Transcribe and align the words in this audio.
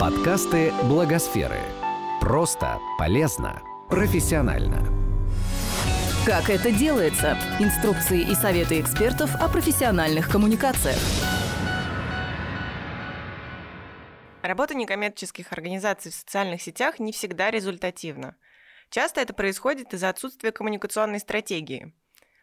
Подкасты 0.00 0.72
Благосферы. 0.84 1.58
Просто, 2.20 2.78
полезно, 2.98 3.60
профессионально. 3.88 4.86
Как 6.24 6.50
это 6.50 6.70
делается? 6.70 7.36
Инструкции 7.58 8.20
и 8.20 8.36
советы 8.36 8.80
экспертов 8.80 9.34
о 9.34 9.48
профессиональных 9.48 10.30
коммуникациях. 10.30 11.00
Работа 14.40 14.74
некоммерческих 14.76 15.52
организаций 15.52 16.12
в 16.12 16.14
социальных 16.14 16.62
сетях 16.62 17.00
не 17.00 17.10
всегда 17.10 17.50
результативна. 17.50 18.36
Часто 18.90 19.20
это 19.20 19.34
происходит 19.34 19.92
из-за 19.94 20.10
отсутствия 20.10 20.52
коммуникационной 20.52 21.18
стратегии. 21.18 21.92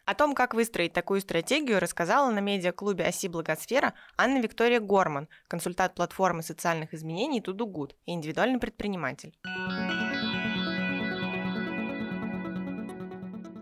О 0.06 0.14
том, 0.14 0.34
как 0.36 0.54
выстроить 0.54 0.92
такую 0.92 1.20
стратегию, 1.20 1.80
рассказала 1.80 2.30
на 2.30 2.38
медиаклубе 2.38 3.04
«Оси 3.04 3.26
Благосфера» 3.26 3.92
Анна 4.16 4.38
Виктория 4.38 4.78
Горман, 4.78 5.26
консультант 5.48 5.96
платформы 5.96 6.44
социальных 6.44 6.94
изменений 6.94 7.40
«Тудугуд» 7.40 7.96
и 8.06 8.12
индивидуальный 8.12 8.60
предприниматель. 8.60 9.36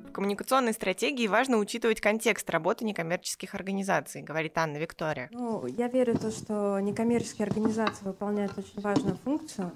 В 0.05 0.13
коммуникационной 0.13 0.75
стратегии 0.75 1.27
важно 1.29 1.57
учитывать 1.57 2.03
контекст 2.03 2.51
работы 2.51 2.85
некоммерческих 2.85 3.55
организаций, 3.55 4.21
говорит 4.21 4.59
Анна 4.59 4.77
Виктория. 4.77 5.31
Ну, 5.33 5.67
я 5.67 5.89
верю 5.89 6.13
в 6.13 6.19
то, 6.19 6.31
что 6.31 6.79
некоммерческие 6.79 7.47
организации 7.47 8.05
выполняют 8.05 8.59
очень 8.59 8.83
важную 8.83 9.17
функцию, 9.17 9.73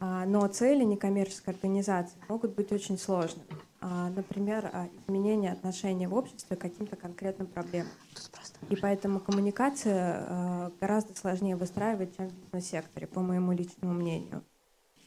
а, 0.00 0.24
но 0.24 0.46
цели 0.48 0.84
некоммерческой 0.84 1.52
организации 1.52 2.16
могут 2.28 2.54
быть 2.54 2.72
очень 2.72 2.96
сложными. 2.96 3.46
А, 3.84 4.10
например, 4.10 4.70
а, 4.72 4.88
изменение 5.08 5.50
отношения 5.50 6.06
в 6.06 6.14
обществе 6.14 6.56
к 6.56 6.60
каким-то 6.60 6.94
конкретным 6.94 7.48
проблемам. 7.48 7.90
И 8.70 8.76
поэтому 8.76 9.18
коммуникация 9.18 10.24
а, 10.28 10.72
гораздо 10.80 11.16
сложнее 11.16 11.56
выстраивать, 11.56 12.16
чем 12.16 12.28
в 12.28 12.32
бизнес-секторе, 12.32 13.08
по 13.08 13.20
моему 13.20 13.50
личному 13.50 13.92
мнению. 13.92 14.44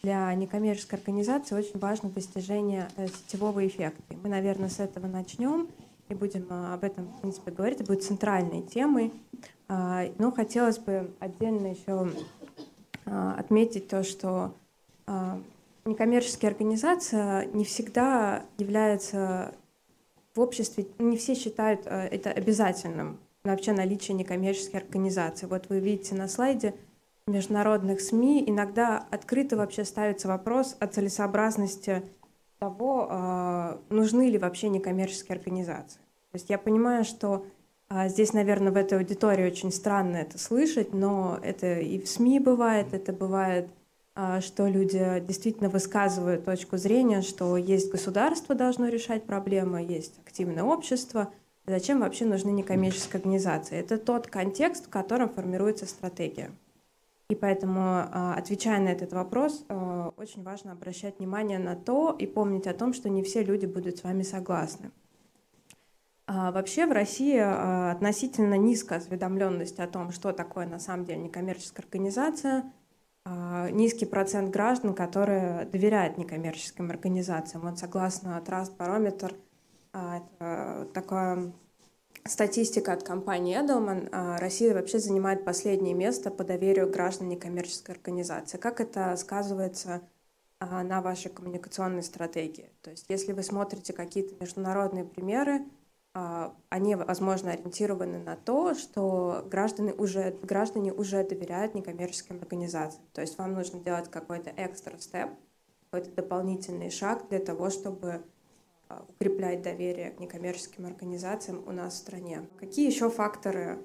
Для 0.03 0.33
некоммерческой 0.35 0.99
организации 0.99 1.55
очень 1.55 1.79
важно 1.79 2.09
достижение 2.09 2.89
э, 2.97 3.07
сетевого 3.07 3.65
эффекта. 3.65 4.03
И 4.09 4.17
мы, 4.17 4.27
наверное, 4.27 4.67
с 4.67 4.79
этого 4.79 5.07
начнем 5.07 5.69
и 6.09 6.13
будем 6.13 6.45
об 6.51 6.83
этом, 6.83 7.07
в 7.07 7.21
принципе, 7.21 7.51
говорить. 7.51 7.79
Это 7.79 7.87
будет 7.87 8.03
центральной 8.03 8.61
темой. 8.61 9.11
Но 9.67 10.31
хотелось 10.35 10.77
бы 10.77 11.09
отдельно 11.19 11.71
еще 11.71 12.11
отметить 13.05 13.87
то, 13.87 14.03
что 14.03 14.53
некоммерческая 15.85 16.51
организация 16.51 17.45
не 17.45 17.63
всегда 17.63 18.45
является 18.57 19.53
в 20.33 20.39
обществе, 20.41 20.87
не 20.99 21.15
все 21.15 21.35
считают 21.35 21.81
э, 21.85 22.07
это 22.11 22.31
обязательным, 22.31 23.19
вообще 23.43 23.71
наличие 23.71 24.15
некоммерческой 24.15 24.81
организации. 24.81 25.45
Вот 25.45 25.69
вы 25.69 25.79
видите 25.79 26.15
на 26.15 26.27
слайде 26.27 26.73
международных 27.27 28.01
СМИ 28.01 28.43
иногда 28.47 29.05
открыто 29.11 29.55
вообще 29.55 29.85
ставится 29.85 30.27
вопрос 30.27 30.75
о 30.79 30.87
целесообразности 30.87 32.03
того, 32.59 33.07
э, 33.09 33.77
нужны 33.89 34.29
ли 34.29 34.37
вообще 34.37 34.69
некоммерческие 34.69 35.37
организации. 35.37 35.99
То 36.31 36.37
есть 36.37 36.49
я 36.49 36.57
понимаю, 36.57 37.05
что 37.05 37.45
э, 37.89 38.09
здесь, 38.09 38.33
наверное, 38.33 38.71
в 38.71 38.75
этой 38.75 38.97
аудитории 38.97 39.45
очень 39.45 39.71
странно 39.71 40.17
это 40.17 40.37
слышать, 40.37 40.93
но 40.93 41.39
это 41.41 41.79
и 41.79 41.99
в 41.99 42.09
СМИ 42.09 42.39
бывает, 42.39 42.93
это 42.93 43.13
бывает 43.13 43.69
что 44.15 44.67
люди 44.67 45.21
действительно 45.27 45.69
высказывают 45.69 46.45
точку 46.45 46.77
зрения, 46.77 47.21
что 47.21 47.57
есть 47.57 47.91
государство 47.91 48.55
должно 48.55 48.87
решать 48.87 49.25
проблемы, 49.25 49.81
есть 49.81 50.19
активное 50.25 50.63
общество. 50.63 51.33
Зачем 51.67 51.99
вообще 51.99 52.25
нужны 52.25 52.51
некоммерческие 52.51 53.17
организации? 53.17 53.77
Это 53.77 53.97
тот 53.97 54.27
контекст, 54.27 54.85
в 54.85 54.89
котором 54.89 55.29
формируется 55.29 55.85
стратегия. 55.85 56.51
И 57.29 57.35
поэтому, 57.35 57.81
а, 57.81 58.35
отвечая 58.37 58.79
на 58.79 58.89
этот 58.89 59.11
вопрос, 59.11 59.65
а, 59.67 60.13
очень 60.15 60.43
важно 60.43 60.73
обращать 60.73 61.17
внимание 61.17 61.57
на 61.57 61.75
то 61.75 62.15
и 62.17 62.27
помнить 62.27 62.67
о 62.67 62.73
том, 62.73 62.93
что 62.93 63.09
не 63.09 63.23
все 63.23 63.43
люди 63.43 63.65
будут 63.65 63.97
с 63.97 64.03
вами 64.03 64.21
согласны. 64.21 64.91
Вообще 66.27 66.87
в 66.87 66.91
России 66.91 67.37
относительно 67.37 68.55
низкая 68.55 68.97
осведомленность 68.97 69.79
о 69.79 69.85
том, 69.85 70.11
что 70.11 70.31
такое 70.31 70.65
на 70.65 70.79
самом 70.79 71.05
деле 71.05 71.19
некоммерческая 71.19 71.85
организация– 71.85 72.63
а, 72.73 72.84
низкий 73.71 74.05
процент 74.05 74.51
граждан, 74.51 74.93
которые 74.93 75.65
доверяют 75.65 76.17
некоммерческим 76.17 76.89
организациям. 76.91 77.63
Вот 77.63 77.79
согласно 77.79 78.41
Trust 78.45 78.77
Barometer, 78.77 79.35
а, 79.93 80.17
это 80.17 80.87
такая 80.93 81.53
статистика 82.25 82.93
от 82.93 83.03
компании 83.03 83.57
Edelman, 83.57 84.09
а, 84.11 84.37
Россия 84.37 84.73
вообще 84.73 84.99
занимает 84.99 85.45
последнее 85.45 85.93
место 85.93 86.31
по 86.31 86.43
доверию 86.43 86.89
граждан 86.89 87.29
некоммерческой 87.29 87.95
организации. 87.95 88.57
Как 88.57 88.79
это 88.79 89.15
сказывается 89.15 90.01
на 90.59 91.01
вашей 91.01 91.31
коммуникационной 91.31 92.03
стратегии? 92.03 92.71
То 92.81 92.91
есть 92.91 93.05
если 93.09 93.33
вы 93.33 93.43
смотрите 93.43 93.93
какие-то 93.93 94.35
международные 94.39 95.03
примеры, 95.03 95.61
а, 95.61 95.84
они, 96.69 96.95
возможно, 96.95 97.51
ориентированы 97.51 98.19
на 98.19 98.37
то, 98.37 98.73
что 98.73 99.45
граждане 99.51 99.93
уже, 99.93 100.31
граждане 100.41 100.93
уже 100.93 101.27
доверяют 101.27 101.75
некоммерческим 101.75 102.37
организациям. 102.37 103.03
То 103.11 103.19
есть 103.19 103.37
вам 103.37 103.53
нужно 103.53 103.81
делать 103.81 104.09
какой-то 104.09 104.53
экстра 104.55 104.97
степ, 104.97 105.31
какой-то 105.83 106.15
дополнительный 106.15 106.89
шаг 106.89 107.27
для 107.27 107.39
того, 107.39 107.69
чтобы 107.69 108.23
а, 108.87 109.05
укреплять 109.09 109.61
доверие 109.61 110.11
к 110.11 110.21
некоммерческим 110.21 110.85
организациям 110.85 111.61
у 111.67 111.71
нас 111.71 111.95
в 111.95 111.97
стране. 111.97 112.47
Какие 112.59 112.89
еще 112.89 113.09
факторы 113.09 113.79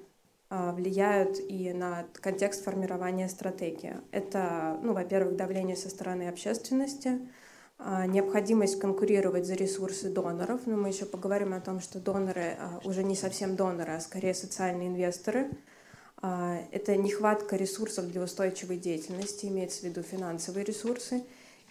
а, 0.49 0.71
влияют 0.71 1.37
и 1.37 1.73
на 1.73 2.05
контекст 2.13 2.63
формирования 2.63 3.27
стратегии? 3.27 3.97
Это, 4.11 4.79
ну, 4.81 4.93
во-первых, 4.93 5.35
давление 5.35 5.75
со 5.75 5.89
стороны 5.89 6.29
общественности– 6.29 7.19
а, 7.29 7.40
необходимость 8.07 8.79
конкурировать 8.79 9.45
за 9.45 9.55
ресурсы 9.55 10.09
доноров, 10.09 10.61
но 10.65 10.77
мы 10.77 10.89
еще 10.89 11.05
поговорим 11.05 11.53
о 11.53 11.61
том, 11.61 11.79
что 11.79 11.99
доноры 11.99 12.55
а, 12.59 12.79
уже 12.83 13.03
не 13.03 13.15
совсем 13.15 13.55
доноры, 13.55 13.93
а 13.93 13.99
скорее 13.99 14.33
социальные 14.33 14.89
инвесторы. 14.89 15.49
А, 16.21 16.59
это 16.71 16.95
нехватка 16.95 17.55
ресурсов 17.55 18.07
для 18.11 18.21
устойчивой 18.21 18.77
деятельности, 18.77 19.47
имеется 19.47 19.81
в 19.81 19.83
виду 19.83 20.03
финансовые 20.03 20.63
ресурсы, 20.63 21.23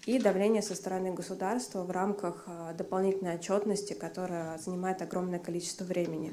и 0.06 0.18
давление 0.18 0.62
со 0.62 0.74
стороны 0.74 1.12
государства 1.12 1.82
в 1.84 1.90
рамках 1.90 2.48
дополнительной 2.76 3.34
отчетности, 3.34 3.92
которая 3.92 4.56
занимает 4.58 5.02
огромное 5.02 5.38
количество 5.38 5.84
времени. 5.84 6.32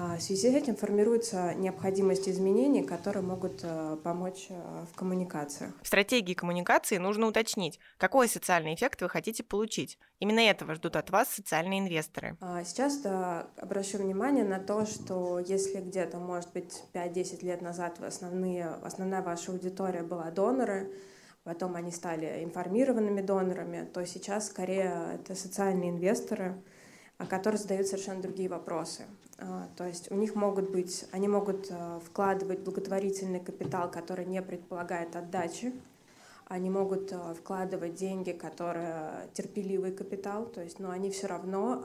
А, 0.00 0.16
в 0.16 0.22
связи 0.22 0.48
с 0.48 0.54
этим 0.54 0.76
формируется 0.76 1.54
необходимость 1.54 2.28
изменений, 2.28 2.84
которые 2.84 3.24
могут 3.24 3.62
э, 3.64 3.96
помочь 4.04 4.46
э, 4.48 4.84
в 4.92 4.94
коммуникациях. 4.94 5.72
В 5.82 5.86
стратегии 5.88 6.34
коммуникации 6.34 6.98
нужно 6.98 7.26
уточнить, 7.26 7.80
какой 7.96 8.28
социальный 8.28 8.76
эффект 8.76 9.02
вы 9.02 9.08
хотите 9.08 9.42
получить. 9.42 9.98
Именно 10.20 10.38
этого 10.38 10.76
ждут 10.76 10.94
от 10.94 11.10
вас 11.10 11.28
социальные 11.30 11.80
инвесторы. 11.80 12.36
А, 12.40 12.62
сейчас 12.62 12.98
да, 12.98 13.48
обращу 13.56 13.98
внимание 13.98 14.44
на 14.44 14.60
то, 14.60 14.86
что 14.86 15.40
если 15.40 15.80
где-то, 15.80 16.18
может 16.18 16.52
быть, 16.52 16.80
5-10 16.94 17.44
лет 17.44 17.60
назад 17.60 18.00
основные, 18.00 18.66
основная 18.66 19.22
ваша 19.22 19.50
аудитория 19.50 20.04
была 20.04 20.30
доноры, 20.30 20.92
потом 21.42 21.74
они 21.74 21.90
стали 21.90 22.44
информированными 22.44 23.20
донорами, 23.20 23.84
то 23.92 24.06
сейчас 24.06 24.46
скорее 24.46 25.16
это 25.16 25.34
социальные 25.34 25.90
инвесторы, 25.90 26.62
которые 27.26 27.58
задают 27.58 27.86
совершенно 27.86 28.22
другие 28.22 28.48
вопросы. 28.48 29.04
А, 29.38 29.68
то 29.76 29.86
есть 29.86 30.10
у 30.10 30.14
них 30.14 30.34
могут 30.34 30.70
быть, 30.70 31.04
они 31.10 31.28
могут 31.28 31.68
а, 31.70 32.00
вкладывать 32.00 32.60
благотворительный 32.60 33.40
капитал, 33.40 33.90
который 33.90 34.24
не 34.24 34.40
предполагает 34.42 35.16
отдачи. 35.16 35.72
Они 36.46 36.70
могут 36.70 37.12
а, 37.12 37.34
вкладывать 37.34 37.94
деньги, 37.94 38.32
которые 38.32 39.28
терпеливый 39.32 39.92
капитал, 39.92 40.46
то 40.46 40.62
есть, 40.62 40.78
но 40.78 40.90
они 40.90 41.10
все 41.10 41.26
равно 41.26 41.84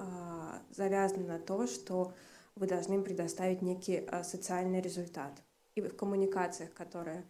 завязаны 0.71 1.25
на 1.25 1.39
то, 1.39 1.67
что 1.67 2.13
вы 2.55 2.67
должны 2.67 2.95
им 2.95 3.03
предоставить 3.03 3.61
некий 3.61 4.07
социальный 4.23 4.81
результат. 4.81 5.31
И 5.75 5.81
в 5.81 5.95
коммуникациях, 5.95 6.71
которые 6.73 7.23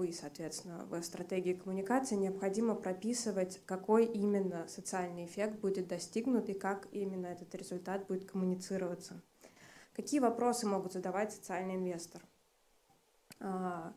вы, 0.00 0.14
соответственно, 0.14 0.86
в 0.86 1.02
стратегии 1.02 1.52
коммуникации 1.52 2.14
необходимо 2.14 2.74
прописывать, 2.74 3.60
какой 3.66 4.06
именно 4.06 4.66
социальный 4.66 5.26
эффект 5.26 5.60
будет 5.60 5.88
достигнут 5.88 6.48
и 6.48 6.54
как 6.54 6.88
именно 6.90 7.26
этот 7.26 7.54
результат 7.54 8.06
будет 8.06 8.24
коммуницироваться. 8.24 9.20
Какие 9.94 10.20
вопросы 10.20 10.66
могут 10.66 10.94
задавать 10.94 11.34
социальный 11.34 11.74
инвестор? 11.74 12.22
А, 13.40 13.92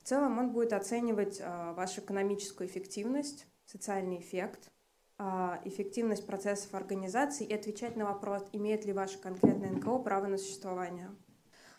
в 0.00 0.08
целом 0.08 0.38
он 0.38 0.50
будет 0.50 0.72
оценивать 0.72 1.40
а, 1.40 1.72
вашу 1.74 2.00
экономическую 2.00 2.68
эффективность, 2.68 3.46
социальный 3.64 4.18
эффект, 4.18 4.72
а, 5.18 5.60
эффективность 5.64 6.26
процессов 6.26 6.74
организации 6.74 7.46
и 7.46 7.54
отвечать 7.54 7.94
на 7.94 8.06
вопрос, 8.06 8.42
имеет 8.50 8.86
ли 8.86 8.92
ваше 8.92 9.20
конкретное 9.20 9.70
НКО 9.70 10.00
право 10.00 10.26
на 10.26 10.36
существование. 10.36 11.14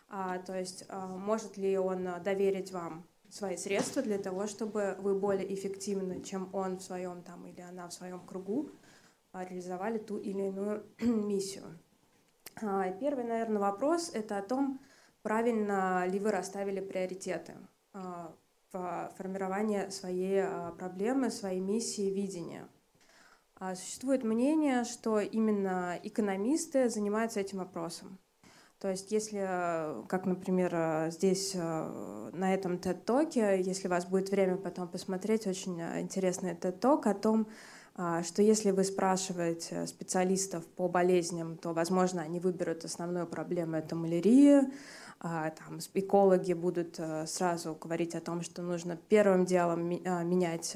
То 0.07 0.57
есть 0.57 0.85
может 0.91 1.57
ли 1.57 1.79
он 1.79 2.07
доверить 2.23 2.71
вам 2.71 3.07
свои 3.29 3.57
средства 3.57 4.01
для 4.01 4.17
того, 4.17 4.47
чтобы 4.47 4.95
вы 4.99 5.15
более 5.15 5.53
эффективно, 5.53 6.23
чем 6.23 6.49
он 6.53 6.77
в 6.77 6.83
своем 6.83 7.21
там 7.23 7.45
или 7.45 7.61
она 7.61 7.87
в 7.87 7.93
своем 7.93 8.19
кругу, 8.25 8.71
а, 9.31 9.43
реализовали 9.43 9.97
ту 9.97 10.17
или 10.17 10.47
иную 10.47 10.85
миссию. 11.01 11.79
А, 12.61 12.89
первый, 12.91 13.25
наверное, 13.25 13.59
вопрос– 13.59 14.11
это 14.13 14.37
о 14.37 14.41
том, 14.41 14.79
правильно 15.21 16.05
ли 16.07 16.19
вы 16.19 16.31
расставили 16.31 16.79
приоритеты. 16.79 17.55
А, 17.93 18.33
в 18.71 19.13
формирование 19.17 19.89
своей 19.89 20.43
проблемы, 20.77 21.31
своей 21.31 21.61
миссии, 21.61 22.09
видения. 22.09 22.67
Существует 23.73 24.25
мнение, 24.25 24.83
что 24.83 25.21
именно 25.21 25.97
экономисты 26.03 26.89
занимаются 26.89 27.39
этим 27.39 27.59
вопросом. 27.59 28.19
То 28.79 28.89
есть 28.89 29.11
если, 29.11 30.05
как, 30.07 30.25
например, 30.25 31.09
здесь 31.09 31.53
на 31.55 32.53
этом 32.53 32.75
TED-токе, 32.75 33.61
если 33.61 33.87
у 33.87 33.91
вас 33.91 34.05
будет 34.05 34.29
время 34.29 34.57
потом 34.57 34.87
посмотреть, 34.87 35.47
очень 35.47 35.81
интересный 35.81 36.53
TED-ток 36.53 37.07
о 37.07 37.13
том, 37.13 37.47
а, 37.97 38.23
что 38.23 38.41
если 38.41 38.71
вы 38.71 38.83
спрашиваете 38.83 39.87
специалистов 39.87 40.65
по 40.65 40.89
болезням, 40.89 41.57
то, 41.57 41.71
возможно, 41.73 42.21
они 42.21 42.41
выберут 42.41 42.83
основную 42.83 43.25
проблему— 43.25 43.75
это 43.77 43.95
малярия. 43.95 44.69
А, 45.21 45.51
там, 45.51 45.79
экологи 45.93 46.51
будут 46.51 46.95
э, 46.99 47.25
сразу 47.25 47.73
говорить 47.73 48.13
о 48.13 48.19
том, 48.19 48.41
что 48.41 48.61
нужно 48.61 48.97
первым 49.07 49.45
делом 49.45 49.89
а, 50.05 50.23
менять 50.23 50.75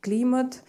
климат, 0.00 0.62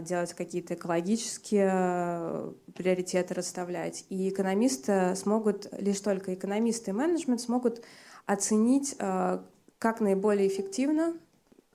делать 0.00 0.32
какие-то 0.32 0.74
экологические 0.74 1.70
э, 1.70 2.52
приоритеты 2.74 3.34
расставлять. 3.34 4.06
И 4.08 4.30
экономисты 4.30 5.14
смогут, 5.14 5.68
лишь 5.78 6.00
только 6.00 6.34
экономисты 6.34 6.90
и 6.90 6.94
менеджмент 6.94 7.40
смогут 7.40 7.82
оценить, 8.24 8.96
э, 8.98 9.40
как 9.78 10.00
наиболее 10.00 10.48
эффективно 10.48 11.14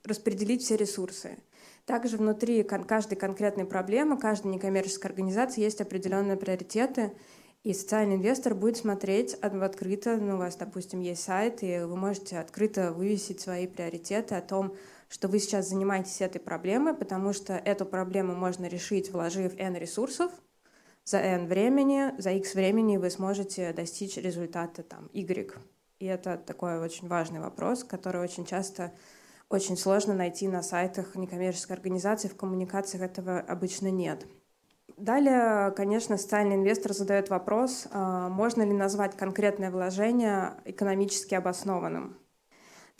распределить 0.04 0.62
все 0.62 0.76
ресурсы. 0.76 1.38
Также 1.86 2.16
внутри 2.16 2.62
каждой 2.62 3.16
конкретной 3.16 3.64
проблемы, 3.64 4.18
каждой 4.18 4.52
некоммерческой 4.52 5.10
организации 5.10 5.62
есть 5.62 5.80
определенные 5.80 6.36
приоритеты, 6.36 7.12
и 7.62 7.74
социальный 7.74 8.16
инвестор 8.16 8.54
будет 8.54 8.78
смотреть 8.78 9.34
открыто, 9.34 10.16
ну, 10.16 10.36
у 10.36 10.38
вас, 10.38 10.56
допустим, 10.56 11.00
есть 11.00 11.22
сайт, 11.22 11.62
и 11.62 11.80
вы 11.80 11.94
можете 11.96 12.38
открыто 12.38 12.92
вывесить 12.92 13.40
свои 13.40 13.66
приоритеты 13.66 14.34
о 14.34 14.40
том, 14.40 14.74
что 15.10 15.26
вы 15.26 15.40
сейчас 15.40 15.68
занимаетесь 15.68 16.20
этой 16.20 16.40
проблемой, 16.40 16.94
потому 16.94 17.32
что 17.32 17.54
эту 17.54 17.84
проблему 17.84 18.34
можно 18.34 18.66
решить, 18.66 19.10
вложив 19.10 19.52
N 19.58 19.74
ресурсов, 19.74 20.30
за 21.04 21.18
N 21.18 21.48
времени, 21.48 22.14
за 22.18 22.30
X 22.30 22.54
времени 22.54 22.96
вы 22.96 23.10
сможете 23.10 23.72
достичь 23.72 24.16
результата 24.16 24.84
там 24.84 25.10
Y. 25.12 25.52
И 25.98 26.06
это 26.06 26.36
такой 26.38 26.78
очень 26.78 27.08
важный 27.08 27.40
вопрос, 27.40 27.82
который 27.82 28.22
очень 28.22 28.46
часто 28.46 28.92
очень 29.48 29.76
сложно 29.76 30.14
найти 30.14 30.46
на 30.46 30.62
сайтах 30.62 31.16
некоммерческой 31.16 31.76
организации, 31.76 32.28
в 32.28 32.36
коммуникациях 32.36 33.02
этого 33.02 33.40
обычно 33.40 33.90
нет. 33.90 34.24
Далее, 34.96 35.72
конечно, 35.72 36.18
социальный 36.18 36.54
инвестор 36.54 36.92
задает 36.92 37.30
вопрос, 37.30 37.88
а, 37.90 38.28
можно 38.28 38.62
ли 38.62 38.72
назвать 38.72 39.16
конкретное 39.16 39.72
вложение 39.72 40.54
экономически 40.64 41.34
обоснованным. 41.34 42.16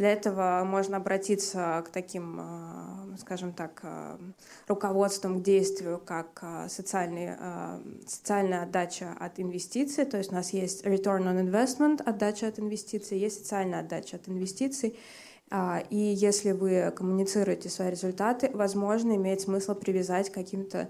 Для 0.00 0.14
этого 0.14 0.62
можно 0.64 0.96
обратиться 0.96 1.84
к 1.86 1.90
таким, 1.90 2.38
а, 2.40 3.06
скажем 3.18 3.52
так, 3.52 3.80
а, 3.82 4.18
руководствам 4.66 5.40
к 5.40 5.42
действию, 5.42 6.00
как 6.02 6.42
социальный, 6.70 7.36
социальная 8.06 8.62
отдача 8.62 9.14
от 9.20 9.38
инвестиций. 9.38 10.06
То 10.06 10.16
есть 10.16 10.32
у 10.32 10.34
нас 10.36 10.54
есть 10.54 10.86
return 10.86 11.24
on 11.24 11.44
investment, 11.44 12.02
отдача 12.02 12.48
от 12.48 12.58
инвестиций, 12.58 13.18
есть 13.18 13.40
социальная 13.40 13.80
отдача 13.80 14.16
от 14.16 14.26
инвестиций. 14.26 14.98
А, 15.50 15.82
и 15.90 15.98
если 15.98 16.52
вы 16.52 16.92
коммуницируете 16.96 17.68
свои 17.68 17.90
результаты, 17.90 18.50
возможно, 18.54 19.16
имеет 19.16 19.42
смысл 19.42 19.74
привязать 19.74 20.30
к 20.30 20.34
каким-то 20.34 20.88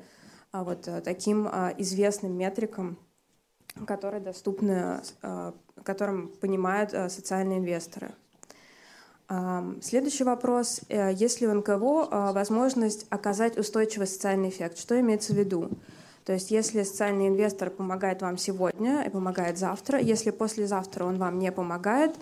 а, 0.53 0.62
вот 0.62 0.87
э, 0.87 1.01
таким 1.01 1.49
а, 1.51 1.75
известным 1.79 2.39
метрикам, 2.39 2.97
которые 3.89 4.21
доступны, 4.21 5.01
которым 5.83 6.29
понимают 6.29 6.91
социальные 6.91 7.59
инвесторы. 7.59 8.12
Следующий 9.81 10.25
вопрос. 10.25 10.81
Э, 10.88 11.12
есть 11.12 11.41
ли 11.41 11.47
у 11.47 11.55
НКО 11.55 12.32
возможность 12.32 13.06
оказать 13.11 13.56
устойчивый 13.56 14.09
социальный 14.09 14.49
эффект? 14.49 14.79
Что 14.79 14.99
имеется 14.99 15.32
в 15.32 15.37
виду? 15.37 15.71
То 16.25 16.35
есть 16.35 16.50
если 16.50 16.82
социальный 16.82 17.29
инвестор 17.29 17.71
помогает 17.71 18.23
вам 18.23 18.37
сегодня 18.37 19.03
и 19.03 19.11
помогает 19.11 19.59
завтра, 19.59 19.99
если 19.99 20.31
послезавтра 20.31 21.05
он 21.05 21.19
вам 21.19 21.38
не 21.38 21.50
помогает, 21.50 22.15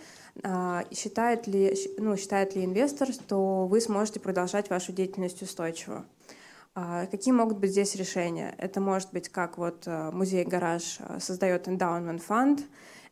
а, 0.42 0.84
считает 0.92 1.46
ли, 1.46 1.76
ну, 1.98 2.16
считает 2.16 2.54
ли 2.54 2.64
инвестор, 2.64 3.12
что 3.12 3.66
вы 3.66 3.80
сможете 3.80 4.20
продолжать 4.20 4.70
вашу 4.70 4.92
деятельность 4.92 5.42
устойчиво? 5.42 6.04
А, 6.74 7.06
какие 7.06 7.34
могут 7.34 7.58
быть 7.58 7.72
здесь 7.72 7.96
решения? 7.96 8.54
Это 8.56 8.80
может 8.80 9.12
быть 9.12 9.28
как 9.28 9.58
вот 9.58 9.82
э, 9.86 10.10
музей-гараж 10.12 10.98
э, 11.00 11.18
создает 11.20 11.66
endowment 11.66 12.20
фонд, 12.20 12.60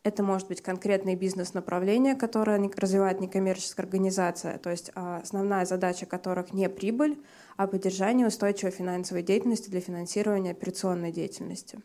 это 0.06 0.22
может 0.22 0.46
быть 0.46 0.62
конкретное 0.62 1.16
бизнес-направление, 1.16 2.14
которое 2.14 2.60
развивает 2.76 3.20
некоммерческая 3.20 3.84
организация, 3.84 4.58
то 4.58 4.70
есть 4.70 4.92
а, 4.94 5.18
основная 5.18 5.66
задача 5.66 6.06
которых 6.06 6.52
не 6.52 6.68
прибыль, 6.68 7.20
а 7.56 7.66
поддержание 7.66 8.28
устойчивой 8.28 8.70
финансовой 8.70 9.24
деятельности 9.24 9.68
для 9.68 9.80
финансирования 9.80 10.52
операционной 10.52 11.10
деятельности. 11.10 11.80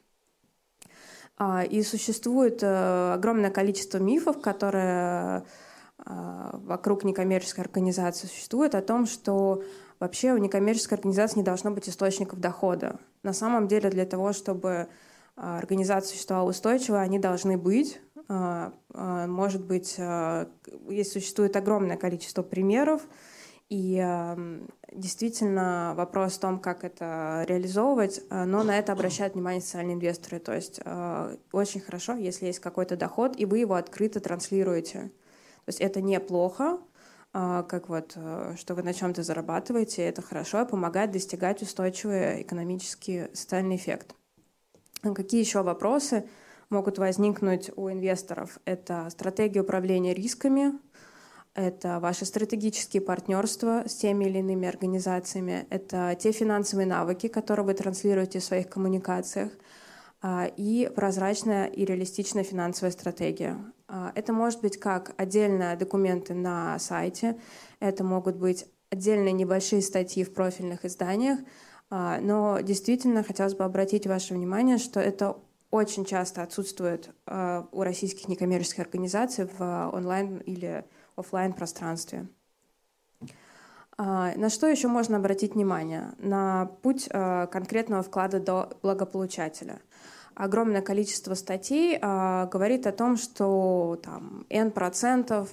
А, 1.37 1.63
и 1.63 1.81
существует 1.81 2.61
э, 2.61 3.13
огромное 3.13 3.49
количество 3.49 3.97
мифов, 3.97 4.39
которые 4.39 5.43
а, 5.97 6.59
вокруг 6.63 7.03
некоммерческой 7.03 7.63
организации 7.63 8.27
существуют, 8.27 8.75
о 8.75 8.83
том, 8.83 9.07
что 9.07 9.63
вообще 9.99 10.33
у 10.33 10.37
некоммерческой 10.37 10.99
организации 10.99 11.39
не 11.39 11.43
должно 11.43 11.71
быть 11.71 11.89
источников 11.89 12.39
дохода. 12.39 12.99
На 13.23 13.33
самом 13.33 13.67
деле 13.67 13.89
для 13.89 14.05
того, 14.05 14.31
чтобы 14.31 14.89
организация 15.41 16.11
существовала 16.11 16.49
устойчиво, 16.49 17.01
они 17.01 17.17
должны 17.17 17.57
быть. 17.57 17.99
Может 18.27 19.65
быть, 19.65 19.97
есть, 20.89 21.11
существует 21.11 21.55
огромное 21.55 21.97
количество 21.97 22.43
примеров, 22.43 23.01
и 23.69 24.05
действительно 24.91 25.93
вопрос 25.95 26.33
в 26.33 26.39
том, 26.39 26.59
как 26.59 26.83
это 26.83 27.45
реализовывать, 27.47 28.21
но 28.29 28.63
на 28.63 28.77
это 28.77 28.91
обращают 28.91 29.33
внимание 29.33 29.61
социальные 29.61 29.95
инвесторы. 29.95 30.39
То 30.39 30.53
есть 30.53 30.79
очень 31.51 31.81
хорошо, 31.81 32.13
если 32.13 32.45
есть 32.47 32.59
какой-то 32.59 32.95
доход, 32.95 33.35
и 33.37 33.45
вы 33.45 33.59
его 33.59 33.75
открыто 33.75 34.19
транслируете. 34.19 34.99
То 35.65 35.69
есть 35.69 35.81
это 35.81 36.01
неплохо, 36.01 36.79
как 37.31 37.87
вот, 37.87 38.17
что 38.57 38.75
вы 38.75 38.83
на 38.83 38.93
чем-то 38.93 39.23
зарабатываете, 39.23 40.03
это 40.03 40.21
хорошо, 40.21 40.65
помогает 40.65 41.11
достигать 41.11 41.61
устойчивый 41.61 42.41
экономический 42.41 43.27
социальный 43.33 43.77
эффект. 43.77 44.15
Какие 45.01 45.41
еще 45.41 45.63
вопросы 45.63 46.27
могут 46.69 46.99
возникнуть 46.99 47.71
у 47.75 47.89
инвесторов? 47.89 48.59
Это 48.65 49.07
стратегия 49.09 49.61
управления 49.61 50.13
рисками, 50.13 50.73
это 51.53 51.99
ваши 51.99 52.25
стратегические 52.25 53.01
партнерства 53.01 53.83
с 53.85 53.95
теми 53.95 54.25
или 54.25 54.37
иными 54.39 54.67
организациями, 54.67 55.65
это 55.69 56.15
те 56.17 56.31
финансовые 56.31 56.85
навыки, 56.85 57.27
которые 57.27 57.65
вы 57.65 57.73
транслируете 57.73 58.39
в 58.39 58.43
своих 58.43 58.69
коммуникациях, 58.69 59.51
а, 60.21 60.49
и 60.55 60.89
прозрачная 60.95 61.65
и 61.65 61.83
реалистичная 61.83 62.43
финансовая 62.43 62.91
стратегия. 62.91 63.57
А, 63.87 64.11
это 64.15 64.31
может 64.31 64.61
быть 64.61 64.79
как 64.79 65.13
отдельные 65.17 65.75
документы 65.75 66.35
на 66.35 66.77
сайте, 66.79 67.37
это 67.79 68.03
могут 68.03 68.35
быть 68.37 68.67
отдельные 68.91 69.33
небольшие 69.33 69.81
статьи 69.81 70.23
в 70.23 70.33
профильных 70.33 70.85
изданиях, 70.85 71.39
но 71.91 72.59
действительно 72.61 73.21
хотелось 73.21 73.53
бы 73.53 73.63
обратить 73.65 74.07
ваше 74.07 74.33
внимание, 74.33 74.77
что 74.77 74.99
это 74.99 75.37
очень 75.69 76.05
часто 76.05 76.41
отсутствует 76.41 77.09
у 77.27 77.83
российских 77.83 78.27
некоммерческих 78.27 78.79
организаций 78.79 79.47
в 79.57 79.89
онлайн 79.93 80.37
или 80.39 80.85
офлайн 81.15 81.53
пространстве. 81.53 82.27
А, 84.03 84.33
на 84.35 84.49
что 84.49 84.67
еще 84.67 84.87
можно 84.87 85.17
обратить 85.17 85.53
внимание? 85.53 86.13
На 86.17 86.71
путь 86.81 87.07
а, 87.11 87.45
конкретного 87.47 88.01
вклада 88.01 88.39
до 88.39 88.69
благополучателя. 88.81 89.79
Огромное 90.33 90.81
количество 90.81 91.35
статей 91.35 91.99
а, 92.01 92.47
говорит 92.47 92.87
о 92.87 92.93
том, 92.93 93.15
что 93.15 93.99
там 94.03 94.45
N 94.49 94.71
процентов 94.71 95.49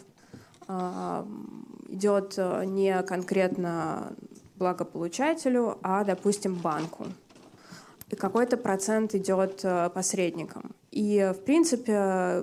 идет 1.88 2.37
не 2.37 3.02
конкретно 3.02 4.12
благополучателю, 4.58 5.78
а, 5.82 6.04
допустим, 6.04 6.54
банку. 6.54 7.06
И 8.10 8.16
какой-то 8.16 8.56
процент 8.56 9.14
идет 9.14 9.64
посредникам. 9.94 10.74
И, 10.90 11.32
в 11.34 11.44
принципе, 11.44 12.42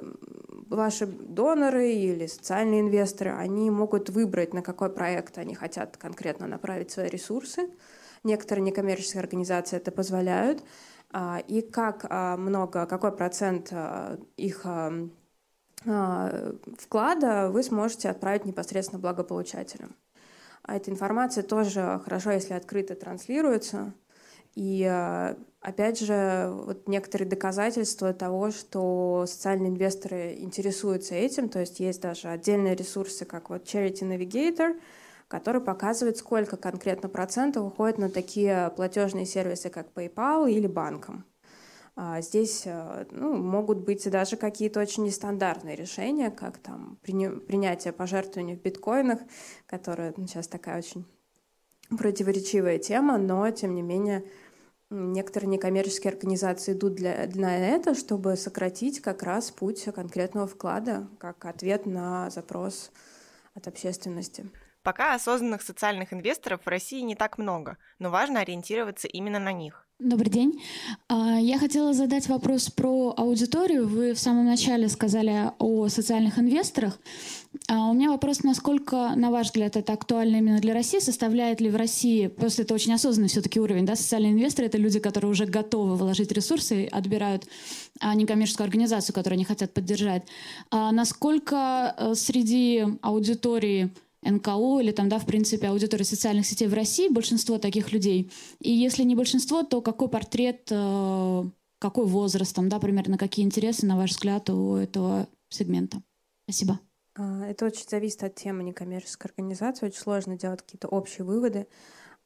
ваши 0.70 1.06
доноры 1.08 1.92
или 1.92 2.28
социальные 2.28 2.82
инвесторы, 2.82 3.32
они 3.32 3.70
могут 3.70 4.10
выбрать, 4.10 4.54
на 4.54 4.62
какой 4.62 4.90
проект 4.90 5.38
они 5.38 5.56
хотят 5.56 5.98
конкретно 5.98 6.48
направить 6.48 6.92
свои 6.92 7.08
ресурсы. 7.10 7.70
Некоторые 8.24 8.64
некоммерческие 8.64 9.22
организации 9.22 9.78
это 9.78 9.92
позволяют. 9.92 10.64
А, 11.12 11.42
и 11.48 11.62
как 11.62 12.06
а, 12.10 12.38
много, 12.38 12.86
какой 12.86 13.12
процент 13.12 13.70
а, 13.72 14.18
их 14.38 14.66
вклада 16.80 17.52
вы 17.52 17.62
сможете 17.62 18.10
отправить 18.10 18.46
непосредственно 18.46 19.00
благополучателям. 19.00 19.96
Эта 20.68 20.92
информация 20.92 21.44
тоже 21.44 22.02
хорошо, 22.04 22.32
если 22.32 22.54
открыто 22.54 22.96
транслируется. 22.96 23.94
И 24.56 24.84
Опять 25.66 26.00
же, 26.00 26.52
вот 26.54 26.88
некоторые 26.88 27.28
доказательства 27.28 28.14
того, 28.14 28.52
что 28.52 29.26
социальные 29.28 29.72
инвесторы 29.72 30.36
интересуются 30.38 31.16
этим, 31.16 31.50
то 31.50 31.60
есть 31.60 31.80
есть 31.80 32.02
даже 32.02 32.28
отдельные 32.28 32.76
ресурсы, 32.76 33.26
как 33.26 33.50
вот 33.50 33.64
Charity 33.64 34.02
Navigator, 34.02 34.80
который 35.28 35.60
показывает, 35.62 36.18
сколько 36.18 36.56
конкретно 36.56 37.10
процентов 37.10 37.66
уходит 37.66 37.98
на 37.98 38.12
такие 38.12 38.72
платежные 38.76 39.26
сервисы, 39.26 39.72
как 39.72 39.88
PayPal 39.96 40.48
или 40.48 40.68
банком. 40.68 41.26
А 41.98 42.20
здесь 42.22 42.64
э, 42.66 43.06
ну, 43.12 43.34
могут 43.36 43.80
быть 43.80 44.10
даже 44.10 44.36
какие-то 44.36 44.82
очень 44.82 45.06
нестандартные 45.06 45.78
решения, 45.78 46.30
как 46.30 46.58
там 46.58 46.98
принятие 47.02 47.94
пожертвований 47.94 48.58
в 48.58 48.62
биткоинах, 48.62 49.20
которая 49.66 50.14
ну, 50.18 50.28
сейчас 50.28 50.50
такая 50.50 50.80
очень 50.80 51.06
противоречивая 51.90 52.80
тема, 52.80 53.18
но 53.18 53.50
тем 53.52 53.76
не 53.76 53.82
менее 53.82 54.26
некоторые 54.90 55.50
некоммерческие 55.50 56.12
организации 56.12 56.74
идут 56.74 56.96
для, 56.96 57.28
для 57.28 57.56
этого, 57.76 57.96
чтобы 57.96 58.36
сократить 58.36 59.00
как 59.00 59.24
раз 59.24 59.52
путь 59.52 59.84
конкретного 59.86 60.48
вклада 60.48 61.08
как 61.18 61.46
ответ 61.46 61.86
на 61.86 62.30
запрос 62.30 62.92
от 63.54 63.68
общественности. 63.68 64.50
Пока 64.84 65.16
осознанных 65.16 65.62
социальных 65.62 66.14
инвесторов 66.14 66.62
в 66.64 66.68
России 66.68 67.02
не 67.02 67.16
так 67.16 67.38
много, 67.38 67.78
но 68.00 68.10
важно 68.10 68.42
ориентироваться 68.42 69.08
именно 69.08 69.40
на 69.40 69.52
них. 69.52 69.85
Добрый 70.00 70.30
день. 70.30 70.62
А, 71.08 71.40
я 71.40 71.58
хотела 71.58 71.94
задать 71.94 72.28
вопрос 72.28 72.70
про 72.70 73.14
аудиторию. 73.16 73.88
Вы 73.88 74.14
в 74.14 74.20
самом 74.20 74.44
начале 74.46 74.90
сказали 74.90 75.54
о 75.58 75.88
социальных 75.88 76.38
инвесторах. 76.38 77.00
А 77.70 77.90
у 77.90 77.94
меня 77.94 78.10
вопрос, 78.10 78.44
насколько, 78.44 79.14
на 79.16 79.32
ваш 79.32 79.48
взгляд, 79.48 79.78
это 79.78 79.94
актуально 79.94 80.36
именно 80.36 80.60
для 80.60 80.74
России? 80.74 81.00
Составляет 81.00 81.62
ли 81.62 81.70
в 81.70 81.78
России, 81.78 82.28
просто 82.28 82.64
это 82.64 82.74
очень 82.74 82.92
осознанный 82.92 83.30
все-таки 83.30 83.58
уровень, 83.58 83.86
да, 83.86 83.96
социальные 83.96 84.34
инвесторы— 84.34 84.68
это 84.68 84.78
люди, 84.78 85.00
которые 85.00 85.32
уже 85.32 85.46
готовы 85.46 85.96
вложить 85.96 86.34
ресурсы, 86.34 86.90
отбирают 86.92 87.48
а, 88.02 88.16
некоммерческую 88.16 88.66
организацию, 88.66 89.16
которую 89.16 89.38
они 89.38 89.46
хотят 89.46 89.74
поддержать. 89.74 90.24
Насколько 90.72 91.96
э, 91.98 92.16
среди 92.16 92.84
аудитории 93.02 93.92
НКО 94.26 94.80
или 94.82 94.92
там, 94.92 95.08
да, 95.10 95.20
в 95.20 95.26
принципе, 95.26 95.68
аудитории 95.68 96.04
социальных 96.04 96.46
сетей 96.46 96.68
в 96.68 96.74
России, 96.74 97.10
большинство 97.10 97.58
таких 97.58 97.92
людей. 97.92 98.32
И 98.60 98.72
если 98.72 99.04
не 99.04 99.16
большинство, 99.16 99.64
то 99.64 99.82
какой 99.82 100.10
портрет, 100.10 100.68
э, 100.72 101.44
какой 101.80 102.06
возраст, 102.06 102.56
там, 102.56 102.68
да, 102.70 102.80
примерно 102.80 103.18
какие 103.18 103.46
интересы, 103.46 103.86
на 103.86 103.98
ваш 103.98 104.12
взгляд, 104.12 104.50
у 104.50 104.76
этого 104.76 105.28
сегмента? 105.50 106.02
Спасибо. 106.46 106.80
А, 107.16 107.46
это 107.46 107.66
очень 107.66 107.88
зависит 107.88 108.24
от 108.24 108.36
темы 108.36 108.64
некоммерческой 108.64 109.30
организации. 109.30 109.88
Очень 109.88 110.00
сложно 110.00 110.38
делать 110.38 110.62
какие-то 110.62 110.88
общие 110.88 111.26
выводы. 111.26 111.68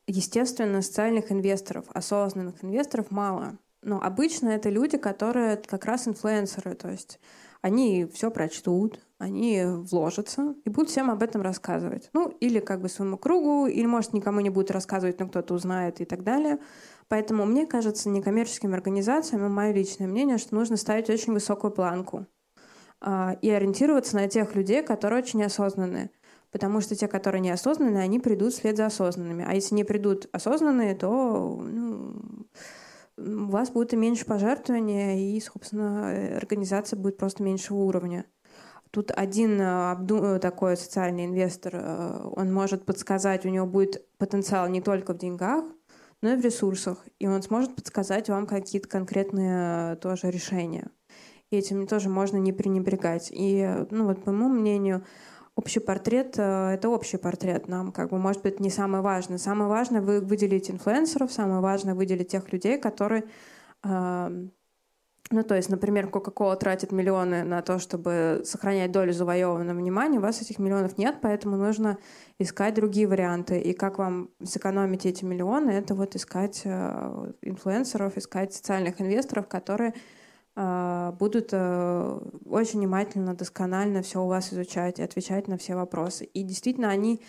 Естественно, 0.07 0.81
социальных 0.81 1.31
инвесторов, 1.31 1.85
осознанных 1.93 2.63
инвесторов 2.63 3.11
мало. 3.11 3.57
Но 3.81 4.01
обычно 4.01 4.49
это 4.49 4.69
люди, 4.69 4.97
которые 4.97 5.57
как 5.57 5.85
раз 5.85 6.07
инфлюенсеры. 6.07 6.75
То 6.75 6.89
есть 6.89 7.19
они 7.61 8.05
все 8.05 8.31
прочтут, 8.31 8.99
они 9.19 9.63
вложатся 9.65 10.55
и 10.63 10.69
будут 10.69 10.89
всем 10.89 11.11
об 11.11 11.21
этом 11.21 11.41
рассказывать. 11.41 12.09
Ну, 12.13 12.29
или 12.39 12.59
как 12.59 12.81
бы 12.81 12.87
своему 12.87 13.17
кругу, 13.17 13.67
или, 13.67 13.85
может, 13.85 14.13
никому 14.13 14.39
не 14.39 14.49
будут 14.49 14.71
рассказывать, 14.71 15.19
но 15.19 15.27
кто-то 15.27 15.53
узнает 15.53 15.99
и 15.99 16.05
так 16.05 16.23
далее. 16.23 16.57
Поэтому 17.09 17.45
мне 17.45 17.67
кажется, 17.67 18.09
некоммерческим 18.09 18.73
организациям, 18.73 19.45
и 19.45 19.49
мое 19.49 19.73
личное 19.73 20.07
мнение, 20.07 20.37
что 20.37 20.55
нужно 20.55 20.77
ставить 20.77 21.09
очень 21.09 21.33
высокую 21.33 21.71
планку 21.71 22.27
а, 23.01 23.35
и 23.41 23.49
ориентироваться 23.49 24.15
на 24.15 24.29
тех 24.29 24.55
людей, 24.55 24.83
которые 24.83 25.21
очень 25.21 25.43
осознанные. 25.43 26.11
Потому 26.51 26.79
что 26.79 26.95
те, 26.95 27.09
которые 27.09 27.41
неосознанные, 27.41 28.03
они 28.03 28.19
придут 28.19 28.53
вслед 28.53 28.77
за 28.77 28.85
осознанными. 28.85 29.45
А 29.45 29.53
если 29.53 29.75
не 29.75 29.83
придут 29.83 30.29
осознанные, 30.31 30.95
то 30.95 31.59
ну, 31.61 32.47
у 33.17 33.51
вас 33.51 33.69
будет 33.69 33.91
и 33.91 33.97
меньше 33.97 34.25
пожертвования, 34.25 35.17
и, 35.17 35.41
собственно, 35.41 36.37
организация 36.37 36.97
будет 36.97 37.17
просто 37.17 37.43
меньшего 37.43 37.79
уровня. 37.79 38.25
Тут 38.91 39.11
один 39.15 39.61
э, 39.61 40.39
такой 40.39 40.75
социальный 40.75 41.25
инвестор, 41.25 41.75
э, 41.75 42.29
он 42.35 42.51
может 42.51 42.85
подсказать, 42.85 43.45
у 43.45 43.49
него 43.49 43.67
будет 43.67 44.03
потенциал 44.17 44.67
не 44.67 44.81
только 44.81 45.13
в 45.13 45.17
деньгах, 45.19 45.63
но 46.21 46.33
и 46.33 46.35
в 46.35 46.41
ресурсах. 46.41 47.05
И 47.19 47.27
он 47.27 47.43
сможет 47.43 47.75
подсказать 47.75 48.29
вам 48.29 48.47
какие-то 48.47 48.87
конкретные 48.87 49.93
э, 49.93 49.95
тоже 49.97 50.31
решения. 50.31 50.89
И 51.51 51.57
этим 51.57 51.85
тоже 51.85 52.09
можно 52.09 52.37
не 52.37 52.51
пренебрегать. 52.51 53.29
И, 53.31 53.85
ну 53.91 54.05
вот, 54.05 54.23
по 54.23 54.31
моему 54.31 54.59
мнению, 54.59 55.05
общий 55.55 55.79
портрет— 55.79 56.33
это 56.37 56.89
общий 56.89 57.17
портрет. 57.17 57.67
Нам, 57.67 57.91
как 57.91 58.09
бы, 58.09 58.17
может 58.17 58.41
быть, 58.41 58.59
не 58.59 58.71
самое 58.71 59.03
важное. 59.03 59.37
Самое 59.37 59.69
важное— 59.69 60.01
вы 60.03 60.19
выделить 60.19 60.69
инфлюенсеров, 60.71 61.31
самое 61.31 61.61
важное— 61.61 61.93
выделить 61.95 62.29
тех 62.29 62.51
людей, 62.51 62.79
которые 62.79 63.25
ну, 65.31 65.43
то 65.43 65.55
есть, 65.55 65.69
например, 65.69 66.07
Coca-Cola 66.07 66.55
тратит 66.57 66.91
миллионы 66.91 67.43
на 67.43 67.61
то, 67.61 67.77
чтобы 67.77 68.41
сохранять 68.45 68.91
долю 68.91 69.13
завоеванного 69.13 69.77
внимания, 69.77 70.17
у 70.17 70.21
вас 70.21 70.41
этих 70.41 70.57
миллионов 70.57 70.97
нет, 70.97 71.17
поэтому 71.21 71.55
нужно 71.55 71.99
искать 72.39 72.73
другие 72.73 73.07
варианты. 73.07 73.59
И 73.59 73.73
как 73.73 73.99
вам 73.99 74.31
сэкономить 74.43 75.05
эти 75.05 75.23
миллионы, 75.23 75.69
это 75.69 75.93
вот 75.93 76.15
искать 76.15 76.61
э, 76.65 77.31
инфлюенсеров, 77.43 78.17
искать 78.17 78.55
социальных 78.55 78.99
инвесторов, 79.01 79.47
которые 79.47 79.93
э, 80.55 81.13
будут 81.19 81.49
э, 81.51 82.19
очень 82.45 82.79
внимательно, 82.79 83.35
досконально 83.35 84.01
все 84.01 84.23
у 84.23 84.27
вас 84.27 84.51
изучать 84.51 84.97
и 84.97 85.03
отвечать 85.03 85.47
на 85.47 85.59
все 85.59 85.75
вопросы. 85.75 86.25
И 86.25 86.41
действительно, 86.41 86.89
они 86.89 87.21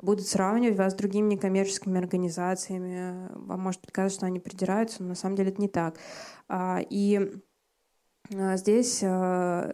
будут 0.00 0.26
сравнивать 0.26 0.76
вас 0.76 0.92
с 0.92 0.96
другими 0.96 1.34
некоммерческими 1.34 1.98
организациями. 1.98 3.28
Вам 3.34 3.60
может 3.60 3.80
показаться, 3.80 4.18
что 4.18 4.26
они 4.26 4.40
придираются, 4.40 5.02
но 5.02 5.10
на 5.10 5.14
самом 5.14 5.36
деле 5.36 5.50
это 5.50 5.60
не 5.60 5.68
так. 5.68 5.98
А, 6.48 6.80
и 6.88 7.32
а, 8.34 8.56
здесь 8.56 9.00
а, 9.02 9.72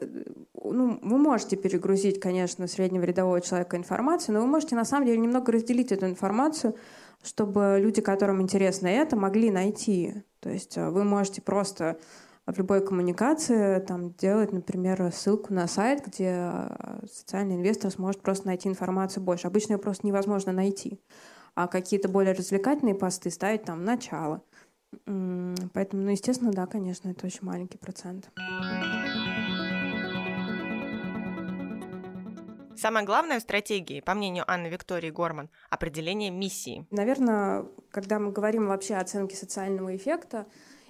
ну, 0.54 0.98
вы 1.02 1.18
можете 1.18 1.56
перегрузить, 1.56 2.20
конечно, 2.20 2.66
среднего 2.66 3.04
рядового 3.04 3.40
человека 3.40 3.76
информацию, 3.76 4.34
но 4.34 4.40
вы 4.40 4.46
можете 4.46 4.76
на 4.76 4.84
самом 4.84 5.06
деле 5.06 5.18
немного 5.18 5.52
разделить 5.52 5.92
эту 5.92 6.06
информацию, 6.06 6.76
чтобы 7.22 7.78
люди, 7.80 8.00
которым 8.00 8.40
интересно 8.42 8.86
это, 8.88 9.16
могли 9.16 9.50
найти. 9.50 10.22
То 10.40 10.50
есть 10.50 10.76
вы 10.76 11.04
можете 11.04 11.40
просто 11.40 11.98
в 12.46 12.58
любой 12.58 12.84
коммуникации 12.84 13.78
там, 13.80 14.12
делать, 14.14 14.52
например, 14.52 15.12
ссылку 15.12 15.52
на 15.52 15.66
сайт, 15.68 16.06
где 16.06 16.50
социальный 17.10 17.56
инвестор 17.56 17.90
сможет 17.90 18.22
просто 18.22 18.46
найти 18.46 18.68
информацию 18.68 19.22
больше. 19.22 19.46
Обычно 19.46 19.74
ее 19.74 19.78
просто 19.78 20.06
невозможно 20.06 20.52
найти. 20.52 21.00
А 21.54 21.68
какие-то 21.68 22.08
более 22.08 22.34
развлекательные 22.34 22.94
посты 22.94 23.30
ставить 23.30 23.64
там 23.64 23.84
начало– 23.84 24.42
Поэтому, 25.72 26.02
ну, 26.02 26.10
естественно, 26.10 26.52
да, 26.52 26.66
конечно, 26.66 27.08
это 27.08 27.26
очень 27.26 27.44
маленький 27.44 27.78
процент. 27.78 28.30
Самое 32.76 33.06
главное 33.06 33.38
в 33.38 33.42
стратегии, 33.42 34.00
по 34.00 34.14
мнению 34.14 34.44
Анны 34.48 34.66
Виктории 34.66 35.10
Горман, 35.10 35.50
определение 35.70 36.30
миссии. 36.30 36.86
Наверное, 36.90 37.66
когда 37.90 38.18
мы 38.18 38.32
говорим 38.32 38.66
вообще 38.66 38.94
о 38.94 39.00
оценке 39.00 39.36
социального 39.36 39.94
эффекта, 39.94 40.46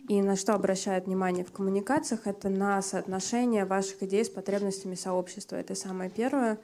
и 0.09 0.21
на 0.21 0.37
что 0.37 0.54
обращают 0.54 1.06
внимание 1.06 1.44
в 1.44 1.52
коммуникациях, 1.52 2.26
это 2.26 2.49
на 2.49 2.82
соотношение 2.82 3.64
ваших 3.64 4.02
идей 4.02 4.25
с 4.25 4.28
потребностями 4.28 4.94
сообщества. 4.94 5.56
Это 5.56 5.75
самое 5.75 6.11
первое, 6.11 6.59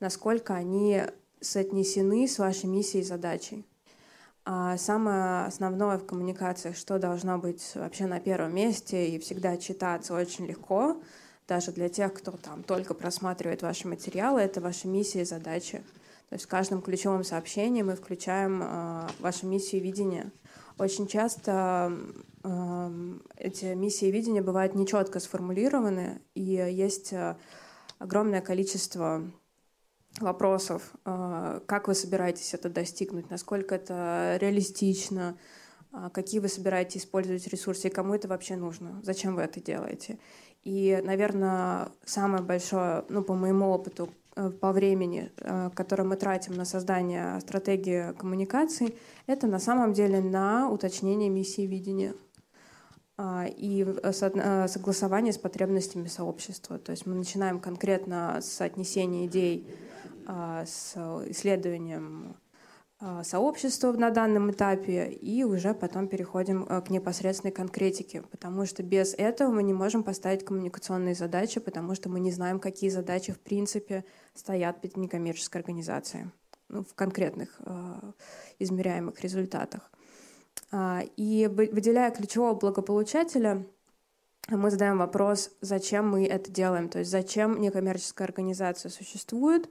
насколько 0.00 0.54
они 0.54 1.02
соотнесены 1.40 2.26
с 2.26 2.38
вашей 2.38 2.66
миссией 2.66 3.02
и 3.02 3.06
задачей. 3.06 3.66
А 4.44 4.76
самое 4.78 5.46
основное 5.46 5.98
в 5.98 6.06
коммуникациях, 6.06 6.76
что 6.76 6.98
должно 6.98 7.38
быть 7.38 7.72
вообще 7.74 8.06
на 8.06 8.20
первом 8.20 8.54
месте 8.54 9.08
и 9.08 9.18
всегда 9.18 9.56
читаться 9.56 10.14
очень 10.14 10.46
легко, 10.46 11.00
даже 11.46 11.72
для 11.72 11.88
тех, 11.88 12.14
кто 12.14 12.32
там 12.32 12.62
только 12.62 12.94
просматривает 12.94 13.62
ваши 13.62 13.86
материалы, 13.86 14.40
это 14.40 14.60
ваша 14.60 14.88
миссия 14.88 15.22
и 15.22 15.24
задачи. 15.24 15.82
То 16.28 16.34
есть 16.34 16.44
в 16.44 16.48
каждом 16.48 16.80
ключевом 16.80 17.24
сообщении 17.24 17.82
мы 17.82 17.96
включаем 17.96 18.62
э, 18.62 19.08
вашу 19.18 19.46
миссию 19.46 19.80
и 19.80 19.84
видение. 19.84 20.30
Очень 20.80 21.08
часто 21.08 21.92
э, 22.42 23.18
эти 23.36 23.66
миссии 23.74 24.08
и 24.08 24.10
видения 24.10 24.40
бывают 24.40 24.74
нечетко 24.74 25.20
сформулированы, 25.20 26.22
и 26.34 26.40
есть 26.42 27.12
э, 27.12 27.36
огромное 27.98 28.40
количество 28.40 29.30
вопросов, 30.18 30.94
а, 31.04 31.60
как 31.66 31.86
вы 31.86 31.94
собираетесь 31.94 32.54
это 32.54 32.70
достигнуть, 32.70 33.28
насколько 33.28 33.74
это 33.74 34.38
реалистично, 34.40 35.36
а, 35.92 36.08
какие 36.08 36.40
вы 36.40 36.48
собираетесь 36.48 37.02
использовать 37.02 37.46
ресурсы 37.46 37.88
и 37.88 37.90
кому 37.90 38.14
это 38.14 38.26
вообще 38.26 38.56
нужно, 38.56 39.00
зачем 39.02 39.36
вы 39.36 39.42
это 39.42 39.60
делаете. 39.60 40.18
И, 40.62 40.98
наверное, 41.04 41.92
самое 42.06 42.42
большое, 42.42 43.04
ну, 43.10 43.22
по 43.22 43.34
моему 43.34 43.68
опыту, 43.68 44.08
э, 44.08 44.19
по 44.34 44.72
времени, 44.72 45.32
э, 45.38 45.70
которое 45.74 46.04
мы 46.04 46.16
тратим 46.16 46.54
на 46.54 46.64
создание 46.64 47.40
стратегии 47.40 48.12
коммуникаций, 48.14 48.96
это 49.26 49.46
на 49.46 49.58
самом 49.58 49.92
деле 49.92 50.20
на 50.20 50.70
уточнение 50.70 51.28
миссии 51.28 51.62
видения 51.62 52.14
а, 53.16 53.46
и 53.46 53.84
э, 53.84 54.12
согласование 54.68 55.32
с 55.32 55.38
потребностями 55.38 56.06
сообщества. 56.06 56.78
То 56.78 56.92
есть 56.92 57.06
мы 57.06 57.14
начинаем 57.14 57.60
конкретно 57.60 58.38
с 58.40 58.60
отнесения 58.60 59.26
идей 59.26 59.68
а, 60.26 60.64
с 60.64 60.96
исследованием 61.26 62.36
а, 63.02 63.24
сообщества 63.24 63.92
на 63.92 64.10
данном 64.10 64.50
этапе 64.50 65.08
и 65.08 65.42
уже 65.42 65.72
потом 65.72 66.06
переходим 66.06 66.66
а, 66.68 66.82
к 66.82 66.90
непосредственной 66.90 67.50
конкретике, 67.50 68.20
потому 68.20 68.66
что 68.66 68.82
без 68.82 69.14
этого 69.14 69.50
мы 69.50 69.62
не 69.62 69.72
можем 69.72 70.02
поставить 70.02 70.44
коммуникационные 70.44 71.14
задачи, 71.14 71.60
потому 71.60 71.94
что 71.94 72.10
мы 72.10 72.20
не 72.20 72.30
знаем, 72.30 72.60
какие 72.60 72.90
задачи 72.90 73.32
в 73.32 73.40
принципе 73.40 74.04
стоят 74.34 74.82
перед 74.82 74.98
некоммерческой 74.98 75.62
организацией. 75.62 76.26
ну, 76.68 76.84
в 76.84 76.94
конкретных 76.94 77.60
измеряемых 78.58 79.20
результатах. 79.22 79.90
И 81.16 81.50
выделяя 81.50 82.10
ключевого 82.12 82.54
благополучателя, 82.54 83.66
мы 84.48 84.70
задаем 84.70 84.98
вопрос, 84.98 85.50
зачем 85.60 86.08
мы 86.08 86.26
это 86.26 86.50
делаем, 86.50 86.88
то 86.88 87.00
есть 87.00 87.10
зачем 87.10 87.60
некоммерческая 87.60 88.28
организация 88.28 88.90
существует, 88.90 89.68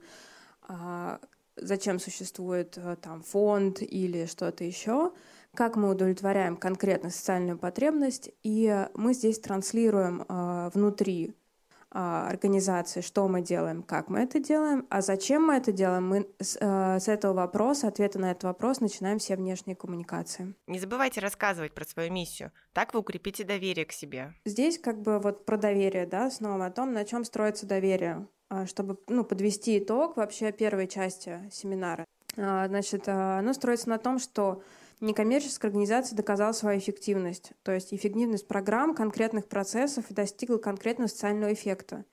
зачем 1.60 1.98
существует 1.98 2.78
там 3.02 3.22
фонд 3.22 3.82
или 3.82 4.26
что-то 4.26 4.64
еще, 4.64 5.12
как 5.54 5.76
мы 5.76 5.90
удовлетворяем 5.90 6.56
конкретно 6.56 7.10
социальную 7.10 7.58
потребность, 7.58 8.30
и 8.42 8.86
мы 8.94 9.14
здесь 9.14 9.40
транслируем 9.40 10.22
э, 10.22 10.70
внутри 10.72 11.34
э, 11.92 11.98
организации, 11.98 13.00
что 13.00 13.26
мы 13.26 13.42
делаем, 13.42 13.82
как 13.82 14.08
мы 14.08 14.20
это 14.20 14.38
делаем, 14.38 14.86
а 14.90 15.02
зачем 15.02 15.46
мы 15.46 15.54
это 15.54 15.72
делаем, 15.72 16.08
мы 16.08 16.28
с, 16.38 16.56
э, 16.60 17.00
с 17.00 17.08
этого 17.08 17.32
вопроса, 17.32 17.88
ответа 17.88 18.18
на 18.18 18.30
этот 18.30 18.44
вопрос 18.44 18.80
начинаем 18.80 19.18
все 19.18 19.36
внешние 19.36 19.74
коммуникации. 19.74 20.54
Не 20.66 20.78
забывайте 20.78 21.20
рассказывать 21.20 21.74
про 21.74 21.84
свою 21.84 22.12
миссию, 22.12 22.52
так 22.72 22.94
вы 22.94 23.00
укрепите 23.00 23.44
доверие 23.44 23.86
к 23.86 23.92
себе. 23.92 24.34
Здесь 24.44 24.78
как 24.78 25.00
бы 25.00 25.18
вот 25.18 25.44
про 25.46 25.56
доверие, 25.56 26.06
да, 26.06 26.30
снова 26.30 26.66
о 26.66 26.70
том, 26.70 26.92
на 26.92 27.04
чем 27.04 27.24
строится 27.24 27.66
доверие, 27.66 28.28
чтобы 28.66 28.98
ну, 29.08 29.24
подвести 29.24 29.78
итог 29.78 30.16
вообще 30.16 30.52
первой 30.52 30.88
части 30.88 31.38
семинара. 31.52 32.04
Значит, 32.34 33.08
оно 33.08 33.52
строится 33.52 33.88
на 33.88 33.98
том, 33.98 34.18
что 34.18 34.62
некоммерческая 35.00 35.70
организация 35.70 36.16
доказала 36.16 36.52
свою 36.52 36.78
эффективность, 36.78 37.52
то 37.62 37.72
есть 37.72 37.92
эффективность 37.92 38.46
программ, 38.46 38.94
конкретных 38.94 39.46
процессов 39.46 40.10
и 40.10 40.14
достигла 40.14 40.58
конкретного 40.58 41.08
социального 41.08 41.52
эффекта. 41.52 42.04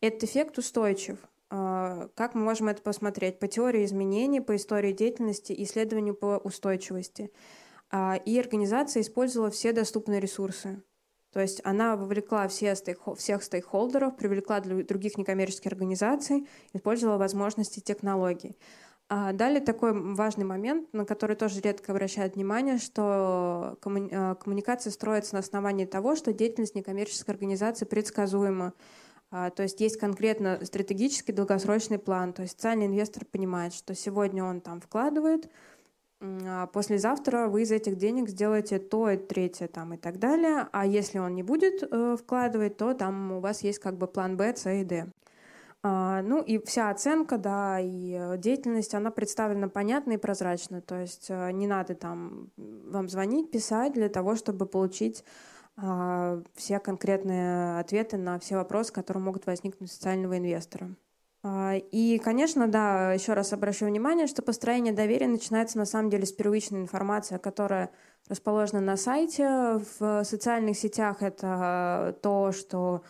Этот 0.00 0.24
эффект 0.24 0.58
устойчив. 0.58 1.18
А, 1.50 2.08
как 2.14 2.34
мы 2.34 2.42
можем 2.42 2.68
это 2.68 2.82
посмотреть? 2.82 3.38
По 3.38 3.48
теории 3.48 3.84
изменений, 3.84 4.40
по 4.40 4.56
истории 4.56 4.92
деятельности, 4.92 5.54
исследованию 5.56 6.14
по 6.14 6.38
устойчивости. 6.42 7.30
А, 7.90 8.16
и 8.16 8.38
организация 8.38 9.02
использовала 9.02 9.50
все 9.50 9.72
доступные 9.72 10.20
ресурсы. 10.20 10.82
То 11.34 11.40
есть 11.40 11.60
она 11.64 11.96
вовлекла 11.96 12.46
все 12.46 12.76
стейк, 12.76 13.00
всех 13.16 13.42
стейкхолдеров, 13.42 14.16
привлекла 14.16 14.60
других 14.60 15.18
некоммерческих 15.18 15.72
организаций, 15.72 16.46
использовала 16.72 17.18
возможности 17.18 17.80
технологий. 17.80 18.56
А 19.08 19.32
далее 19.32 19.60
такой 19.60 20.14
важный 20.14 20.44
момент, 20.44 20.92
на 20.92 21.04
который 21.04 21.34
тоже 21.34 21.60
редко 21.60 21.90
обращают 21.90 22.36
внимание, 22.36 22.78
что 22.78 23.76
коммуни- 23.82 24.10
а, 24.12 24.36
коммуникация 24.36 24.92
строится 24.92 25.34
на 25.34 25.40
основании 25.40 25.86
того, 25.86 26.14
что 26.14 26.32
деятельность 26.32 26.76
некоммерческой 26.76 27.34
организации 27.34 27.84
предсказуема. 27.84 28.72
А, 29.32 29.50
то 29.50 29.64
есть 29.64 29.80
есть 29.80 29.98
конкретно 29.98 30.60
стратегический 30.62 31.32
долгосрочный 31.32 31.98
план. 31.98 32.32
То 32.32 32.42
есть 32.42 32.54
социальный 32.54 32.86
инвестор 32.86 33.24
понимает, 33.24 33.74
что 33.74 33.92
сегодня 33.96 34.44
он 34.44 34.60
там 34.60 34.80
вкладывает, 34.80 35.50
послезавтра 36.72 37.48
вы 37.48 37.62
из 37.62 37.72
этих 37.72 37.96
денег 37.96 38.28
сделаете 38.28 38.78
то 38.78 39.10
и 39.10 39.16
третье 39.16 39.68
там 39.68 39.94
и 39.94 39.96
так 39.96 40.18
далее. 40.18 40.68
А 40.72 40.86
если 40.86 41.18
он 41.18 41.34
не 41.34 41.42
будет 41.42 41.82
э, 41.82 42.16
вкладывать, 42.16 42.76
то 42.76 42.94
там 42.94 43.32
у 43.32 43.40
вас 43.40 43.62
есть 43.62 43.78
как 43.78 43.96
бы 43.96 44.06
план 44.06 44.36
Б, 44.36 44.54
С 44.56 44.70
и 44.70 44.84
Д. 44.84 45.06
А, 45.86 46.22
ну 46.22 46.40
и 46.40 46.58
вся 46.64 46.88
оценка, 46.88 47.36
да, 47.36 47.78
и 47.78 48.12
э, 48.18 48.38
деятельность, 48.38 48.94
она 48.94 49.10
представлена 49.10 49.68
понятно 49.68 50.12
и 50.12 50.16
прозрачно. 50.16 50.80
То 50.80 51.00
есть 51.00 51.26
э, 51.28 51.50
не 51.52 51.66
надо 51.66 51.94
там 51.94 52.50
вам 52.56 53.08
звонить, 53.10 53.50
писать 53.50 53.92
для 53.92 54.08
того, 54.08 54.34
чтобы 54.34 54.64
получить 54.64 55.24
а, 55.76 56.40
все 56.54 56.78
конкретные 56.78 57.80
ответы 57.80 58.16
на 58.16 58.38
все 58.38 58.56
вопросы, 58.56 58.92
которые 58.92 59.22
могут 59.22 59.44
возникнуть 59.46 59.90
у 59.90 59.92
социального 59.92 60.38
инвестора. 60.38 60.94
А, 61.46 61.74
и, 61.76 62.18
конечно, 62.18 62.66
да, 62.68 63.12
еще 63.12 63.34
раз 63.34 63.52
обращу 63.52 63.84
внимание, 63.84 64.26
что 64.26 64.40
построение 64.40 64.94
доверия 64.94 65.28
начинается 65.28 65.76
на 65.76 65.84
самом 65.84 66.08
деле 66.08 66.24
с 66.24 66.32
первичной 66.32 66.80
информации, 66.80 67.36
которая 67.36 67.90
расположена 68.28 68.80
на 68.80 68.96
сайте. 68.96 69.78
В 70.00 70.24
социальных 70.24 70.78
сетях 70.78 71.22
это 71.22 72.16
то, 72.22 72.52
что 72.52 73.02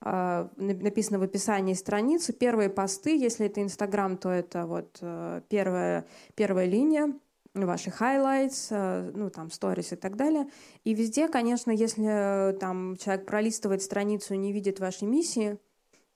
а, 0.00 0.48
написано 0.56 1.18
в 1.18 1.22
описании 1.22 1.74
страницы. 1.74 2.32
Первые 2.32 2.70
посты, 2.70 3.14
если 3.14 3.44
это 3.44 3.60
Инстаграм, 3.60 4.16
то 4.16 4.30
это 4.30 4.64
вот 4.64 4.96
э, 5.02 5.42
первая, 5.50 6.06
первая 6.34 6.64
линия 6.64 7.12
ваши 7.52 7.90
highlights, 7.90 8.68
э, 8.70 9.10
ну, 9.14 9.28
там, 9.28 9.48
stories 9.48 9.92
и 9.92 9.96
так 9.96 10.16
далее. 10.16 10.48
И 10.84 10.94
везде, 10.94 11.28
конечно, 11.28 11.70
если 11.70 12.06
э, 12.08 12.52
там 12.54 12.96
человек 12.96 13.26
пролистывает 13.26 13.82
страницу 13.82 14.32
и 14.32 14.38
не 14.38 14.50
видит 14.50 14.80
вашей 14.80 15.06
миссии, 15.06 15.58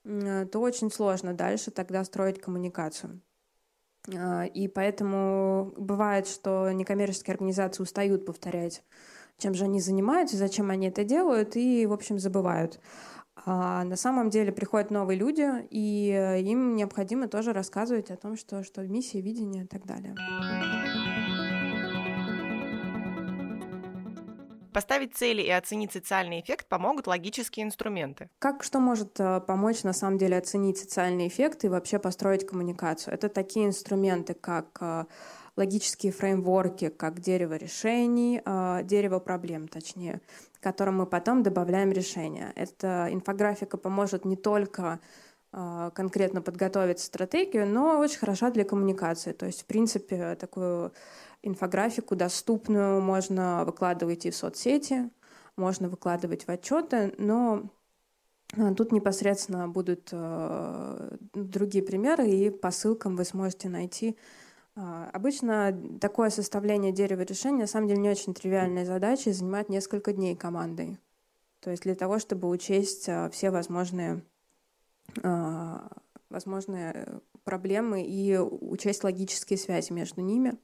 то 0.07 0.61
очень 0.61 0.90
сложно 0.90 1.35
дальше 1.35 1.71
тогда 1.71 2.05
строить 2.05 2.40
коммуникацию. 2.40 3.21
А, 4.14 4.45
и 4.45 4.69
поэтому 4.69 5.73
бывает, 5.77 6.27
что 6.29 6.71
некоммерческие 6.71 7.35
организации 7.35 7.83
устают 7.83 8.25
повторять, 8.25 8.83
чем 9.38 9.55
же 9.55 9.64
они 9.64 9.81
занимаются, 9.81 10.37
зачем 10.37 10.71
они 10.71 10.88
это 10.88 11.05
делают, 11.05 11.57
и, 11.57 11.87
в 11.87 11.92
общем, 11.92 12.19
забывают. 12.19 12.81
А 13.45 13.85
на 13.85 13.97
самом 13.97 14.31
деле 14.31 14.51
приходят 14.51 14.90
новые 14.90 15.19
люди, 15.19 15.47
и 15.71 16.11
э, 16.11 16.40
им 16.40 16.75
необходимо 16.75 17.29
тоже 17.29 17.53
рассказывать 17.53 18.11
о 18.11 18.16
том, 18.16 18.37
что, 18.37 18.62
что 18.64 18.83
миссия, 18.83 19.21
видение 19.21 19.64
и 19.64 19.66
так 19.66 19.85
далее. 19.85 20.14
Поставить 24.76 25.16
цели 25.16 25.40
и 25.40 25.48
оценить 25.48 25.92
социальный 25.92 26.38
эффект 26.38 26.68
помогут 26.68 27.06
логические 27.06 27.64
инструменты. 27.64 28.28
Как 28.38 28.62
что 28.62 28.78
может 28.78 29.18
э, 29.18 29.40
помочь 29.40 29.84
на 29.84 29.94
самом 29.94 30.18
деле 30.18 30.36
оценить 30.36 30.76
социальный 30.76 31.28
эффект 31.28 31.64
и 31.64 31.68
вообще 31.68 31.98
построить 31.98 32.46
коммуникацию? 32.46 33.14
Это 33.14 33.30
такие 33.30 33.64
инструменты, 33.64 34.34
как 34.34 34.76
э, 34.82 35.06
логические 35.56 36.12
фреймворки, 36.12 36.90
как 36.90 37.20
дерево 37.20 37.54
решений, 37.54 38.42
дерево 38.84 39.18
проблем, 39.18 39.66
точнее, 39.66 40.20
которым 40.60 40.98
мы 40.98 41.06
потом 41.06 41.42
добавляем 41.42 41.90
решение. 41.90 42.52
Эта 42.54 43.08
инфографика 43.10 43.78
поможет 43.78 44.26
не 44.26 44.36
только 44.36 45.00
конкретно 45.50 46.42
подготовить 46.42 46.98
стратегию, 46.98 47.66
но 47.66 47.98
очень 47.98 48.18
хороша 48.18 48.50
для 48.50 48.64
коммуникации. 48.64 49.32
То 49.32 49.46
есть, 49.46 49.62
в 49.62 49.64
принципе, 49.64 50.34
такую 50.34 50.92
инфографику 51.46 52.16
доступную 52.16 53.00
можно 53.00 53.64
выкладывать 53.64 54.26
и 54.26 54.30
в 54.30 54.37
соцсети, 54.37 55.11
можно 55.56 55.88
выкладывать 55.88 56.46
в 56.46 56.50
отчеты, 56.50 57.14
но 57.18 57.70
а, 58.56 58.74
Тут 58.74 58.92
непосредственно 58.92 59.68
будут 59.68 60.11
э, 60.12 61.16
другие 61.35 61.85
примеры, 61.85 62.28
и 62.28 62.50
по 62.50 62.70
ссылкам 62.70 63.16
вы 63.16 63.24
сможете 63.24 63.68
найти 63.68 64.16
а, 64.76 65.11
обычно 65.12 65.76
такое 66.00 66.30
составление 66.30 66.92
дерева 66.92 67.22
решения 67.22 67.62
на 67.62 67.66
самом 67.66 67.88
деле 67.88 68.00
не 68.00 68.11
очень 68.11 68.35
тривиальная 68.35 68.85
задача 68.85 69.30
и 69.30 69.32
занимает 69.32 69.68
несколько 69.68 70.12
дней 70.12 70.37
командой. 70.37 70.98
То 71.61 71.70
есть 71.70 71.82
для 71.82 71.94
того, 71.94 72.18
чтобы 72.18 72.48
учесть 72.48 73.09
а, 73.09 73.30
все 73.30 73.50
возможные, 73.50 74.22
возможные 76.28 77.20
проблемы 77.44 78.02
и 78.02 78.37
учесть 78.37 79.04
логические 79.04 79.59
связи 79.59 79.92
между 79.92 80.20
ними. 80.20 80.59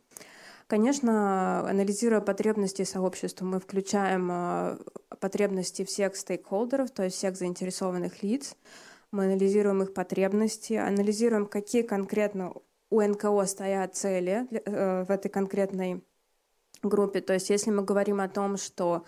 Конечно, 0.72 1.68
анализируя 1.68 2.22
потребности 2.22 2.82
сообщества, 2.84 3.44
мы 3.44 3.60
включаем 3.60 4.78
потребности 5.20 5.84
всех 5.84 6.16
стейкхолдеров, 6.16 6.90
то 6.90 7.02
есть 7.02 7.16
всех 7.16 7.36
заинтересованных 7.36 8.22
лиц. 8.22 8.56
Мы 9.10 9.24
анализируем 9.24 9.82
их 9.82 9.92
потребности, 9.92 10.72
анализируем, 10.72 11.44
какие 11.44 11.82
конкретно 11.82 12.54
у 12.88 13.02
НКО 13.02 13.44
стоят 13.44 13.96
цели 13.96 14.46
э, 14.50 15.04
в 15.04 15.10
этой 15.10 15.28
конкретной 15.28 16.02
группе. 16.82 17.20
То 17.20 17.34
есть 17.34 17.50
если 17.50 17.70
мы 17.70 17.84
говорим 17.84 18.22
о 18.22 18.30
том, 18.30 18.56
что 18.56 19.04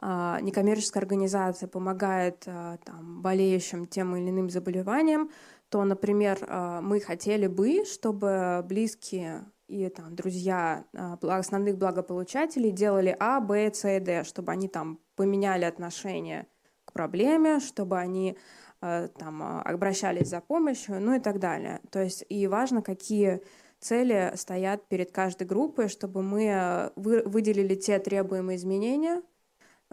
э, 0.00 0.38
некоммерческая 0.40 1.02
организация 1.02 1.68
помогает 1.68 2.44
э, 2.46 2.78
там, 2.86 3.20
болеющим 3.20 3.84
тем 3.86 4.16
или 4.16 4.30
иным 4.30 4.48
заболеванием, 4.48 5.30
то, 5.68 5.84
например, 5.84 6.38
мы 6.82 7.00
хотели 7.00 7.46
бы, 7.46 7.84
чтобы 7.86 8.62
близкие 8.66 9.46
и 9.72 9.88
там, 9.88 10.14
друзья 10.14 10.84
э, 10.92 11.16
основных 11.28 11.78
благополучателей 11.78 12.70
делали 12.70 13.16
А, 13.18 13.40
Б, 13.40 13.72
С 13.72 13.88
и 13.88 14.00
Д, 14.00 14.24
чтобы 14.24 14.52
они 14.52 14.68
там 14.68 14.98
поменяли 15.16 15.64
отношение 15.64 16.46
к 16.84 16.92
проблеме, 16.92 17.60
чтобы 17.60 17.98
они 17.98 18.36
Э, 18.82 19.08
там, 19.16 19.42
а, 19.42 19.62
обращались 19.62 20.28
за 20.28 20.40
помощью, 20.40 21.00
ну 21.00 21.14
и 21.14 21.20
так 21.20 21.38
далее. 21.38 21.80
То 21.92 22.02
есть 22.02 22.24
и 22.28 22.48
важно, 22.48 22.82
какие 22.82 23.40
цели 23.78 24.32
стоят 24.34 24.88
перед 24.88 25.12
каждой 25.12 25.46
группой, 25.46 25.88
чтобы 25.88 26.22
мы 26.22 26.46
э, 26.46 26.90
выделили 26.96 27.76
те 27.76 28.00
требуемые 28.00 28.56
изменения, 28.56 29.22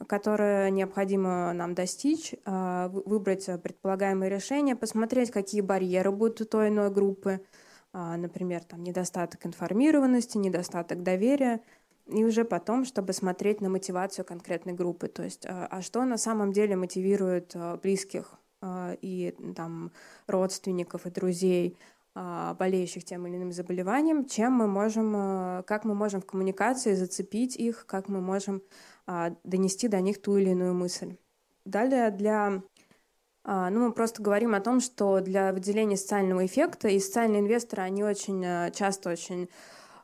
которые 0.07 0.71
необходимо 0.71 1.53
нам 1.53 1.75
достичь, 1.75 2.33
э, 2.33 2.89
выбрать 3.05 3.45
предполагаемые 3.61 4.31
решения, 4.31 4.75
посмотреть, 4.75 5.29
какие 5.29 5.61
барьеры 5.61 6.11
будут 6.11 6.41
у 6.41 6.45
той 6.45 6.69
иной 6.69 6.89
группы, 6.89 7.41
например, 7.93 8.63
там, 8.63 8.83
недостаток 8.83 9.45
информированности, 9.45 10.37
недостаток 10.37 11.03
доверия, 11.03 11.61
и 12.07 12.23
уже 12.23 12.43
потом, 12.45 12.85
чтобы 12.85 13.13
смотреть 13.13 13.61
на 13.61 13.69
мотивацию 13.69 14.25
конкретной 14.25 14.73
группы, 14.73 15.07
то 15.07 15.23
есть 15.23 15.45
а 15.47 15.81
что 15.81 16.03
на 16.05 16.17
самом 16.17 16.51
деле 16.51 16.75
мотивирует 16.75 17.55
близких 17.83 18.39
а, 18.61 18.97
и 19.01 19.35
там 19.55 19.91
родственников 20.27 21.05
и 21.05 21.11
друзей, 21.11 21.77
а, 22.15 22.55
болеющих 22.55 23.05
тем 23.05 23.27
или 23.27 23.37
иным 23.37 23.51
заболеванием, 23.51 24.25
чем 24.25 24.53
мы 24.53 24.67
можем, 24.67 25.13
а, 25.15 25.63
как 25.63 25.85
мы 25.85 25.95
можем 25.95 26.21
в 26.21 26.25
коммуникации 26.25 26.93
зацепить 26.93 27.55
их, 27.55 27.85
как 27.85 28.09
мы 28.09 28.19
можем 28.19 28.61
а, 29.05 29.33
донести 29.43 29.87
до 29.87 30.01
них 30.01 30.21
ту 30.21 30.37
или 30.37 30.49
иную 30.49 30.73
мысль. 30.73 31.15
Далее 31.65 32.11
для 32.11 32.61
ну, 33.45 33.87
мы 33.87 33.91
просто 33.93 34.21
говорим 34.21 34.53
о 34.53 34.61
том, 34.61 34.79
что 34.79 35.21
для 35.21 35.53
выделения 35.53 35.97
социального 35.97 36.45
эффекта 36.45 36.87
и 36.87 36.99
социальные 36.99 37.41
инвесторы, 37.41 37.83
они 37.83 38.03
очень 38.03 38.71
часто 38.73 39.09
очень 39.09 39.49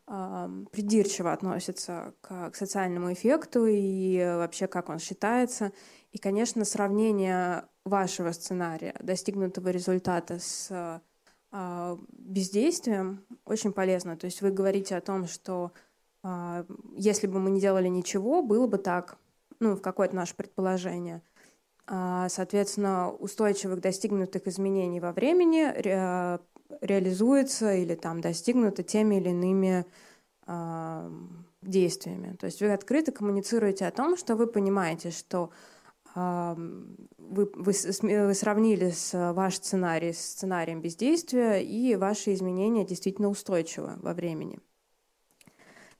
придирчиво 0.05 1.33
относятся 1.33 2.13
к, 2.21 2.51
к 2.51 2.55
социальному 2.55 3.11
эффекту 3.11 3.65
и 3.65 4.17
вообще 4.19 4.67
как 4.67 4.89
он 4.89 4.99
считается. 4.99 5.71
И, 6.11 6.17
конечно, 6.17 6.63
сравнение 6.63 7.65
вашего 7.85 8.31
сценария, 8.31 8.95
достигнутого 8.99 9.69
результата 9.69 10.39
с 10.39 11.01
а, 11.51 11.97
бездействием 12.11 13.25
очень 13.45 13.71
полезно. 13.71 14.17
То 14.17 14.25
есть 14.25 14.41
вы 14.41 14.51
говорите 14.51 14.97
о 14.97 15.01
том, 15.01 15.25
что 15.25 15.71
а, 16.21 16.65
если 16.97 17.27
бы 17.27 17.39
мы 17.39 17.51
не 17.51 17.61
делали 17.61 17.87
ничего, 17.87 18.41
было 18.41 18.67
бы 18.67 18.77
так, 18.77 19.17
ну, 19.59 19.75
в 19.75 19.81
какое-то 19.81 20.15
наше 20.15 20.35
предположение. 20.35 21.21
А, 21.87 22.29
соответственно, 22.29 23.11
устойчивых 23.11 23.79
достигнутых 23.79 24.47
изменений 24.47 24.99
во 24.99 25.11
времени 25.11 25.71
ре, 25.71 26.39
реализуется 26.81 27.73
или 27.73 27.95
там 27.95 28.21
достигнуто 28.21 28.83
теми 28.83 29.15
или 29.15 29.29
иными 29.29 29.85
действиями. 31.61 32.35
То 32.35 32.45
есть 32.45 32.61
вы 32.61 32.71
открыто 32.71 33.11
коммуницируете 33.11 33.87
о 33.87 33.91
том, 33.91 34.15
что 34.15 34.35
вы 34.35 34.45
понимаете, 34.45 35.09
что 35.09 35.49
вы, 36.13 37.05
вы, 37.17 37.73
вы 37.73 38.33
сравнили 38.33 38.91
с 38.91 39.33
ваш 39.33 39.55
сценарий 39.55 40.13
с 40.13 40.21
сценарием 40.21 40.81
бездействия, 40.81 41.63
и 41.63 41.95
ваши 41.95 42.33
изменения 42.33 42.85
действительно 42.85 43.29
устойчивы 43.29 43.93
во 43.97 44.13
времени. 44.13 44.59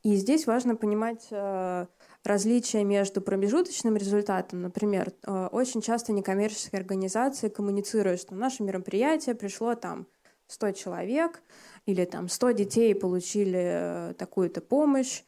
И 0.04 0.16
здесь 0.16 0.46
важно 0.46 0.76
понимать 0.76 1.28
э, 1.32 1.88
различия 2.26 2.84
между 2.84 3.22
промежуточным 3.22 3.96
результатом. 3.96 4.62
Например, 4.62 5.12
э, 5.26 5.48
очень 5.52 5.82
часто 5.82 6.12
некоммерческие 6.14 6.80
организации 6.80 7.50
коммуницируют, 7.50 8.22
что 8.22 8.36
наше 8.36 8.64
мероприятие 8.64 9.36
пришло 9.36 9.76
там 9.76 10.08
100 10.48 10.72
человек, 10.72 11.42
или 11.86 12.06
там 12.06 12.30
100 12.30 12.52
детей 12.52 12.96
получили 12.96 14.12
э, 14.12 14.14
такую-то 14.18 14.62
помощь 14.62 15.24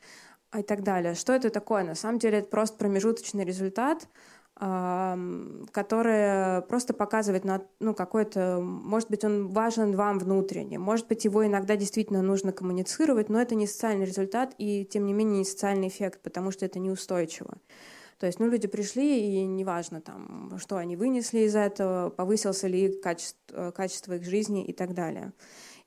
и 0.57 0.63
так 0.63 0.83
далее. 0.83 1.13
Что 1.15 1.33
это 1.33 1.49
такое? 1.49 1.83
На 1.83 1.95
самом 1.95 2.19
деле 2.19 2.39
это 2.39 2.47
просто 2.47 2.77
промежуточный 2.77 3.45
результат– 3.45 4.07
которое 4.59 6.61
просто 6.61 6.95
показывает 6.95 7.45
на 7.45 7.61
ну, 7.79 7.93
какой-то, 7.93 8.59
может 8.59 9.09
быть, 9.09 9.23
он 9.23 9.49
важен 9.49 9.95
вам 9.95 10.17
внутренне, 10.17 10.79
может 10.79 11.07
быть, 11.07 11.25
его 11.25 11.45
иногда 11.45 11.75
действительно 11.75 12.23
нужно 12.23 12.51
коммуницировать, 12.51 13.29
но 13.29 13.39
это 13.39 13.53
не 13.53 13.67
социальный 13.67 14.05
результат 14.05 14.55
и, 14.57 14.83
тем 14.85 15.05
не 15.05 15.13
менее, 15.13 15.39
не 15.39 15.45
социальный 15.45 15.89
эффект, 15.89 16.21
потому 16.23 16.49
что 16.49 16.65
это 16.65 16.79
неустойчиво. 16.79 17.57
То 18.17 18.25
есть, 18.25 18.39
ну, 18.39 18.47
люди 18.47 18.67
пришли, 18.67 19.19
и 19.19 19.45
неважно, 19.45 20.01
там, 20.01 20.57
что 20.57 20.77
они 20.77 20.95
вынесли 20.95 21.41
из 21.41 21.55
этого, 21.55 22.09
повысился 22.09 22.67
ли 22.67 22.99
качество, 22.99 23.69
качество 23.69 24.13
их 24.13 24.23
жизни 24.23 24.65
и 24.65 24.73
так 24.73 24.95
далее. 24.95 25.33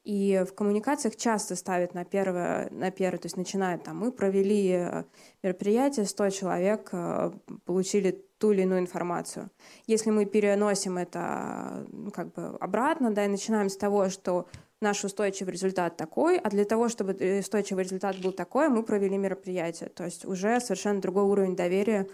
И 0.04 0.42
в 0.48 0.54
коммуникациях 0.54 1.16
часто 1.16 1.56
ставят 1.56 1.92
на 1.94 2.04
первое, 2.04 2.70
на 2.70 2.90
первое, 2.90 3.18
то 3.18 3.26
есть 3.26 3.36
начинают 3.36 3.84
там, 3.84 3.98
мы 3.98 4.12
провели 4.12 4.70
э, 4.70 5.04
мероприятие, 5.42 6.06
100 6.06 6.30
человек 6.30 6.88
э, 6.92 7.32
получили 7.66 8.24
ту 8.38 8.52
или 8.52 8.62
иную 8.62 8.80
информацию. 8.80 9.50
Если 9.86 10.10
мы 10.10 10.24
переносим 10.24 10.96
это 10.96 11.86
ну, 11.92 12.10
как 12.10 12.32
бы 12.32 12.56
обратно, 12.60 13.12
да, 13.12 13.26
и 13.26 13.28
начинаем 13.28 13.68
с 13.68 13.76
того, 13.76 14.08
что 14.08 14.48
наш 14.80 15.04
устойчивый 15.04 15.52
результат 15.52 15.98
такой, 15.98 16.38
а 16.38 16.48
для 16.48 16.64
того, 16.64 16.88
чтобы 16.88 17.12
устойчивый 17.38 17.84
результат 17.84 18.18
был 18.20 18.32
такой, 18.32 18.70
мы 18.70 18.82
провели 18.82 19.18
мероприятие. 19.18 19.90
То 19.90 20.04
есть 20.04 20.24
уже 20.24 20.58
совершенно 20.60 21.02
другой 21.02 21.24
уровень 21.24 21.54
доверия 21.54 22.08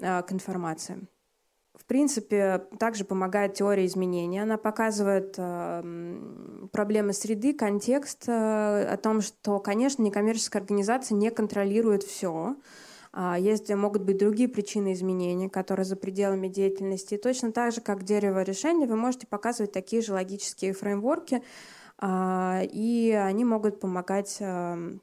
э, 0.00 0.22
к 0.22 0.32
информации. 0.32 1.06
В 1.76 1.84
принципе, 1.84 2.66
также 2.78 3.04
помогает 3.04 3.54
теория 3.54 3.86
изменения. 3.86 4.42
Она 4.42 4.56
показывает 4.56 5.34
э, 5.36 6.68
проблемы 6.72 7.12
среды, 7.12 7.52
контекст 7.52 8.24
э, 8.28 8.32
о 8.32 8.96
том, 8.96 9.20
что, 9.20 9.60
конечно, 9.60 10.02
некоммерческая 10.02 10.62
организация 10.62 11.14
не 11.14 11.30
контролирует 11.30 12.02
все. 12.02 12.56
А, 13.18 13.38
есть, 13.38 13.72
могут 13.74 14.02
быть 14.02 14.18
другие 14.18 14.46
причины 14.46 14.92
изменений, 14.92 15.48
которые 15.48 15.86
за 15.86 15.96
пределами 15.96 16.48
деятельности. 16.48 17.14
И 17.14 17.18
точно 17.18 17.50
так 17.50 17.72
же, 17.72 17.80
как 17.80 18.04
дерево 18.04 18.42
решения, 18.42 18.86
вы 18.86 18.96
можете 18.96 19.26
показывать 19.26 19.72
такие 19.72 20.02
же 20.02 20.12
логические 20.12 20.74
фреймворки, 20.74 21.42
а, 21.98 22.60
и 22.62 23.10
они 23.12 23.46
могут 23.46 23.80
помогать 23.80 24.36
эм, 24.40 25.00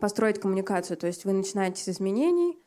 построить 0.00 0.40
коммуникацию. 0.40 0.96
То 0.96 1.06
есть 1.06 1.26
вы 1.26 1.34
начинаете 1.34 1.82
с 1.82 1.88
изменений, 1.90 2.58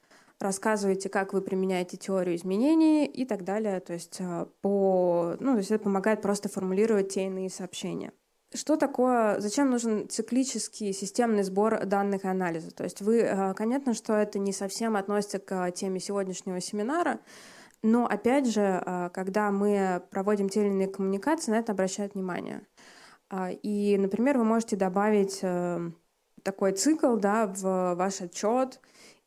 рассказываете, 0.42 1.10
как 1.10 1.34
вы 1.34 1.42
применяете 1.42 1.98
теорию 1.98 2.36
изменений 2.36 3.06
и 3.06 3.26
так 3.26 3.44
далее. 3.44 3.80
То 3.80 3.94
есть, 3.94 4.18
э, 4.20 4.46
по, 4.62 5.36
ну, 5.40 5.54
то 5.54 5.58
есть 5.58 5.72
это 5.72 5.84
помогает 5.84 6.22
просто 6.22 6.50
формулировать 6.50 7.10
те 7.10 7.26
иные 7.26 7.50
сообщения. 7.50 8.12
Что 8.54 8.76
такое, 8.76 9.40
зачем 9.40 9.70
нужен 9.70 10.10
циклический 10.10 10.92
системный 10.92 11.44
сбор 11.44 11.86
данных 11.86 12.26
и 12.26 12.28
анализа? 12.28 12.72
То 12.72 12.84
есть 12.84 13.02
вы, 13.02 13.20
э, 13.20 13.54
понятно, 13.54 13.94
что 13.94 14.14
это 14.14 14.40
не 14.40 14.52
совсем 14.52 14.98
относится 14.98 15.40
к 15.40 15.72
теме 15.72 16.02
сегодняшнего 16.02 16.60
семинара, 16.60 17.22
но 17.82 18.06
опять 18.06 18.48
же, 18.48 18.84
э, 18.86 19.10
когда 19.14 19.52
мы 19.52 20.04
проводим 20.12 20.50
те 20.50 20.62
или 20.62 20.68
иные 20.68 20.88
коммуникации, 20.88 21.52
на 21.52 21.60
это 21.60 21.72
обращают 21.72 22.14
внимание. 22.14 22.68
А, 23.30 23.52
и, 23.52 23.98
например, 23.98 24.38
вы 24.38 24.44
можете 24.44 24.76
добавить 24.76 25.40
э, 25.42 25.90
такой 26.44 26.74
цикл 26.74 27.16
да, 27.16 27.48
в 27.48 27.96
ваш 27.96 28.20
отчет 28.22 28.82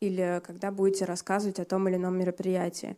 или 0.07 0.43
когда 0.45 0.71
будете 0.71 1.05
рассказывать 1.05 1.61
о 1.61 1.65
том 1.65 1.89
или 1.89 1.97
ином 1.97 2.19
мероприятии. 2.19 2.97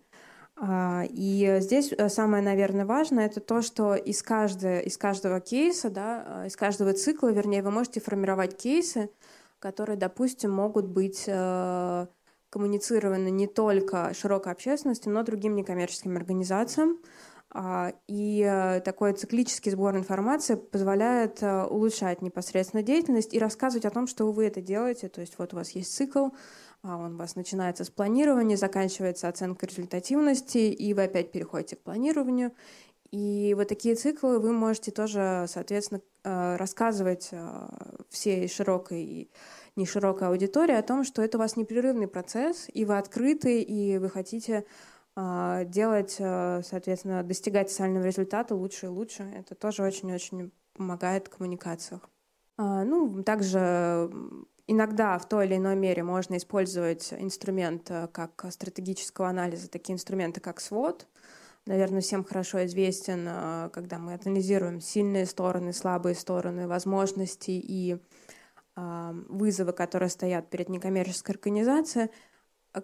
А, 0.59 1.05
и 1.11 1.59
здесь 1.61 1.93
э, 1.93 2.09
самое, 2.09 2.43
наверное, 2.43 2.87
важное 2.87 3.27
это 3.27 3.41
то, 3.41 3.61
что 3.61 3.95
из, 3.95 4.23
каждого, 4.23 4.79
из 4.79 4.97
каждого 4.97 5.41
кейса, 5.41 5.91
да, 5.91 6.25
а, 6.27 6.47
из 6.47 6.57
каждого 6.57 6.95
цикла, 6.95 7.29
вернее, 7.29 7.63
вы 7.63 7.71
можете 7.71 8.01
формировать 8.01 8.57
кейсы, 8.57 9.11
которые, 9.59 9.99
допустим, 9.99 10.51
могут 10.51 10.87
быть 10.87 11.25
э, 11.27 12.07
коммуницированы 12.49 13.31
не 13.31 13.47
только 13.47 14.15
широкой 14.15 14.53
общественности, 14.53 15.11
но 15.11 15.21
и 15.21 15.25
другим 15.25 15.57
некоммерческим 15.57 16.17
организациям. 16.17 17.01
А, 17.51 17.93
и 18.09 18.43
э, 18.43 18.81
такой 18.81 19.13
циклический 19.13 19.71
сбор 19.71 19.95
информации 19.95 20.55
позволяет 20.55 21.43
улучшать 21.43 22.23
непосредственно 22.23 22.83
деятельность 22.83 23.35
и 23.35 23.39
рассказывать 23.39 23.85
о 23.85 23.91
том, 23.91 24.07
что 24.07 24.33
вы 24.33 24.47
это 24.47 24.63
делаете. 24.63 25.11
То 25.11 25.21
есть 25.21 25.35
вот 25.37 25.53
у 25.53 25.57
вас 25.57 25.73
есть 25.73 25.95
цикл, 25.95 26.29
он 26.87 27.15
у 27.15 27.19
вас 27.19 27.37
начинается 27.37 27.85
с 27.85 27.91
планирования, 27.91 28.57
заканчивается 28.57 29.29
оценкой 29.29 29.69
результативности, 29.69 30.59
и 30.59 30.95
вы 30.95 31.05
опять 31.05 31.33
переходите 31.33 31.77
к 31.77 31.83
планированию. 31.83 32.53
И 33.11 33.55
вот 33.57 33.69
такие 33.69 33.95
циклы 33.95 34.39
вы 34.39 34.53
можете 34.53 34.91
тоже, 34.91 35.47
соответственно, 35.49 36.01
э, 36.25 36.57
рассказывать 36.57 37.29
э, 37.33 37.69
всей 38.11 38.49
широкой 38.49 39.03
и 39.03 39.31
не 39.77 39.87
широкой 39.87 40.29
аудитории 40.29 40.75
о 40.75 40.83
том, 40.83 41.05
что 41.05 41.23
это 41.23 41.39
у 41.39 41.41
вас 41.41 41.57
непрерывный 41.57 42.09
процесс, 42.09 42.67
и 42.73 42.85
вы 42.85 42.99
открыты, 42.99 43.63
и 43.63 43.99
вы 43.99 44.11
хотите 44.11 44.65
э, 45.17 45.65
делать, 45.67 46.13
соответственно, 46.13 47.23
достигать 47.23 47.71
социального 47.71 48.05
результата 48.05 48.55
лучше 48.55 48.87
и 48.87 48.91
лучше. 48.91 49.23
Это 49.23 49.55
тоже 49.55 49.83
очень-очень 49.83 50.53
помогает 50.75 51.29
в 51.29 51.31
коммуникациях. 51.31 52.09
А, 52.59 52.85
ну, 52.85 53.23
также 53.23 54.11
Иногда 54.69 55.17
в 55.19 55.29
той 55.29 55.47
или 55.47 55.57
иной 55.57 55.77
мере 55.77 56.03
можно 56.03 56.37
использовать 56.37 57.13
инструмент 57.13 57.89
э, 57.91 58.09
как 58.11 58.47
стратегического 58.51 59.29
анализа, 59.29 59.71
такие 59.71 59.95
инструменты, 59.95 60.41
как 60.41 60.59
SWOT. 60.59 61.07
Наверное, 61.67 62.01
всем 62.01 62.25
хорошо 62.25 62.65
известен, 62.67 63.27
э, 63.29 63.71
когда 63.73 63.99
мы 63.99 64.15
анализируем 64.15 64.81
сильные 64.81 65.27
стороны, 65.27 65.73
слабые 65.73 66.17
стороны, 66.17 66.67
возможности 66.67 67.53
и 67.53 67.99
э, 68.77 69.13
вызовы, 69.29 69.73
которые 69.73 70.09
стоят 70.09 70.51
перед 70.51 70.69
некоммерческой 70.69 71.37
организацией. 71.37 72.11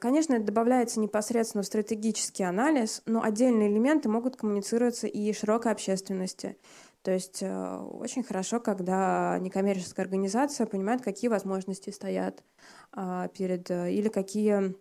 Конечно, 0.01 0.35
это 0.35 0.45
добавляется 0.45 1.01
непосредственно 1.01 1.63
в 1.63 1.67
стратегический 1.67 2.45
анализ, 2.45 3.03
но 3.07 3.23
отдельные 3.23 3.69
элементы 3.69 4.09
могут 4.09 4.37
коммуницироваться 4.37 5.07
и 5.09 5.33
широкой 5.33 5.73
общественности. 5.73 6.57
То 7.03 7.11
есть 7.11 7.43
э, 7.43 7.77
очень 7.79 8.23
хорошо, 8.23 8.61
когда 8.61 9.39
некоммерческая 9.41 10.05
организация 10.07 10.67
понимает, 10.67 11.03
какие 11.03 11.29
возможности 11.29 11.91
стоят 11.91 12.45
а, 12.93 13.29
перед 13.29 13.71
э, 13.71 13.93
или 13.93 14.09
какие, 14.09 14.77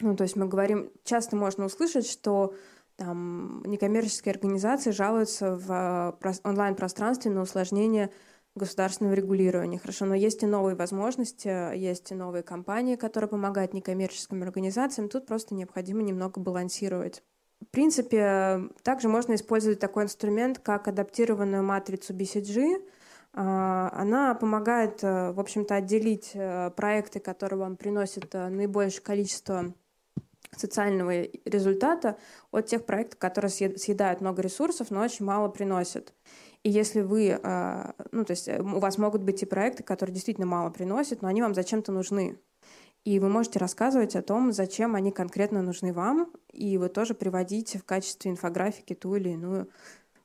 ну 0.00 0.16
то 0.16 0.24
есть 0.24 0.34
мы 0.34 0.46
говорим, 0.46 0.90
часто 1.04 1.36
можно 1.36 1.64
услышать, 1.64 2.08
что 2.08 2.54
там 2.96 3.62
некоммерческие 3.64 4.32
организации 4.32 4.90
жалуются 4.90 5.54
в 5.54 6.18
э, 6.20 6.32
онлайн-пространстве 6.42 7.30
на 7.30 7.42
усложнение 7.42 8.10
государственного 8.56 9.14
регулирования. 9.14 9.78
Хорошо, 9.78 10.06
но 10.06 10.16
есть 10.16 10.42
и 10.42 10.46
новые 10.46 10.74
возможности, 10.74 11.76
есть 11.76 12.10
и 12.10 12.16
новые 12.16 12.42
компании, 12.42 12.96
которые 12.96 13.28
помогают 13.28 13.74
некоммерческим 13.74 14.42
организациям. 14.42 15.08
Тут 15.08 15.26
просто 15.26 15.54
необходимо 15.54 16.02
немного 16.02 16.40
балансировать 16.40 17.22
В 17.68 17.70
принципе, 17.70 18.70
также 18.82 19.08
можно 19.08 19.34
использовать 19.34 19.78
такой 19.78 20.04
инструмент, 20.04 20.58
как 20.58 20.88
адаптированную 20.88 21.62
матрицу 21.62 22.14
BCG. 22.14 22.82
А, 23.34 23.90
она 23.92 24.34
помогает, 24.34 25.04
э, 25.04 25.32
в 25.32 25.38
общем-то, 25.38 25.74
отделить 25.74 26.30
э, 26.32 26.70
проекты, 26.70 27.20
которые 27.20 27.60
вам 27.60 27.76
приносят 27.76 28.34
э, 28.34 28.48
наибольшее 28.48 29.02
количество 29.02 29.74
социального 30.56 31.24
результата 31.44 32.16
от 32.52 32.64
тех 32.64 32.86
проектов, 32.86 33.18
которые 33.18 33.50
съедают 33.50 34.22
много 34.22 34.40
ресурсов, 34.40 34.90
но 34.90 35.02
очень 35.02 35.26
мало 35.26 35.48
приносят. 35.48 36.14
И 36.62 36.70
если 36.70 37.02
вы, 37.02 37.38
ну, 38.10 38.24
то 38.24 38.30
есть 38.30 38.48
у 38.48 38.78
вас 38.78 38.96
могут 38.96 39.22
быть 39.22 39.42
и 39.42 39.46
проекты, 39.46 39.82
которые 39.82 40.14
действительно 40.14 40.46
мало 40.46 40.70
приносят, 40.70 41.20
но 41.20 41.28
они 41.28 41.42
вам 41.42 41.54
зачем-то 41.54 41.92
нужны. 41.92 42.38
И 43.04 43.20
вы 43.20 43.28
можете 43.28 43.58
рассказывать 43.58 44.16
о 44.16 44.22
том, 44.22 44.52
зачем 44.52 44.94
они 44.94 45.12
конкретно 45.12 45.62
нужны 45.62 45.92
вам, 45.92 46.30
и 46.52 46.76
вы 46.78 46.88
тоже 46.88 47.14
приводите 47.14 47.78
в 47.78 47.84
качестве 47.84 48.30
инфографики 48.30 48.94
ту 48.94 49.14
или 49.14 49.30
иную 49.30 49.70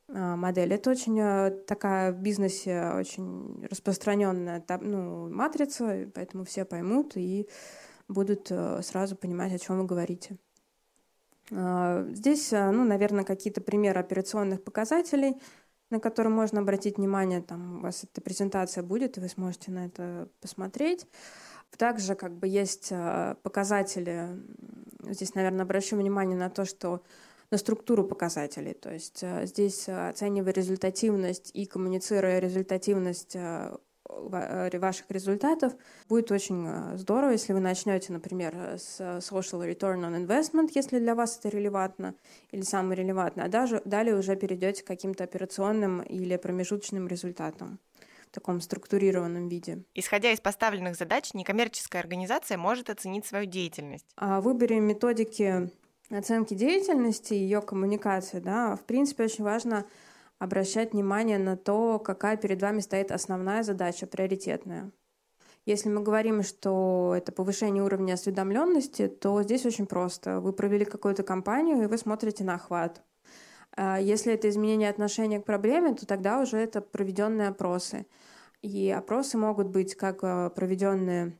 а, 0.10 0.36
модель. 0.36 0.74
Это 0.74 0.90
очень 0.90 1.20
э, 1.20 1.52
такая 1.66 2.12
в 2.12 2.18
бизнесе 2.18 2.92
очень 2.94 3.66
распространенная 3.70 4.64
ну, 4.82 5.30
матрица, 5.30 6.10
поэтому 6.14 6.44
все 6.44 6.66
поймут 6.66 7.16
и 7.16 7.48
будут 8.08 8.52
э, 8.52 8.82
сразу 8.82 9.16
понимать, 9.16 9.54
о 9.54 9.60
чем 9.60 9.80
вы 9.80 9.86
говорите. 9.86 10.38
А, 11.52 12.06
здесь, 12.12 12.54
э, 12.54 12.72
ну, 12.72 12.84
наверное, 12.84 13.24
какие-то 13.24 13.62
примеры 13.62 14.00
операционных 14.00 14.64
показателей, 14.64 15.36
на 15.90 16.00
которые 16.00 16.34
можно 16.34 16.62
обратить 16.62 16.98
внимание. 16.98 17.42
Там 17.42 17.78
у 17.78 17.82
вас 17.82 18.04
эта 18.04 18.22
презентация 18.22 18.84
будет, 18.84 19.18
и 19.18 19.22
вы 19.22 19.30
сможете 19.30 19.72
на 19.72 19.86
это 19.86 20.30
посмотреть. 20.42 21.08
Также 21.78 22.16
как 22.16 22.34
бы 22.34 22.48
есть 22.48 22.90
э, 22.92 23.36
показатели, 23.42 24.28
здесь, 25.04 25.34
наверное, 25.36 25.64
обращу 25.64 25.96
внимание 25.96 26.38
на 26.38 26.50
то, 26.50 26.66
что 26.66 27.02
на 27.52 27.58
структуру 27.58 28.04
показателей. 28.04 28.74
То 28.74 28.94
есть 28.94 29.20
э, 29.24 29.46
здесь, 29.46 29.88
э, 29.88 30.10
оценивая 30.10 30.54
результативность 30.54 31.52
и 31.54 31.66
коммуницируя 31.66 32.40
результативность 32.40 33.36
ваших 34.06 35.10
результатов, 35.10 35.74
будет 36.08 36.32
очень 36.32 36.98
здорово, 36.98 37.32
если 37.32 37.54
вы 37.54 37.62
начнете, 37.62 38.14
например, 38.14 38.54
с 38.78 39.00
social 39.00 39.66
return 39.66 40.02
on 40.02 40.28
investment, 40.28 40.70
если 40.76 41.00
для 41.00 41.16
вас 41.16 41.40
это 41.40 41.50
релевантно 41.50 42.14
или 42.52 42.62
самое 42.62 43.02
релевантное, 43.02 43.46
а 43.46 43.50
даже 43.50 43.82
далее 43.86 44.16
уже 44.16 44.36
перейдете 44.36 44.84
к 44.84 44.88
каким-то 44.88 45.24
операционным 45.24 46.02
или 46.02 46.36
промежуточным 46.36 47.08
результатам 47.08 47.80
таком 48.34 48.60
структурированном 48.60 49.48
виде. 49.48 49.86
Исходя 49.94 50.32
из 50.32 50.42
поставленных 50.42 50.96
задач, 50.96 51.34
некоммерческая 51.34 52.02
организация 52.02 52.58
может 52.58 52.90
оценить 52.90 53.26
свою 53.26 53.46
деятельность. 53.46 54.08
О 54.16 54.42
выборе 54.42 54.80
методики 54.80 55.72
оценки 56.10 56.54
деятельности 56.54 57.34
и 57.34 57.38
ее 57.38 57.62
коммуникации, 57.62 58.40
да, 58.40 58.76
в 58.76 58.84
принципе, 58.84 59.24
очень 59.24 59.44
важно 59.44 59.86
обращать 60.40 60.94
внимание 60.94 61.38
на 61.38 61.56
то, 61.56 62.00
какая 62.00 62.36
перед 62.36 62.62
вами 62.62 62.82
стоит 62.82 63.12
основная 63.12 63.64
задача, 63.64 64.08
приоритетная. 64.08 64.92
Если 65.66 65.88
мы 65.88 66.02
говорим, 66.02 66.44
что 66.44 67.14
это 67.16 67.32
повышение 67.32 67.84
уровня 67.84 68.14
осведомленности, 68.14 69.08
то 69.08 69.42
здесь 69.44 69.66
очень 69.66 69.86
просто. 69.86 70.42
Вы 70.42 70.52
провели 70.52 70.84
какую-то 70.84 71.24
кампанию, 71.24 71.82
и 71.82 71.86
вы 71.88 71.98
смотрите 71.98 72.44
на 72.44 72.56
охват. 72.56 73.02
А 73.76 73.98
если 74.00 74.34
это 74.34 74.50
изменение 74.50 74.90
отношения 74.90 75.40
к 75.40 75.46
проблеме, 75.46 75.94
то 75.94 76.06
тогда 76.06 76.40
уже 76.40 76.58
это 76.58 76.82
проведенные 76.82 77.50
опросы. 77.50 78.06
И 78.62 78.90
опросы 78.90 79.38
могут 79.38 79.68
быть 79.68 79.96
как 79.96 80.24
э, 80.24 80.50
проведенные 80.52 81.38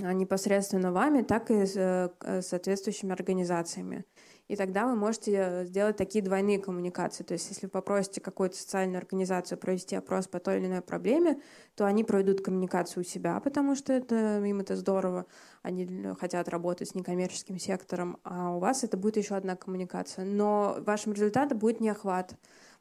э, 0.00 0.12
непосредственно 0.12 0.92
вами, 0.92 1.22
так 1.22 1.50
и 1.50 1.66
с 1.66 1.76
э, 1.76 2.40
соответствующими 2.42 3.12
организациями. 3.12 4.04
И 4.52 4.56
тогда 4.56 4.86
вы 4.86 4.96
можете 4.96 5.64
сделать 5.64 5.96
такие 5.96 6.22
двойные 6.22 6.58
коммуникации. 6.58 7.24
То 7.24 7.32
есть, 7.32 7.48
если 7.48 7.64
вы 7.64 7.70
попросите 7.70 8.20
какую-то 8.20 8.54
социальную 8.54 8.98
организацию 8.98 9.56
провести 9.56 9.96
опрос 9.96 10.26
по 10.26 10.40
той 10.40 10.58
или 10.58 10.66
иной 10.66 10.82
проблеме, 10.82 11.40
то 11.74 11.86
они 11.86 12.04
проведут 12.04 12.42
коммуникацию 12.42 13.00
у 13.00 13.06
себя, 13.06 13.40
потому 13.40 13.74
что 13.74 13.94
это, 13.94 14.44
им 14.44 14.60
это 14.60 14.76
здорово. 14.76 15.24
Они 15.62 16.06
хотят 16.20 16.50
работать 16.50 16.90
с 16.90 16.94
некоммерческим 16.94 17.58
сектором, 17.58 18.18
а 18.24 18.54
у 18.54 18.58
вас 18.58 18.84
это 18.84 18.98
будет 18.98 19.16
еще 19.16 19.36
одна 19.36 19.56
коммуникация. 19.56 20.26
Но 20.26 20.76
вашим 20.80 21.14
результатом 21.14 21.56
будет 21.56 21.80
не 21.80 21.88
охват. 21.88 22.34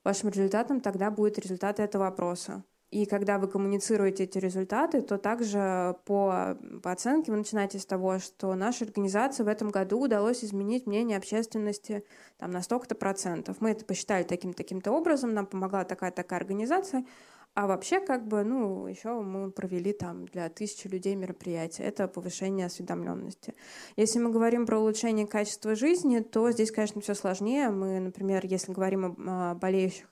Вашим 0.04 0.28
результатом 0.28 0.82
тогда 0.82 1.10
будет 1.10 1.40
результат 1.40 1.80
этого 1.80 2.06
опроса. 2.06 2.66
И 2.92 3.06
когда 3.06 3.40
вы 3.40 3.48
коммуницируете 3.48 4.26
эти 4.26 4.38
результаты, 4.38 5.02
то 5.02 5.18
также 5.18 5.96
по, 6.04 6.58
по 6.84 6.92
оценке 6.92 7.32
вы 7.32 7.38
начинаете 7.38 7.80
с 7.80 7.86
того, 7.86 8.20
что 8.20 8.54
нашей 8.54 8.84
организации 8.84 9.44
в 9.44 9.48
этом 9.48 9.70
году 9.70 10.02
удалось 10.02 10.44
изменить 10.44 10.86
мнение 10.88 11.18
общественности 11.18 12.04
там, 12.38 12.52
на 12.52 12.62
столько-то 12.62 12.96
процентов. 12.96 13.58
Мы 13.62 13.72
это 13.72 13.86
посчитали 13.86 14.24
таким-таким-то 14.24 14.92
образом, 14.92 15.34
нам 15.34 15.46
помогла 15.46 15.86
такая-такая 15.86 16.42
организация, 16.42 17.06
а 17.54 17.68
вообще, 17.68 18.00
как 18.00 18.28
бы, 18.28 18.44
ну, 18.44 18.88
еще 18.88 19.22
мы 19.22 19.52
провели 19.52 19.92
там 19.94 20.26
для 20.26 20.50
тысячи 20.50 20.88
людей 20.88 21.16
мероприятия. 21.16 21.84
Это 21.84 22.08
повышение 22.08 22.66
осведомленности. 22.66 23.56
Если 23.98 24.20
мы 24.20 24.32
говорим 24.32 24.66
про 24.66 24.80
улучшение 24.80 25.28
качества 25.28 25.76
жизни, 25.76 26.20
то 26.20 26.50
здесь, 26.52 26.72
конечно, 26.72 27.02
все 27.02 27.14
сложнее. 27.14 27.70
Мы, 27.70 28.00
например, 28.00 28.46
если 28.46 28.72
говорим 28.72 29.16
о 29.28 29.56
болеющих 29.56 30.11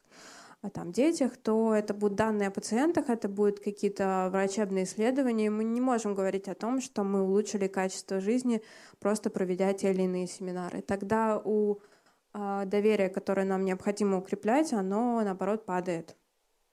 о 0.61 0.69
там, 0.69 0.91
детях, 0.91 1.37
то 1.37 1.73
это 1.73 1.93
будут 1.93 2.17
данные 2.17 2.49
о 2.49 2.51
пациентах, 2.51 3.09
это 3.09 3.29
будут 3.29 3.59
какие-то 3.59 4.29
врачебные 4.31 4.83
исследования. 4.83 5.49
Мы 5.49 5.63
не 5.63 5.79
можем 5.79 6.13
говорить 6.15 6.47
о 6.49 6.55
том, 6.55 6.81
что 6.81 7.03
мы 7.03 7.23
улучшили 7.23 7.67
качество 7.67 8.19
жизни, 8.19 8.61
просто 8.99 9.29
проведя 9.29 9.71
те 9.73 9.91
или 9.91 10.01
иные 10.01 10.27
семинары. 10.27 10.81
Тогда 10.81 11.41
у 11.43 11.79
э, 12.33 12.63
доверия, 12.65 13.09
которое 13.09 13.45
нам 13.45 13.63
необходимо 13.63 14.17
укреплять, 14.17 14.73
оно, 14.73 15.21
наоборот, 15.23 15.65
падает. 15.65 16.17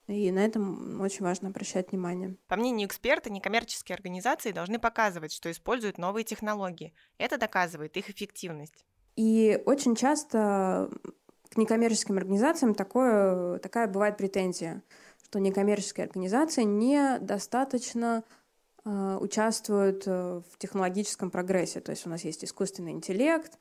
И 0.09 0.31
на 0.31 0.45
этом 0.45 1.01
очень 1.01 1.25
важно 1.25 1.49
обращать 1.49 1.91
внимание. 1.91 2.37
По 2.47 2.57
мнению 2.57 2.87
эксперта, 2.87 3.31
некоммерческие 3.31 3.95
организации 3.95 4.53
должны 4.53 4.79
показывать, 4.79 5.33
что 5.33 5.51
используют 5.51 5.99
новые 5.99 6.25
технологии. 6.25 6.95
Это 7.19 7.39
доказывает 7.39 7.97
их 7.97 8.11
эффективность. 8.11 8.85
И 9.17 9.61
очень 9.65 9.97
часто 9.97 10.91
некоммерческим 11.57 12.17
организациям 12.17 12.75
такое, 12.75 13.59
такая 13.59 13.89
бывает 13.89 14.17
претензия, 14.17 14.83
что 15.25 15.39
некоммерческие 15.39 16.05
организации 16.05 16.63
недостаточно 16.63 18.25
э, 18.85 19.19
участвуют 19.21 20.05
э, 20.07 20.43
в 20.51 20.59
технологическом 20.59 21.31
прогрессе. 21.31 21.81
То 21.81 21.91
есть 21.91 22.07
у 22.07 22.11
нас 22.11 22.25
есть 22.25 22.45
искусственный 22.45 22.93
интеллект, 22.93 23.59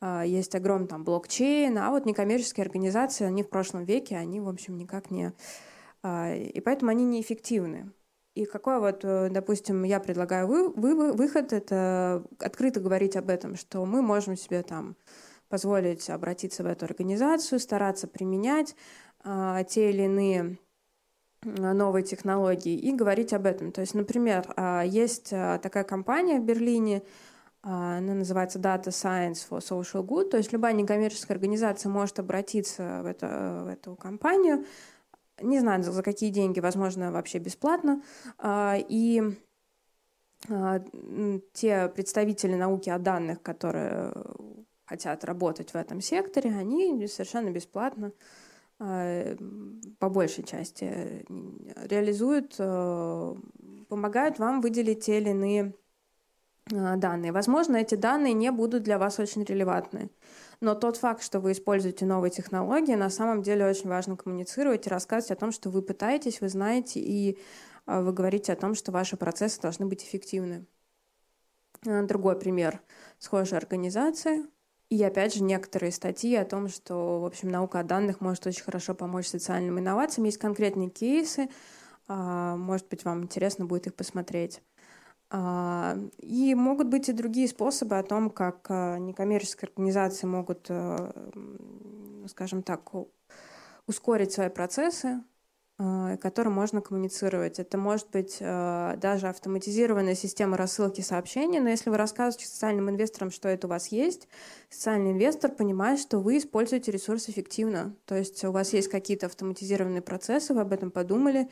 э, 0.00 0.22
есть 0.26 0.54
огромный 0.54 0.88
там 0.88 1.04
блокчейн, 1.04 1.76
а 1.78 1.90
вот 1.90 2.06
некоммерческие 2.06 2.64
организации, 2.64 3.24
они 3.24 3.42
в 3.42 3.48
прошлом 3.48 3.84
веке, 3.84 4.16
они, 4.16 4.40
в 4.40 4.48
общем, 4.48 4.76
никак 4.76 5.10
не... 5.10 5.32
И 6.04 6.62
поэтому 6.64 6.92
они 6.92 7.04
неэффективны. 7.04 7.90
И 8.36 8.44
какой 8.44 8.78
вот, 8.78 9.00
допустим, 9.00 9.82
я 9.82 9.98
предлагаю 9.98 10.46
вы, 10.46 10.68
вы, 10.68 11.12
выход, 11.12 11.52
это 11.52 12.24
открыто 12.38 12.78
говорить 12.78 13.16
об 13.16 13.30
этом, 13.30 13.56
что 13.56 13.84
мы 13.84 14.00
можем 14.00 14.36
себе 14.36 14.62
там 14.62 14.94
позволить 15.48 16.08
обратиться 16.10 16.62
в 16.62 16.66
эту 16.66 16.84
организацию, 16.84 17.58
стараться 17.58 18.06
применять 18.06 18.76
а, 19.24 19.64
те 19.64 19.90
или 19.90 20.02
иные 20.02 20.58
а, 21.44 21.72
новые 21.72 22.04
технологии 22.04 22.78
и 22.78 22.92
говорить 22.92 23.32
об 23.32 23.46
этом. 23.46 23.72
То 23.72 23.80
есть, 23.80 23.94
например, 23.94 24.44
а, 24.56 24.82
есть 24.82 25.30
такая 25.30 25.84
компания 25.84 26.38
в 26.38 26.44
Берлине, 26.44 27.02
она 27.62 28.14
называется 28.14 28.60
Data 28.60 28.86
Science 28.86 29.40
for 29.48 29.58
Social 29.58 30.06
Good, 30.06 30.30
то 30.30 30.36
есть 30.36 30.52
любая 30.52 30.72
некоммерческая 30.72 31.36
организация 31.36 31.90
может 31.90 32.20
обратиться 32.20 33.00
в, 33.02 33.06
это, 33.06 33.62
в 33.64 33.68
эту 33.68 33.96
компанию, 33.96 34.64
не 35.42 35.58
знаю, 35.58 35.82
за 35.82 36.02
какие 36.04 36.30
деньги, 36.30 36.60
возможно, 36.60 37.10
вообще 37.10 37.38
бесплатно, 37.38 38.00
и 38.46 39.22
те 41.52 41.88
представители 41.88 42.54
науки 42.54 42.90
о 42.90 42.98
данных, 42.98 43.42
которые 43.42 44.14
хотят 44.88 45.24
работать 45.24 45.70
в 45.70 45.76
этом 45.76 46.00
секторе, 46.00 46.50
они 46.50 47.06
совершенно 47.06 47.50
бесплатно 47.50 48.12
э, 48.80 49.36
по 49.98 50.08
большей 50.08 50.44
части 50.44 51.24
реализуют, 51.88 52.54
э, 52.58 53.34
помогают 53.88 54.38
вам 54.38 54.60
выделить 54.60 55.04
те 55.04 55.18
или 55.18 55.30
иные 55.30 55.74
э, 56.72 56.96
данные. 56.96 57.32
Возможно, 57.32 57.76
эти 57.76 57.96
данные 57.96 58.32
не 58.32 58.50
будут 58.50 58.82
для 58.82 58.98
вас 58.98 59.18
очень 59.18 59.44
релевантны. 59.44 60.10
Но 60.60 60.74
тот 60.74 60.96
факт, 60.96 61.22
что 61.22 61.38
вы 61.38 61.52
используете 61.52 62.06
новые 62.06 62.30
технологии, 62.30 62.94
на 62.94 63.10
самом 63.10 63.42
деле 63.42 63.66
очень 63.66 63.88
важно 63.88 64.16
коммуницировать 64.16 64.86
и 64.86 64.90
рассказывать 64.90 65.32
о 65.32 65.40
том, 65.40 65.52
что 65.52 65.70
вы 65.70 65.82
пытаетесь, 65.82 66.40
вы 66.40 66.48
знаете, 66.48 66.98
и 66.98 67.38
вы 67.86 68.12
говорите 68.12 68.52
о 68.52 68.56
том, 68.56 68.74
что 68.74 68.90
ваши 68.90 69.16
процессы 69.16 69.60
должны 69.60 69.86
быть 69.86 70.02
эффективны. 70.02 70.66
Другой 71.84 72.36
пример. 72.36 72.82
Схожая 73.18 73.60
организация, 73.60 74.48
и 74.90 75.02
опять 75.02 75.34
же 75.34 75.42
некоторые 75.42 75.92
статьи 75.92 76.34
о 76.34 76.44
том, 76.44 76.68
что, 76.68 77.20
в 77.20 77.26
общем, 77.26 77.50
наука 77.50 77.80
о 77.80 77.84
данных 77.84 78.20
может 78.20 78.46
очень 78.46 78.62
хорошо 78.62 78.94
помочь 78.94 79.26
социальным 79.26 79.78
инновациям. 79.78 80.24
Есть 80.24 80.38
конкретные 80.38 80.88
кейсы, 80.88 81.50
а, 82.06 82.56
может 82.56 82.88
быть, 82.88 83.04
вам 83.04 83.24
интересно 83.24 83.66
будет 83.66 83.86
их 83.86 83.94
посмотреть. 83.94 84.62
А, 85.30 85.98
и 86.18 86.54
могут 86.54 86.88
быть 86.88 87.08
и 87.10 87.12
другие 87.12 87.48
способы 87.48 87.98
о 87.98 88.02
том, 88.02 88.30
как 88.30 88.66
а, 88.70 88.96
некоммерческие 88.98 89.68
организации 89.68 90.26
могут, 90.26 90.66
э, 90.70 91.12
скажем 92.28 92.62
так, 92.62 92.90
ускорить 93.86 94.32
свои 94.32 94.48
процессы, 94.48 95.22
которым 95.78 96.54
можно 96.54 96.80
коммуницировать. 96.80 97.60
Это 97.60 97.78
может 97.78 98.10
быть 98.10 98.38
даже 98.40 99.28
автоматизированная 99.28 100.16
система 100.16 100.56
рассылки 100.56 101.02
сообщений, 101.02 101.60
но 101.60 101.68
если 101.68 101.88
вы 101.90 101.96
рассказываете 101.96 102.48
социальным 102.48 102.90
инвесторам, 102.90 103.30
что 103.30 103.48
это 103.48 103.68
у 103.68 103.70
вас 103.70 103.86
есть, 103.88 104.26
социальный 104.68 105.12
инвестор 105.12 105.52
понимает, 105.52 106.00
что 106.00 106.18
вы 106.18 106.38
используете 106.38 106.90
ресурс 106.90 107.28
эффективно. 107.28 107.94
То 108.06 108.16
есть 108.16 108.44
у 108.44 108.50
вас 108.50 108.72
есть 108.72 108.88
какие-то 108.88 109.26
автоматизированные 109.26 110.02
процессы, 110.02 110.52
вы 110.52 110.62
об 110.62 110.72
этом 110.72 110.90
подумали, 110.90 111.48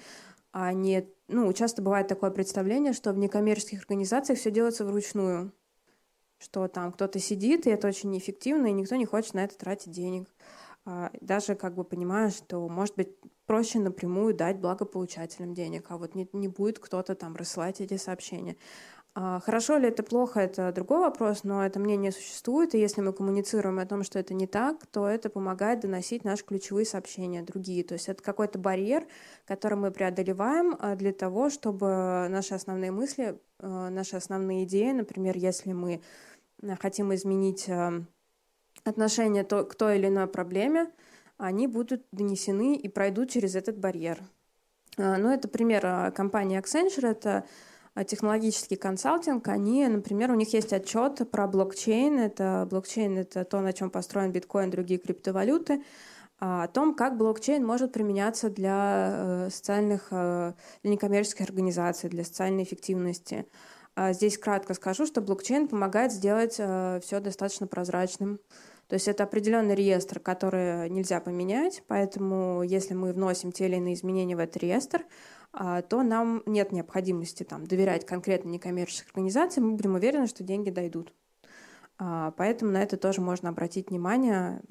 а 0.51 0.73
не... 0.73 1.09
Ну, 1.29 1.53
часто 1.53 1.83
бывает 1.83 2.09
такое 2.09 2.31
представление, 2.31 2.95
что 2.95 3.13
в 3.13 3.19
некоммерческих 3.19 3.81
организациях 3.81 4.41
все 4.41 4.51
делается 4.51 4.85
вручную, 4.85 5.53
что 6.39 6.67
там 6.67 6.91
кто-то 6.93 7.19
сидит, 7.21 7.67
и 7.67 7.71
это 7.71 7.87
очень 7.87 8.11
неэффективно, 8.11 8.67
и 8.67 8.73
никто 8.73 8.97
не 8.97 9.07
хочет 9.07 9.35
на 9.35 9.45
это 9.45 9.57
тратить 9.57 9.93
денег. 9.93 10.29
А, 10.89 11.11
даже 11.21 11.57
как 11.57 11.75
бы 11.75 11.83
понимая, 11.83 12.31
что, 12.31 12.69
может 12.69 12.95
быть, 12.95 13.09
проще 13.45 13.81
напрямую 13.81 14.35
дать 14.35 14.61
благополучателям 14.61 15.53
денег, 15.53 15.87
а 15.89 15.99
вот 15.99 16.15
не, 16.15 16.29
не 16.33 16.47
будет 16.47 16.79
кто-то 16.79 17.17
там 17.17 17.35
рассылать 17.35 17.81
эти 17.81 17.97
сообщения. 17.97 18.57
А, 19.17 19.41
хорошо 19.41 19.79
ли 19.79 19.89
это 19.89 20.05
плохо, 20.05 20.39
это 20.39 20.71
другой 20.71 21.01
вопрос, 21.01 21.43
но 21.43 21.67
это 21.67 21.81
мнение 21.81 22.13
существует, 22.13 22.77
и 22.77 22.79
если 22.79 23.01
мы 23.01 23.13
коммуницируем 23.13 23.81
о 23.81 23.87
том, 23.87 24.05
что 24.05 24.21
это 24.21 24.33
не 24.33 24.47
так, 24.47 24.87
то 24.87 25.09
это 25.09 25.29
помогает 25.29 25.81
доносить 25.81 26.23
наши 26.23 26.45
ключевые 26.45 26.87
сообщения, 26.87 27.43
другие. 27.43 27.83
То 27.83 27.95
есть 27.95 28.09
это 28.09 28.23
какой-то 28.23 28.61
барьер, 28.61 29.09
который 29.45 29.77
мы 29.77 29.91
преодолеваем 29.91 30.77
а, 30.79 30.95
для 30.95 31.13
того, 31.13 31.51
чтобы 31.51 32.29
наши 32.31 32.55
основные 32.55 32.93
мысли, 32.93 33.41
наши 33.59 34.15
основные 34.15 34.65
идеи, 34.65 34.93
например, 34.93 35.37
если 35.37 35.73
мы 35.73 36.01
хотим 36.79 37.13
изменить 37.13 37.69
отношение 38.87 39.45
к 39.45 39.75
той 39.75 39.99
или 39.99 40.07
иной 40.09 40.27
проблеме, 40.27 40.91
они 41.39 41.67
будут 41.67 42.05
донесены 42.13 42.77
и 42.77 42.89
пройдут 42.89 43.31
через 43.31 43.55
этот 43.55 43.79
барьер. 43.79 44.23
Ну, 44.97 45.31
это 45.31 45.49
пример 45.49 46.13
компании 46.13 46.59
Accenture, 46.59 47.11
это 47.11 47.45
а, 47.97 48.05
технологический 48.05 48.77
консалтинг, 48.77 49.49
они, 49.49 49.87
например, 49.89 50.31
у 50.31 50.35
них 50.35 50.53
есть 50.53 50.75
отчет 50.75 51.31
про 51.31 51.47
блокчейн. 51.47 52.19
Это 52.19 52.67
блокчейн— 52.71 53.17
это 53.19 53.47
то, 53.47 53.61
на 53.63 53.73
чем 53.73 53.89
построен 53.89 54.33
биткоин, 54.33 54.69
другие 54.69 55.01
криптовалюты 55.01 55.83
а, 56.39 56.65
о 56.65 56.69
том, 56.69 56.95
как 56.95 57.17
блокчейн 57.17 57.65
может 57.65 57.95
применяться 57.95 58.51
для 58.51 59.47
э, 59.47 59.51
социальных, 59.51 60.09
э, 60.11 60.53
для 60.83 60.93
некоммерческих 60.93 61.47
организаций, 61.47 62.11
для 62.11 62.25
социальной 62.25 62.65
эффективности. 62.65 63.47
А 63.95 64.13
здесь 64.13 64.37
кратко 64.37 64.75
скажу, 64.75 65.07
что 65.07 65.23
блокчейн 65.23 65.67
помогает 65.67 66.13
сделать 66.13 66.57
э, 66.59 67.01
все 67.03 67.21
достаточно 67.21 67.67
прозрачным. 67.67 68.41
То 68.89 68.95
есть 68.95 69.09
это 69.09 69.25
определенный 69.25 69.75
реестр, 69.75 70.21
который 70.21 70.89
нельзя 70.89 71.21
поменять, 71.21 71.83
поэтому 71.89 72.63
если 72.63 72.95
мы 72.95 73.13
вносим 73.13 73.51
те 73.51 73.67
или 73.67 73.77
иные 73.77 73.95
изменения 73.95 74.37
в 74.37 74.39
этот 74.39 74.59
реестр, 74.59 75.05
а, 75.53 75.83
то 75.83 76.03
нам 76.03 76.43
нет 76.47 76.71
необходимости 76.71 77.43
там, 77.43 77.67
доверять 77.67 78.07
конкретно 78.07 78.51
некоммерческой 78.51 79.09
организации, 79.09 79.61
мы 79.61 79.73
будем 79.73 79.95
уверены, 79.95 80.27
что 80.27 80.45
деньги 80.45 80.71
дойдут. 80.71 81.13
А, 81.99 82.33
поэтому 82.33 82.71
на 82.71 82.83
это 82.83 82.97
тоже 82.97 83.21
можно 83.21 83.49
обратить 83.49 83.91
внимание 83.91 84.63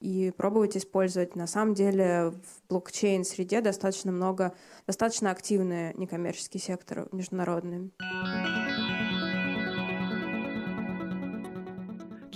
и 0.00 0.32
пробовать 0.36 0.76
использовать. 0.76 1.36
На 1.36 1.46
самом 1.46 1.74
деле 1.74 2.30
в 2.30 2.68
блокчейн-среде 2.68 3.60
достаточно 3.60 4.12
много, 4.12 4.54
достаточно 4.86 5.30
активный 5.30 5.92
некоммерческий 5.94 6.60
сектор 6.60 7.08
международный. 7.12 7.92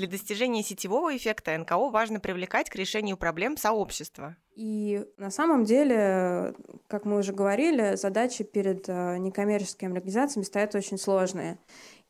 Для 0.02 0.10
достижения 0.10 0.64
сетевого 0.64 1.16
эффекта 1.16 1.56
НКО 1.56 1.90
важно 1.90 2.18
привлекать 2.18 2.68
к 2.68 2.74
решению 2.74 3.16
проблем 3.16 3.56
сообщества. 3.56 4.36
И 4.56 5.06
на 5.16 5.30
самом 5.30 5.62
деле, 5.62 6.56
как 6.88 7.04
мы 7.04 7.18
уже 7.18 7.32
говорили, 7.32 7.94
задачи 7.94 8.42
перед 8.42 8.88
э, 8.88 9.18
некоммерческими 9.18 9.92
организациями 9.92 10.44
стоят 10.44 10.74
очень 10.74 10.98
сложные. 10.98 11.60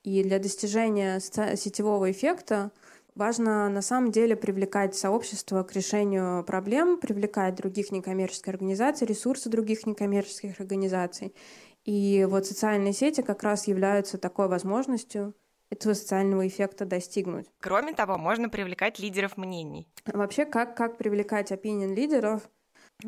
И 0.05 0.23
для 0.23 0.39
достижения 0.39 1.21
сетевого 1.21 2.11
эффекта 2.11 2.71
важно 3.15 3.69
на 3.69 3.83
самом 3.83 4.11
деле 4.11 4.37
привлекать 4.37 4.95
сообщество 4.95 5.63
к 5.63 5.75
решению 5.75 6.45
проблем, 6.45 6.99
привлекать 6.99 7.57
других 7.57 7.93
некоммерческих 7.93 8.49
организаций, 8.49 9.07
ресурсы 9.07 9.51
других 9.51 9.85
некоммерческих 9.85 10.59
организаций. 10.61 11.35
И 11.85 12.27
вот 12.27 12.47
социальные 12.47 12.95
сети 12.95 13.21
как 13.21 13.43
раз 13.43 13.67
являются 13.67 14.17
такой 14.17 14.49
возможностью 14.49 15.35
этого 15.73 15.95
социального 15.95 16.47
эффекта 16.47 16.85
достигнуть. 16.85 17.47
Кроме 17.61 17.95
того, 17.95 18.19
можно 18.19 18.51
привлекать 18.51 18.99
лидеров 18.99 19.39
мнений. 19.39 19.89
Вообще, 20.05 20.45
как, 20.45 20.77
как 20.77 20.99
привлекать 20.99 21.51
opinion 21.51 21.95
лидеров, 21.95 22.43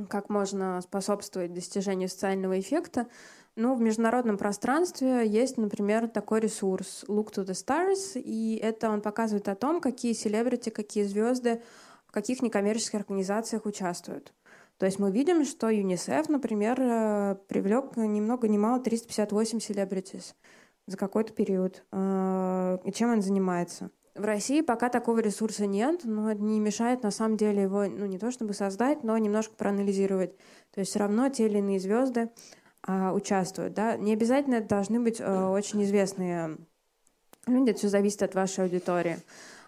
как 0.09 0.31
можно 0.31 0.81
способствовать 0.81 1.53
достижению 1.53 2.09
социального 2.09 2.59
эффекта, 2.59 3.07
ну, 3.55 3.75
в 3.75 3.81
международном 3.81 4.39
пространстве 4.39 5.29
есть, 5.29 5.59
например, 5.59 6.09
такой 6.09 6.41
ресурс 6.41 7.05
Look 7.07 7.35
to 7.35 7.45
the 7.45 7.53
Stars, 7.53 8.19
и 8.19 8.57
это 8.57 8.89
он 8.91 9.01
показывает 9.03 9.49
о 9.49 9.55
том, 9.55 9.81
какие 9.81 10.15
селебрити, 10.15 10.71
какие 10.71 11.05
звезды 11.05 11.63
в 12.07 12.13
каких 12.13 12.43
некоммерческих 12.43 13.01
организациях 13.01 13.67
участвуют. 13.67 14.33
То 14.79 14.87
есть 14.87 14.99
мы 14.99 15.13
видим, 15.13 15.45
что 15.45 15.69
ЮНИСЕФ, 15.69 16.29
например, 16.29 16.81
э, 16.81 17.37
привлек 17.47 17.97
ни 17.97 18.21
много 18.21 18.49
ни 18.49 18.59
мало 18.59 18.81
358 18.81 19.61
селебритис 19.61 20.35
за 20.87 20.97
какой-то 20.97 21.33
период. 21.33 21.85
А, 21.93 22.79
и 22.85 22.93
чем 22.93 23.13
он 23.13 23.23
занимается. 23.23 23.91
В 24.15 24.25
России 24.25 24.61
пока 24.61 24.91
такого 24.91 25.19
ресурса 25.19 25.67
нет, 25.67 26.03
но 26.05 26.31
это 26.31 26.41
не 26.41 26.61
мешает 26.61 27.03
на 27.03 27.11
самом 27.11 27.37
деле 27.37 27.63
его, 27.63 27.85
ну 27.85 28.07
не 28.07 28.19
то 28.19 28.31
чтобы 28.31 28.55
создать, 28.55 29.03
но 29.03 29.19
немножко 29.19 29.55
проанализировать. 29.57 30.37
То 30.73 30.81
есть 30.81 30.91
все 30.91 31.01
равно 31.01 31.29
те 31.29 31.47
или 31.47 31.59
иные 31.59 31.81
звезды 31.81 32.31
а, 32.83 33.13
участвуют. 33.13 33.75
Да? 33.75 33.97
Не 33.97 34.13
обязательно 34.13 34.57
это 34.57 34.69
должны 34.69 35.01
быть 35.01 35.21
а, 35.21 35.51
очень 35.51 35.83
известные 35.83 36.59
люди, 37.47 37.71
это 37.71 37.79
все 37.79 37.89
зависит 37.89 38.23
от 38.23 38.35
вашей 38.35 38.65
аудитории. 38.65 39.19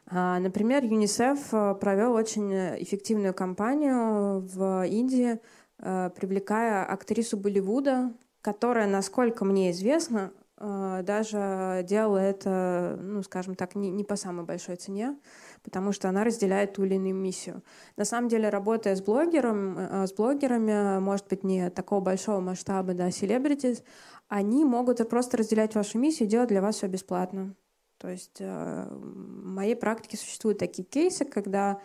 А, 0.09 0.39
например, 0.39 0.85
ЮНИСЕФ 0.85 1.49
а, 1.53 1.75
провел 1.75 2.13
очень 2.15 2.53
эффективную 2.55 3.35
кампанию 3.35 4.41
в 4.41 4.87
Индии, 4.87 5.41
а, 5.79 6.11
привлекая 6.11 6.85
актрису 6.85 7.37
Болливуда, 7.37 8.13
которая, 8.41 8.87
насколько 8.87 9.45
мне 9.45 9.73
известно, 9.73 10.33
даже 10.59 11.85
делала 11.87 12.17
это, 12.17 12.99
ну, 13.01 13.23
скажем 13.23 13.55
так, 13.55 13.75
не, 13.75 13.91
не 13.91 14.05
по 14.05 14.17
самой 14.17 14.47
большой 14.47 14.77
цене, 14.77 15.19
потому 15.63 15.93
что 15.93 16.09
она 16.09 16.25
разделяет 16.25 16.75
ту 16.75 16.85
или 16.85 16.95
иную 16.95 17.15
миссию. 17.15 17.63
На 17.97 18.07
самом 18.07 18.29
деле, 18.29 18.49
работая 18.49 18.97
с 18.97 19.03
блогером, 19.03 19.79
э, 19.79 20.07
с 20.07 20.15
блогерами, 20.15 20.99
может 20.99 21.29
быть, 21.29 21.45
не 21.45 21.69
такого 21.69 22.01
большого 22.01 22.41
масштаба, 22.41 22.95
да, 22.95 23.11
селебритис, 23.11 23.83
они 24.29 24.65
могут 24.65 25.07
просто 25.11 25.37
разделять 25.37 25.75
вашу 25.75 25.99
миссию 25.99 26.27
и 26.27 26.31
делать 26.31 26.49
для 26.49 26.63
вас 26.63 26.77
все 26.77 26.87
бесплатно. 26.87 27.55
То 27.99 28.09
есть 28.09 28.37
э, 28.41 28.89
в 28.91 29.47
моей 29.47 29.77
практике 29.77 30.17
существуют 30.17 30.59
такие 30.59 30.85
кейсы, 30.85 31.25
когда 31.25 31.81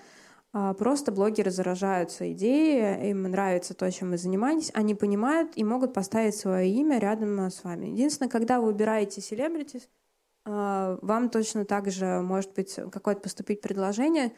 просто 0.52 1.12
блогеры 1.12 1.50
заражаются 1.50 2.32
идеей, 2.34 3.10
им 3.12 3.24
нравится 3.24 3.74
то, 3.74 3.90
чем 3.90 4.12
вы 4.12 4.18
занимаетесь, 4.18 4.72
они 4.74 4.96
понимают 4.96 5.54
и 5.56 5.64
могут 5.64 5.94
поставить 5.94 6.36
свое 6.36 6.70
имя 6.70 7.00
рядом 7.00 7.40
с 7.40 7.64
вами. 7.64 7.88
Единственное, 7.88 8.30
когда 8.30 8.60
вы 8.60 8.68
выбираете 8.68 9.22
селебритис, 9.22 9.88
а, 10.46 10.98
вам 11.02 11.30
точно 11.30 11.66
так 11.66 11.90
же 11.90 12.22
может 12.22 12.54
быть 12.54 12.76
какое-то 12.92 13.22
поступить 13.22 13.62
предложение, 13.62 14.34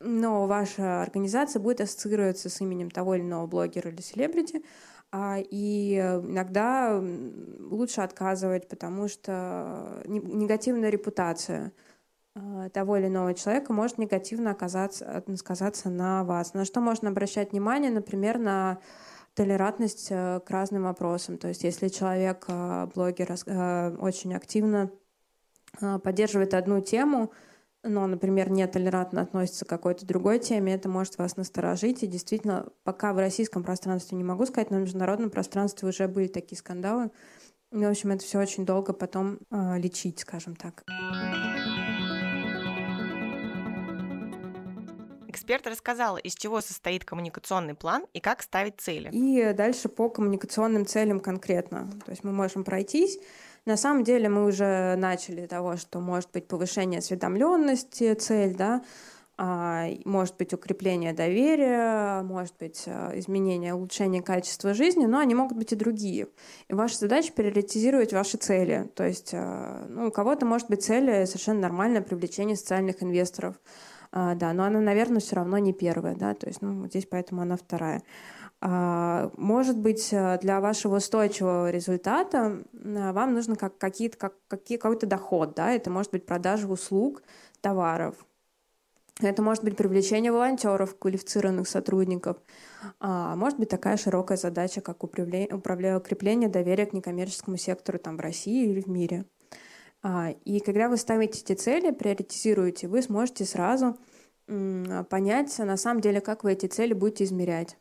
но 0.00 0.46
ваша 0.46 1.02
организация 1.02 1.60
будет 1.60 1.82
ассоциироваться 1.82 2.48
с 2.48 2.60
именем 2.60 2.90
того 2.90 3.16
или 3.16 3.22
иного 3.22 3.46
блогера 3.46 3.90
или 3.90 4.00
селебрити, 4.00 4.64
а, 5.12 5.38
и 5.38 5.96
иногда 5.96 7.02
лучше 7.58 8.00
отказывать, 8.00 8.68
потому 8.68 9.08
что 9.08 10.02
негативная 10.06 10.88
репутация– 10.88 11.72
а, 11.82 11.89
того 12.72 12.96
или 12.96 13.06
иного 13.06 13.34
человека 13.34 13.72
может 13.72 13.98
негативно 13.98 14.52
оказаться, 14.52 15.22
сказаться 15.36 15.90
на 15.90 16.24
вас. 16.24 16.54
На 16.54 16.64
что 16.64 16.80
можно 16.80 17.10
обращать 17.10 17.52
внимание, 17.52 17.90
например, 17.90 18.38
на 18.38 18.78
толерантность 19.34 20.08
э, 20.10 20.40
к 20.44 20.50
разным 20.50 20.84
вопросам. 20.84 21.38
То 21.38 21.48
есть 21.48 21.64
если 21.64 21.88
человек, 21.88 22.44
э, 22.48 22.88
блогер, 22.94 23.32
э, 23.46 23.96
очень 23.96 24.34
активно 24.34 24.90
поддерживает 26.02 26.52
одну 26.54 26.80
тему, 26.80 27.30
но, 27.84 28.08
например, 28.08 28.50
нетолерантно 28.50 29.22
относится 29.22 29.64
к 29.64 29.68
какой-то 29.68 30.04
другой 30.04 30.40
теме, 30.40 30.74
это 30.74 30.88
может 30.88 31.16
вас 31.16 31.36
насторожить. 31.36 32.02
И 32.02 32.08
действительно, 32.08 32.66
пока 32.82 33.12
в 33.12 33.18
российском 33.18 33.62
пространстве 33.62 34.18
не 34.18 34.24
могу 34.24 34.46
сказать, 34.46 34.70
но 34.70 34.78
в 34.78 34.80
международном 34.80 35.30
пространстве 35.30 35.88
уже 35.88 36.08
были 36.08 36.26
такие 36.26 36.58
скандалы. 36.58 37.10
И, 37.72 37.76
в 37.76 37.88
общем, 37.88 38.10
это 38.10 38.24
все 38.24 38.40
очень 38.40 38.66
долго 38.66 38.92
потом 38.92 39.38
э, 39.50 39.78
лечить, 39.78 40.18
скажем 40.18 40.56
так. 40.56 40.82
Эксперт 45.50 45.66
рассказала, 45.66 46.16
из 46.16 46.36
чего 46.36 46.60
состоит 46.60 47.04
коммуникационный 47.04 47.74
план 47.74 48.06
и 48.12 48.20
как 48.20 48.40
ставить 48.40 48.80
цели. 48.80 49.08
И 49.10 49.52
дальше 49.52 49.88
по 49.88 50.08
коммуникационным 50.08 50.86
целям 50.86 51.18
конкретно. 51.18 51.90
То 52.04 52.12
есть 52.12 52.22
мы 52.22 52.30
можем 52.30 52.62
пройтись. 52.62 53.18
На 53.64 53.76
самом 53.76 54.04
деле 54.04 54.28
мы 54.28 54.46
уже 54.46 54.94
начали 54.94 55.46
того, 55.46 55.76
что 55.76 55.98
может 55.98 56.30
быть 56.30 56.46
повышение 56.46 57.00
осведомленности, 57.00 58.14
цель, 58.14 58.54
да, 58.54 58.84
а, 59.38 59.88
может 60.04 60.36
быть 60.36 60.54
укрепление 60.54 61.14
доверия, 61.14 62.22
может 62.22 62.54
быть 62.60 62.84
а, 62.86 63.10
изменение, 63.18 63.74
улучшение 63.74 64.22
качества 64.22 64.72
жизни, 64.72 65.06
но 65.06 65.18
они 65.18 65.34
могут 65.34 65.58
быть 65.58 65.72
и 65.72 65.76
другие. 65.76 66.28
И 66.68 66.74
ваша 66.74 66.96
задача 66.96 67.32
приоритизировать 67.32 68.12
ваши 68.12 68.36
цели. 68.36 68.88
То 68.94 69.04
есть 69.04 69.30
а, 69.32 69.84
ну, 69.88 70.06
у 70.06 70.10
кого-то 70.12 70.46
может 70.46 70.68
быть 70.68 70.84
цель 70.84 71.26
совершенно 71.26 71.62
нормальное 71.62 72.02
привлечение 72.02 72.54
социальных 72.54 73.02
инвесторов, 73.02 73.56
да, 74.12 74.52
но 74.52 74.64
она, 74.64 74.80
наверное, 74.80 75.20
все 75.20 75.36
равно 75.36 75.58
не 75.58 75.72
первая, 75.72 76.14
да, 76.16 76.34
то 76.34 76.46
есть 76.46 76.62
ну, 76.62 76.86
здесь 76.86 77.06
поэтому 77.06 77.42
она 77.42 77.56
вторая. 77.56 78.02
Может 78.60 79.78
быть, 79.78 80.10
для 80.10 80.60
вашего 80.60 80.96
устойчивого 80.96 81.70
результата 81.70 82.62
вам 82.72 83.34
нужно 83.34 83.56
как, 83.56 83.78
какие-то, 83.78 84.18
как, 84.18 84.34
какие, 84.48 84.76
какой-то 84.78 85.06
доход, 85.06 85.54
да, 85.54 85.70
это 85.70 85.90
может 85.90 86.12
быть 86.12 86.26
продажа 86.26 86.66
услуг, 86.68 87.22
товаров, 87.60 88.16
это 89.22 89.42
может 89.42 89.64
быть 89.64 89.76
привлечение 89.76 90.32
волонтеров, 90.32 90.96
квалифицированных 90.98 91.68
сотрудников. 91.68 92.38
А 93.00 93.36
может 93.36 93.58
быть 93.58 93.68
такая 93.68 93.96
широкая 93.96 94.38
задача, 94.38 94.80
как 94.80 95.04
управление, 95.04 95.96
укрепление 95.96 96.48
доверия 96.48 96.86
к 96.86 96.92
некоммерческому 96.92 97.56
сектору 97.56 97.98
там, 97.98 98.16
в 98.16 98.20
России 98.20 98.70
или 98.70 98.80
в 98.80 98.86
мире. 98.86 99.26
А, 100.02 100.30
и 100.44 100.60
когда 100.60 100.88
вы 100.88 100.96
ставите 100.96 101.40
эти 101.40 101.58
цели, 101.58 101.90
приоритизируете, 101.90 102.88
вы 102.88 103.02
сможете 103.02 103.44
сразу 103.44 103.96
понять, 104.46 105.56
на 105.58 105.76
самом 105.76 106.00
деле, 106.00 106.20
как 106.20 106.42
вы 106.42 106.52
эти 106.52 106.66
цели 106.66 106.92
будете 106.92 107.24
измерять. 107.24 107.76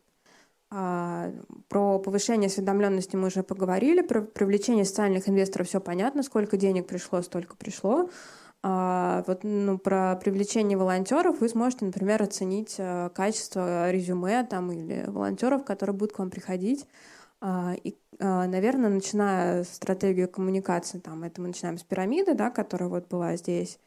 А, 0.72 1.32
про 1.68 1.98
повышение 1.98 2.48
осведомленности 2.48 3.16
мы 3.16 3.28
уже 3.28 3.42
поговорили, 3.42 4.02
про 4.02 4.22
привлечение 4.22 4.86
социальных 4.86 5.28
инвесторов 5.28 5.68
все 5.68 5.80
понятно, 5.80 6.22
сколько 6.22 6.58
денег 6.58 6.88
пришло, 6.88 7.22
столько 7.22 7.56
пришло. 7.56 8.10
А 8.62 9.24
вот 9.26 9.44
ну, 9.44 9.78
про 9.78 10.18
привлечение 10.18 10.78
волонтеров 10.78 11.40
вы 11.40 11.48
сможете, 11.48 11.86
например, 11.86 12.22
оценить 12.22 12.76
э, 12.78 13.10
качество 13.16 13.90
резюме 13.90 14.44
там, 14.44 14.72
или 14.72 15.06
волонтеров, 15.08 15.64
которые 15.64 15.96
будут 15.96 16.14
к 16.14 16.20
вам 16.20 16.30
приходить. 16.30 16.86
А, 17.42 17.74
и, 17.84 17.96
наверное, 18.20 18.90
начиная 18.90 19.64
с 19.64 19.70
стратегии 19.70 20.26
коммуникации, 20.26 21.00
там, 21.00 21.24
это 21.24 21.42
мы 21.42 21.48
начинаем 21.48 21.78
с 21.78 21.84
пирамиды, 21.84 22.34
да, 22.34 22.50
которая 22.50 22.90
вот 22.90 23.08
была 23.08 23.36
здесь. 23.38 23.80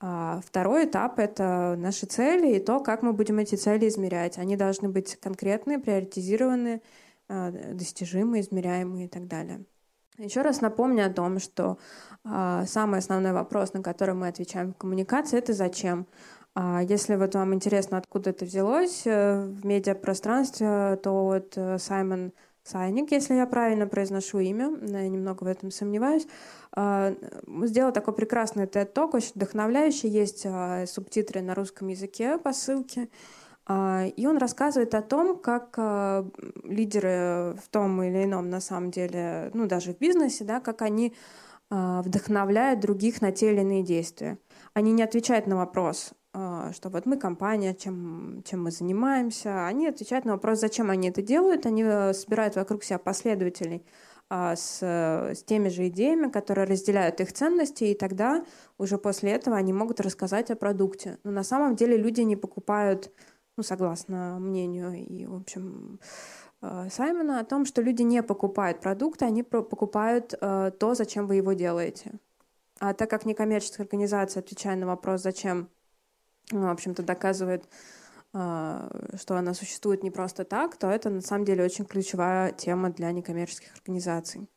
А 0.00 0.40
второй 0.46 0.86
этап— 0.86 1.18
это 1.20 1.74
наши 1.78 2.06
цели 2.06 2.56
и 2.56 2.60
то, 2.60 2.80
как 2.80 3.02
мы 3.02 3.12
будем 3.12 3.38
эти 3.38 3.54
цели 3.54 3.88
измерять. 3.88 4.38
Они 4.38 4.56
должны 4.56 4.88
быть 4.88 5.16
конкретные, 5.16 5.78
приоритизированные, 5.78 6.82
достижимые, 7.28 8.42
измеряемые 8.42 9.06
и 9.06 9.08
так 9.08 9.26
далее. 9.26 9.64
Еще 10.18 10.42
раз 10.42 10.60
напомню 10.62 11.06
о 11.06 11.10
том, 11.10 11.38
что 11.38 11.78
э, 12.24 12.64
самый 12.66 13.00
основной 13.00 13.32
вопрос, 13.32 13.74
на 13.74 13.82
который 13.82 14.14
мы 14.14 14.28
отвечаем 14.28 14.72
в 14.72 14.76
коммуникации, 14.76 15.38
это 15.38 15.52
зачем. 15.52 16.06
А 16.54 16.82
если 16.82 17.16
вот 17.16 17.34
вам 17.34 17.52
интересно, 17.52 17.98
откуда 17.98 18.30
это 18.30 18.46
взялось 18.46 19.02
э, 19.04 19.44
в 19.44 19.66
медиапространстве, 19.66 20.98
то 21.02 21.24
вот 21.24 21.52
э, 21.56 21.78
Саймон 21.78 22.32
Сайник, 22.66 23.12
если 23.12 23.34
я 23.34 23.46
правильно 23.46 23.86
произношу 23.86 24.40
имя, 24.40 24.72
я 24.82 25.08
немного 25.08 25.44
в 25.44 25.46
этом 25.46 25.70
сомневаюсь, 25.70 26.26
э, 26.76 27.14
сделал 27.62 27.92
такой 27.92 28.12
прекрасный 28.12 28.64
TED-ток, 28.64 29.14
очень 29.14 29.30
вдохновляющий, 29.36 30.08
есть 30.08 30.42
э, 30.44 30.84
субтитры 30.88 31.42
на 31.42 31.54
русском 31.54 31.86
языке 31.86 32.38
по 32.38 32.52
ссылке. 32.52 33.08
А, 33.66 34.06
и 34.16 34.26
он 34.26 34.38
рассказывает 34.38 34.94
о 34.96 35.02
том, 35.02 35.38
как 35.38 35.74
а, 35.76 36.28
лидеры 36.64 37.56
в 37.62 37.68
том 37.70 38.02
или 38.02 38.24
ином, 38.24 38.50
на 38.50 38.60
самом 38.60 38.90
деле, 38.90 39.50
ну 39.54 39.66
даже 39.66 39.92
в 39.92 39.98
бизнесе, 39.98 40.42
да, 40.44 40.60
как 40.60 40.82
они 40.82 41.14
а, 41.70 42.02
вдохновляют 42.02 42.80
других 42.80 43.20
на 43.22 43.32
те 43.32 43.52
или 43.52 43.60
иные 43.60 43.82
действия. 43.82 44.38
Они 44.72 44.92
не 44.92 45.02
отвечают 45.02 45.46
на 45.46 45.56
вопрос, 45.56 46.12
что 46.72 46.88
вот 46.88 47.06
мы 47.06 47.16
компания, 47.16 47.74
чем, 47.74 48.42
чем 48.44 48.64
мы 48.64 48.70
занимаемся. 48.70 49.66
Они 49.66 49.86
отвечают 49.86 50.24
на 50.24 50.32
вопрос, 50.32 50.60
зачем 50.60 50.90
они 50.90 51.08
это 51.08 51.22
делают. 51.22 51.66
Они 51.66 51.82
э, 51.82 52.12
собирают 52.12 52.56
вокруг 52.56 52.84
себя 52.84 52.98
последователей 52.98 53.84
с, 54.28 54.82
с 54.82 55.44
теми 55.44 55.68
же 55.68 55.86
идеями, 55.86 56.28
которые 56.28 56.66
разделяют 56.66 57.20
их 57.20 57.32
ценности, 57.32 57.84
и 57.84 57.94
тогда 57.94 58.44
уже 58.76 58.98
после 58.98 59.30
этого 59.30 59.56
они 59.56 59.72
могут 59.72 60.00
рассказать 60.00 60.50
о 60.50 60.56
продукте. 60.56 61.18
Но 61.22 61.30
на 61.30 61.44
самом 61.44 61.76
деле 61.76 61.96
люди 61.96 62.22
не 62.22 62.34
покупают 62.34 63.12
ну, 63.56 63.62
согласно 63.62 64.38
мнению 64.38 64.92
и, 64.92 65.26
в 65.26 65.34
общем, 65.34 65.98
э, 66.60 66.88
Саймона, 66.90 67.40
о 67.40 67.44
том, 67.44 67.64
что 67.64 67.82
люди 67.82 68.02
не 68.02 68.22
покупают 68.22 68.80
продукты, 68.80 69.24
они 69.24 69.42
покупают 69.42 70.34
э, 70.38 70.72
то, 70.78 70.94
зачем 70.94 71.26
вы 71.26 71.36
его 71.36 71.54
делаете. 71.54 72.12
А 72.78 72.92
так 72.92 73.08
как 73.08 73.24
некоммерческая 73.24 73.84
организация, 73.86 74.42
отвечая 74.42 74.76
на 74.76 74.86
вопрос, 74.86 75.22
зачем, 75.22 75.70
в 76.50 76.70
общем-то, 76.70 77.02
доказывает, 77.02 77.64
э, 78.34 78.88
что 79.20 79.36
она 79.36 79.54
существует 79.54 80.02
не 80.02 80.10
просто 80.10 80.44
так, 80.44 80.76
то 80.76 80.88
это 80.88 81.10
на 81.10 81.22
самом 81.22 81.44
деле 81.44 81.64
очень 81.64 81.84
ключевая 81.84 82.52
тема 82.52 82.90
для 82.90 83.10
некоммерческих 83.12 83.74
организаций. 83.74 84.48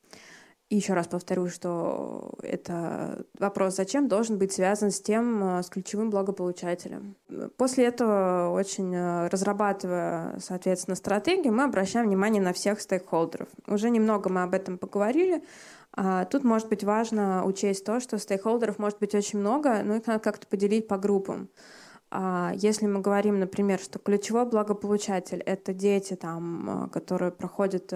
И 0.70 0.76
еще 0.76 0.94
раз 0.94 1.08
повторю, 1.08 1.48
что 1.48 2.36
это 2.44 3.26
вопрос 3.40 3.76
«зачем?» 3.76 4.08
должен 4.08 4.38
быть 4.38 4.54
связан 4.54 4.92
с 4.92 5.02
тем, 5.02 5.44
э, 5.44 5.64
с 5.64 5.70
ключевым 5.70 6.12
благополучателем. 6.12 7.16
После 7.58 7.86
этого, 7.86 8.52
очень 8.52 8.94
э, 8.94 9.28
разрабатывая, 9.30 10.40
соответственно, 10.40 10.96
стратегию, 10.96 11.54
мы 11.54 11.64
обращаем 11.64 12.06
внимание 12.06 12.42
на 12.42 12.54
всех 12.54 12.82
стейкхолдеров. 12.82 13.50
Уже 13.66 13.90
немного 13.90 14.30
мы 14.30 14.44
об 14.44 14.54
этом 14.54 14.78
поговорили. 14.78 15.44
А 15.92 16.26
тут 16.26 16.44
может 16.44 16.70
быть 16.70 16.84
важно 16.84 17.44
учесть 17.46 17.84
то, 17.84 18.00
что 18.00 18.20
стейкхолдеров 18.20 18.78
может 18.78 19.00
быть 19.00 19.16
очень 19.16 19.40
много, 19.40 19.82
но 19.84 19.96
их 19.96 20.06
надо 20.06 20.20
как-то 20.20 20.46
поделить 20.46 20.88
по 20.88 21.00
группам. 21.00 21.50
А 22.12 22.54
если 22.56 22.88
мы 22.88 23.02
говорим, 23.02 23.40
например, 23.40 23.80
что 23.80 24.00
ключевой 24.00 24.46
благополучатель— 24.46 25.40
это 25.46 25.74
дети, 25.74 26.16
там, 26.16 26.86
э, 26.86 26.90
которые 26.90 27.32
проходят 27.32 27.94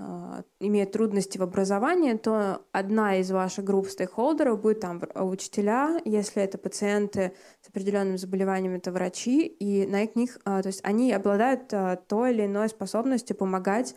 а, 0.00 0.44
имеют 0.60 0.92
трудности 0.92 1.38
в 1.38 1.42
образовании, 1.42 2.14
то 2.14 2.62
одна 2.70 3.16
из 3.16 3.32
ваших 3.32 3.64
групп 3.64 3.88
стейкхолдеров 3.88 4.60
будет 4.60 4.78
там 4.78 5.02
учителя, 5.16 6.00
если 6.04 6.40
это 6.40 6.56
пациенты 6.56 7.32
с 7.62 7.68
определенным 7.68 8.16
заболеванием, 8.16 8.74
это 8.76 8.92
врачи, 8.92 9.44
и 9.44 9.88
на 9.88 10.04
них, 10.14 10.38
а, 10.44 10.62
то 10.62 10.68
есть 10.68 10.80
они 10.84 11.12
обладают 11.12 11.74
а, 11.74 11.96
той 11.96 12.32
или 12.32 12.46
иной 12.46 12.68
способностью 12.68 13.36
помогать 13.36 13.96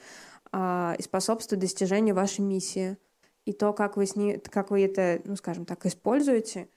и 0.53 1.01
способствовать 1.01 1.61
достижению 1.61 2.13
вашей 2.13 2.41
миссии. 2.41 2.97
И 3.45 3.53
то, 3.53 3.71
как 3.71 3.95
вы, 3.95 4.05
с 4.05 4.17
ними, 4.17 4.33
как 4.33 4.69
вы 4.69 4.83
это, 4.83 5.21
ну, 5.23 5.37
скажем 5.37 5.63
так, 5.63 5.85
используете, 5.85 6.67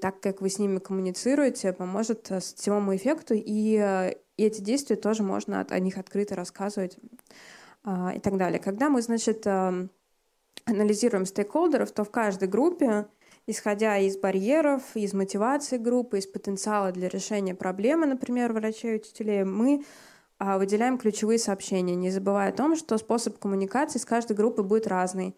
так 0.00 0.20
как 0.20 0.40
вы 0.40 0.48
с 0.48 0.58
ними 0.58 0.78
коммуницируете, 0.78 1.72
поможет 1.72 2.30
сетевому 2.40 2.94
эффекту, 2.94 3.34
и, 3.34 3.42
и 3.44 4.44
эти 4.44 4.60
действия 4.60 4.96
тоже 4.96 5.22
можно 5.22 5.60
о 5.60 5.78
них 5.78 5.98
открыто 5.98 6.34
рассказывать 6.34 6.98
а, 7.84 8.12
и 8.14 8.18
так 8.18 8.36
далее. 8.36 8.58
Когда 8.58 8.88
мы, 8.88 9.02
значит, 9.02 9.46
эм, 9.46 9.90
анализируем 10.64 11.26
стейкхолдеров, 11.26 11.92
то 11.92 12.04
в 12.04 12.10
каждой 12.10 12.48
группе, 12.48 13.06
исходя 13.46 13.98
из 13.98 14.16
барьеров, 14.16 14.82
из 14.94 15.12
мотивации 15.12 15.76
группы, 15.76 16.18
из 16.18 16.26
потенциала 16.26 16.92
для 16.92 17.08
решения 17.08 17.54
проблемы, 17.54 18.06
например, 18.06 18.52
врачей 18.52 18.92
и 18.92 18.96
учителей, 18.96 19.44
мы 19.44 19.84
а, 20.38 20.58
выделяем 20.58 20.98
ключевые 20.98 21.38
сообщения, 21.38 21.94
не 21.94 22.10
забывая 22.10 22.48
о 22.48 22.52
том, 22.52 22.74
что 22.74 22.96
способ 22.98 23.38
коммуникации 23.38 23.98
с 23.98 24.04
каждой 24.04 24.34
группы 24.34 24.62
будет 24.62 24.86
разный. 24.86 25.36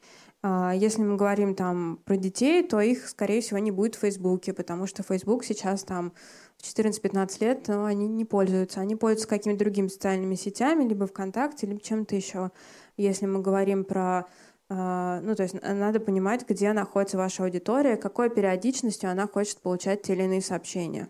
А, 0.49 0.73
если 0.73 1.03
мы 1.03 1.17
говорим 1.17 1.57
там 1.57 1.99
про 2.05 2.17
детей, 2.17 2.63
то 2.63 2.81
их, 2.81 3.09
скорее 3.09 3.41
всего, 3.41 3.59
не 3.59 3.73
будет 3.73 3.97
в 3.97 3.99
Фейсбуке, 3.99 4.53
потому 4.53 4.87
что 4.87 5.03
Фейсбук 5.03 5.45
сейчас 5.45 5.83
там 5.83 6.13
в 6.57 6.63
14-15 6.63 7.41
лет 7.41 7.67
но 7.67 7.85
они 7.85 8.07
не 8.07 8.25
пользуются. 8.25 8.81
Они 8.81 8.95
пользуются 8.95 9.27
какими-то 9.27 9.59
другими 9.59 9.89
социальными 9.89 10.37
сетями, 10.37 10.85
либо 10.85 11.09
ВКонтакте, 11.09 11.67
либо 11.67 11.81
чем-то 11.81 12.15
еще. 12.15 12.53
Если 12.97 13.27
мы 13.27 13.43
говорим 13.43 13.85
про 13.85 14.27
Uh, 14.69 15.21
ну, 15.21 15.37
то 15.37 15.45
есть 15.45 15.55
надо 15.63 16.01
понимать, 16.01 16.45
где 16.45 16.73
находится 16.73 17.17
ваша 17.17 17.45
аудитория, 17.45 17.97
какой 17.97 18.29
периодичностью 18.29 19.09
она 19.09 19.29
хочет 19.29 19.61
получать 19.61 20.03
те 20.03 20.15
или 20.15 20.25
иные 20.25 20.43
сообщения. 20.43 21.09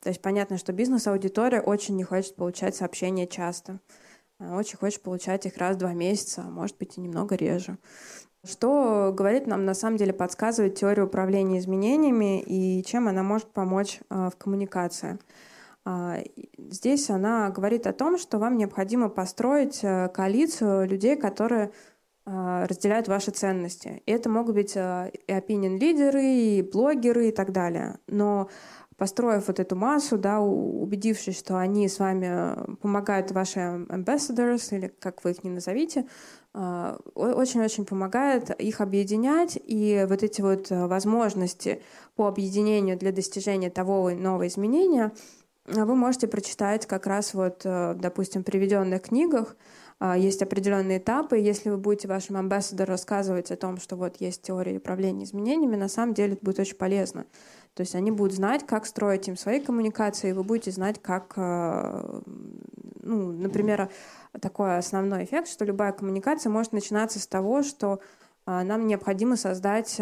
То 0.00 0.10
есть 0.10 0.22
понятно, 0.22 0.56
что 0.56 0.72
бизнес-аудитория 0.72 1.60
очень 1.60 1.96
не 1.96 2.04
хочет 2.04 2.36
получать 2.36 2.76
сообщения 2.76 3.26
часто. 3.26 3.80
Очень 4.38 4.78
хочет 4.78 5.02
получать 5.02 5.46
их 5.46 5.56
раз 5.56 5.74
в 5.74 5.80
два 5.80 5.94
месяца, 5.94 6.44
а 6.46 6.50
может 6.50 6.78
быть 6.78 6.96
и 6.96 7.00
немного 7.00 7.34
реже. 7.34 7.76
Что 8.44 9.12
говорит 9.16 9.46
нам, 9.46 9.64
на 9.64 9.74
самом 9.74 9.96
деле, 9.96 10.12
подсказывает 10.12 10.74
теория 10.74 11.04
управления 11.04 11.60
изменениями 11.60 12.42
и 12.42 12.82
чем 12.82 13.06
она 13.06 13.22
может 13.22 13.52
помочь 13.52 14.00
а, 14.10 14.30
в 14.30 14.36
коммуникации. 14.36 15.20
А, 15.84 16.18
здесь 16.58 17.08
она 17.08 17.50
говорит 17.50 17.86
о 17.86 17.92
том, 17.92 18.18
что 18.18 18.38
вам 18.38 18.56
необходимо 18.56 19.08
построить 19.08 19.84
э, 19.84 20.08
коалицию 20.08 20.88
людей, 20.88 21.14
которые 21.16 21.70
а, 22.26 22.66
разделяют 22.66 23.06
ваши 23.06 23.30
ценности. 23.30 24.02
И 24.06 24.10
это 24.10 24.28
могут 24.28 24.56
быть 24.56 24.74
и 24.74 25.32
опинион-лидеры, 25.32 26.24
и 26.24 26.62
блогеры 26.62 27.28
и 27.28 27.32
так 27.32 27.52
далее. 27.52 27.98
Но 28.08 28.48
построив 28.96 29.46
вот 29.46 29.60
эту 29.60 29.76
массу, 29.76 30.18
да, 30.18 30.40
убедившись, 30.40 31.38
что 31.38 31.58
они 31.58 31.88
с 31.88 32.00
вами 32.00 32.76
помогают 32.76 33.30
ваши 33.30 33.60
ambassadors, 33.88 34.76
или 34.76 34.88
как 34.88 35.22
вы 35.22 35.30
их 35.30 35.44
не 35.44 35.50
назовите, 35.50 36.06
очень-очень 36.54 37.86
помогает 37.86 38.50
их 38.60 38.80
объединять, 38.80 39.58
и 39.62 40.06
вот 40.08 40.22
эти 40.22 40.40
вот 40.42 40.66
возможности 40.70 41.82
по 42.14 42.28
объединению 42.28 42.98
для 42.98 43.10
достижения 43.10 43.70
того 43.70 44.12
иного 44.12 44.46
изменения 44.46 45.12
вы 45.66 45.94
можете 45.94 46.26
прочитать 46.26 46.86
как 46.86 47.06
раз 47.06 47.34
вот, 47.34 47.62
допустим, 47.62 48.42
в 48.42 48.44
приведенных 48.44 49.02
книгах, 49.02 49.56
а, 50.04 50.18
есть 50.18 50.42
определенные 50.42 50.98
этапы. 50.98 51.38
Если 51.38 51.70
вы 51.70 51.76
будете 51.76 52.08
вашим 52.08 52.36
амбассадору 52.36 52.90
рассказывать 52.90 53.52
о 53.52 53.56
том, 53.56 53.78
что 53.78 53.94
вот 53.94 54.16
есть 54.18 54.42
теория 54.42 54.78
управления 54.78 55.22
изменениями, 55.22 55.76
на 55.76 55.86
самом 55.86 56.12
деле 56.12 56.32
это 56.32 56.44
будет 56.44 56.58
очень 56.58 56.74
полезно. 56.74 57.24
То 57.74 57.80
есть 57.80 57.94
они 57.94 58.10
будут 58.10 58.34
знать, 58.34 58.66
как 58.66 58.84
строить 58.84 59.28
им 59.28 59.36
свои 59.36 59.58
коммуникации, 59.60 60.30
и 60.30 60.32
вы 60.32 60.44
будете 60.44 60.70
знать, 60.70 61.00
как, 61.00 61.32
а, 61.36 62.20
ну, 63.00 63.32
например, 63.32 63.90
такой 64.40 64.76
основной 64.76 65.24
эффект, 65.24 65.48
что 65.48 65.64
любая 65.64 65.92
коммуникация 65.92 66.50
может 66.50 66.72
начинаться 66.72 67.18
с 67.18 67.26
того, 67.26 67.62
что 67.62 68.00
а, 68.44 68.62
нам 68.62 68.86
необходимо 68.86 69.36
создать 69.36 70.00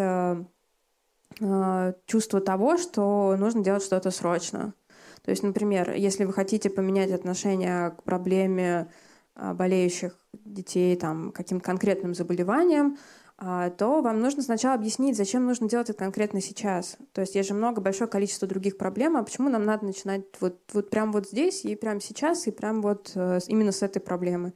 чувство 2.06 2.40
того, 2.40 2.76
что 2.76 3.36
нужно 3.38 3.62
делать 3.62 3.84
что-то 3.84 4.10
срочно. 4.10 4.74
То 5.22 5.30
есть, 5.30 5.44
например, 5.44 5.92
если 5.92 6.24
вы 6.24 6.32
хотите 6.32 6.68
поменять 6.70 7.12
отношение 7.12 7.90
к 7.90 8.02
проблеме 8.02 8.90
болеющих 9.36 10.18
детей 10.44 10.96
там, 10.96 11.30
каким-то 11.30 11.64
конкретным 11.64 12.14
заболеванием, 12.14 12.98
то 13.41 14.03
вам 14.03 14.20
нужно 14.20 14.43
сначала 14.43 14.74
объяснить, 14.74 15.16
зачем 15.16 15.47
нужно 15.47 15.66
делать 15.66 15.88
это 15.88 15.99
конкретно 15.99 16.43
сейчас. 16.43 16.99
То 17.12 17.22
есть 17.22 17.34
есть 17.34 17.49
же 17.49 17.55
много, 17.55 17.80
большое 17.80 18.09
количество 18.09 18.47
других 18.47 18.76
проблем, 18.76 19.16
а 19.16 19.22
почему 19.22 19.49
нам 19.49 19.64
надо 19.64 19.86
начинать 19.86 20.24
вот, 20.41 20.59
вот 20.74 20.91
прямо 20.91 21.12
вот 21.12 21.26
здесь 21.26 21.64
и 21.64 21.74
прямо 21.74 22.01
сейчас, 22.01 22.47
и 22.47 22.51
прямо 22.51 22.82
вот 22.82 23.12
э, 23.14 23.38
именно 23.47 23.72
с 23.72 23.82
этой 23.82 24.01
проблемы. 24.01 24.53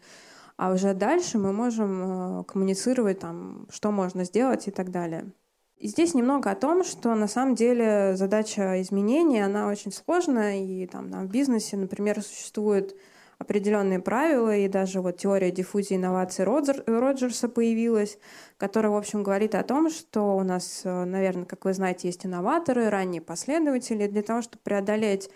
А 0.58 0.70
уже 0.70 0.92
дальше 0.92 1.38
мы 1.38 1.54
можем 1.54 2.40
э, 2.40 2.44
коммуницировать, 2.44 3.20
там, 3.20 3.66
что 3.70 3.90
можно 3.90 4.24
сделать 4.24 4.68
и 4.68 4.70
так 4.70 4.90
далее. 4.90 5.32
И 5.78 5.88
здесь 5.88 6.14
немного 6.14 6.50
о 6.50 6.54
том, 6.54 6.84
что 6.84 7.14
на 7.14 7.26
самом 7.26 7.54
деле 7.54 8.16
задача 8.16 8.80
изменения, 8.82 9.46
она 9.46 9.68
очень 9.68 9.92
сложная, 9.92 10.62
и 10.62 10.86
там, 10.86 11.10
там 11.10 11.26
в 11.26 11.30
бизнесе, 11.30 11.78
например, 11.78 12.22
существует 12.22 12.94
определенные 13.38 14.00
правила, 14.00 14.56
и 14.56 14.68
даже 14.68 15.00
вот 15.00 15.18
теория 15.18 15.50
диффузии 15.50 15.96
инноваций 15.96 16.44
Роджер, 16.44 16.82
Роджерса 16.86 17.48
появилась, 17.48 18.18
которая, 18.56 18.92
в 18.92 18.96
общем, 18.96 19.22
говорит 19.22 19.54
о 19.54 19.62
том, 19.62 19.90
что 19.90 20.36
у 20.36 20.42
нас, 20.42 20.82
э, 20.84 21.04
наверное, 21.04 21.44
как 21.44 21.64
вы 21.64 21.74
знаете, 21.74 22.08
есть 22.08 22.24
инноваторы, 22.26 22.90
ранние 22.90 23.20
последователи. 23.20 24.06
Для 24.06 24.22
того, 24.22 24.42
чтобы 24.42 24.62
преодолеть 24.62 25.30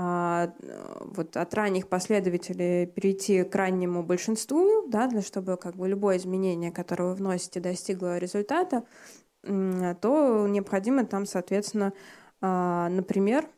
а, 0.00 0.52
вот 1.00 1.36
от 1.36 1.54
ранних 1.54 1.88
последователей 1.88 2.86
перейти 2.86 3.42
к 3.42 3.52
раннему 3.56 4.04
большинству, 4.04 4.86
да, 4.86 5.08
для 5.08 5.22
чтобы 5.22 5.56
как 5.56 5.74
бы 5.74 5.88
любое 5.88 6.18
изменение, 6.18 6.70
которое 6.70 7.08
вы 7.08 7.14
вносите, 7.16 7.58
достигло 7.58 8.18
результата, 8.18 8.84
то 9.42 10.46
необходимо 10.48 11.04
там, 11.04 11.26
соответственно, 11.26 11.92
а, 12.40 12.88
например, 12.90 13.48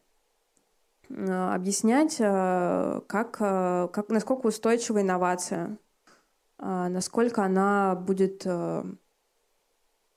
объяснять, 1.10 2.16
э, 2.20 3.00
как, 3.06 3.36
э, 3.40 3.88
как, 3.92 4.08
насколько 4.10 4.46
устойчива 4.46 5.00
инновация, 5.00 5.78
насколько 6.58 7.42
она 7.42 7.94
будет 7.94 8.46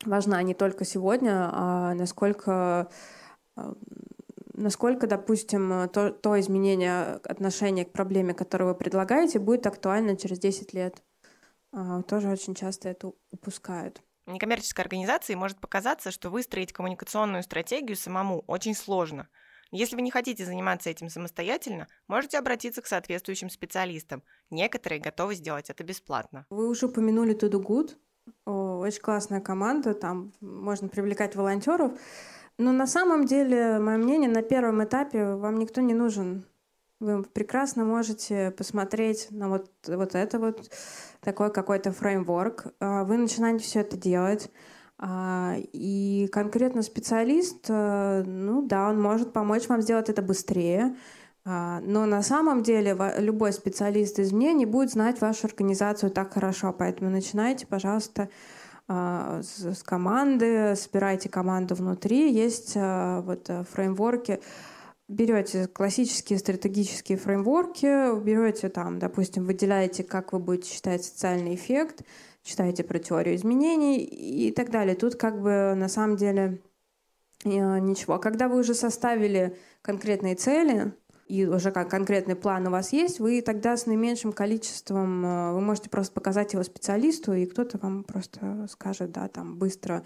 важна 0.06 0.44
не 0.44 0.54
только 0.54 0.84
сегодня, 0.84 1.50
а 1.54 1.94
насколько, 1.94 2.90
насколько 4.54 5.08
допустим, 5.08 5.88
то, 5.88 6.12
то 6.12 6.38
изменение 6.42 7.14
отношения 7.24 7.86
к 7.86 7.94
проблеме, 7.94 8.34
которое 8.34 8.66
вы 8.66 8.76
предлагаете, 8.76 9.40
будет 9.40 9.66
актуально 9.68 10.18
через 10.18 10.38
10 10.40 10.74
лет. 10.74 11.02
Тоже 12.10 12.28
очень 12.28 12.56
часто 12.56 12.90
это 12.90 13.14
упускают. 13.32 14.02
Некоммерческой 14.26 14.84
организации 14.84 15.36
может 15.36 15.62
показаться, 15.62 16.12
что 16.12 16.30
выстроить 16.30 16.74
коммуникационную 16.74 17.42
стратегию 17.44 17.96
самому 17.96 18.44
очень 18.48 18.76
сложно– 18.76 19.30
если 19.74 19.96
вы 19.96 20.04
не 20.04 20.12
хотите 20.12 20.46
заниматься 20.46 20.90
этим 20.90 21.10
самостоятельно, 21.10 21.88
можете 22.08 22.38
обратиться 22.38 22.82
к 22.82 22.88
соответствующим 22.88 23.50
специалистам. 23.50 24.22
Некоторые 24.52 25.02
готовы 25.02 25.34
сделать 25.34 25.70
это 25.70 25.84
бесплатно. 25.84 26.46
Вы 26.52 26.70
уже 26.70 26.86
упомянули 26.86 27.36
To 27.36 27.50
Do. 27.50 27.90
Очень 28.46 29.02
классная 29.02 29.42
команда, 29.42 29.96
там 29.96 30.32
можно 30.42 30.88
привлекать 30.90 31.36
волонтеров. 31.36 32.00
Но 32.58 32.72
на 32.72 32.86
самом 32.86 33.26
деле, 33.26 33.80
мое 33.80 33.98
мнение, 33.98 34.30
на 34.30 34.44
первом 34.44 34.84
этапе 34.84 35.34
вам 35.34 35.58
никто 35.58 35.82
не 35.82 35.96
нужен. 35.96 36.46
Вы 37.00 37.24
прекрасно 37.24 37.84
можете 37.84 38.52
посмотреть 38.52 39.28
на 39.32 39.50
вот, 39.50 39.72
вот 39.88 40.16
это 40.16 40.40
вот 40.40 40.72
такой 41.20 41.52
какой-то 41.52 41.92
фреймворк. 41.92 42.68
А, 42.80 43.04
вы 43.04 43.18
начинаете 43.18 43.64
все 43.64 43.80
это 43.80 43.98
делать. 43.98 44.52
А, 45.06 45.58
и 45.74 46.30
конкретно 46.32 46.82
специалист, 46.82 47.66
э, 47.68 48.24
ну 48.26 48.62
да, 48.66 48.88
он 48.88 49.02
может 49.02 49.34
помочь 49.34 49.68
вам 49.68 49.82
сделать 49.82 50.08
это 50.08 50.22
быстрее, 50.22 50.96
а, 51.44 51.82
но 51.82 52.06
на 52.06 52.22
самом 52.22 52.64
деле 52.64 52.98
любой 53.18 53.52
специалист 53.52 54.18
из 54.20 54.32
мне 54.32 54.54
не 54.54 54.66
будет 54.66 54.92
знать 54.92 55.20
вашу 55.20 55.48
организацию 55.48 56.10
так 56.10 56.34
хорошо, 56.34 56.72
поэтому 56.72 57.10
начинайте, 57.10 57.68
пожалуйста, 57.68 58.30
а, 58.88 59.42
с 59.44 59.84
команды, 59.84 60.74
собирайте 60.78 61.28
команду 61.28 61.76
внутри. 61.76 62.32
Есть 62.32 62.76
вот 62.76 63.50
э, 63.50 63.66
фреймворки, 63.70 64.40
берете 65.10 65.68
классические 65.68 66.40
стратегические 66.40 67.18
фреймворки, 67.18 68.18
берете 68.22 68.70
там, 68.70 69.00
допустим, 69.00 69.44
выделяете, 69.46 70.06
как 70.06 70.32
вы 70.32 70.40
будете 70.40 70.72
считать 70.72 71.04
социальный 71.04 71.56
эффект, 71.56 72.04
читаете 72.44 72.84
про 72.84 73.00
теорию 73.00 73.36
изменений 73.36 74.04
и 74.04 74.52
так 74.52 74.70
далее. 74.70 74.96
Тут 74.96 75.16
как 75.16 75.42
бы 75.42 75.74
на 75.76 75.88
самом 75.88 76.18
деле 76.18 76.62
э, 77.44 77.50
ничего. 77.50 78.20
Когда 78.20 78.48
вы 78.48 78.60
уже 78.60 78.74
составили 78.74 79.56
конкретные 79.82 80.36
цели, 80.36 80.94
и 81.28 81.46
уже 81.46 81.72
как 81.72 81.90
конкретный 81.90 82.36
план 82.36 82.68
у 82.68 82.72
вас 82.72 82.92
есть, 82.92 83.20
вы 83.20 83.42
тогда 83.42 83.78
с 83.78 83.86
наименьшим 83.86 84.34
количеством, 84.34 85.26
э, 85.26 85.54
вы 85.54 85.62
можете 85.62 85.90
просто 85.90 86.14
показать 86.14 86.54
его 86.54 86.64
специалисту, 86.64 87.34
и 87.34 87.46
кто-то 87.46 87.78
вам 87.78 88.04
просто 88.04 88.68
скажет, 88.70 89.12
да, 89.12 89.28
там 89.30 89.58
быстро 89.58 90.04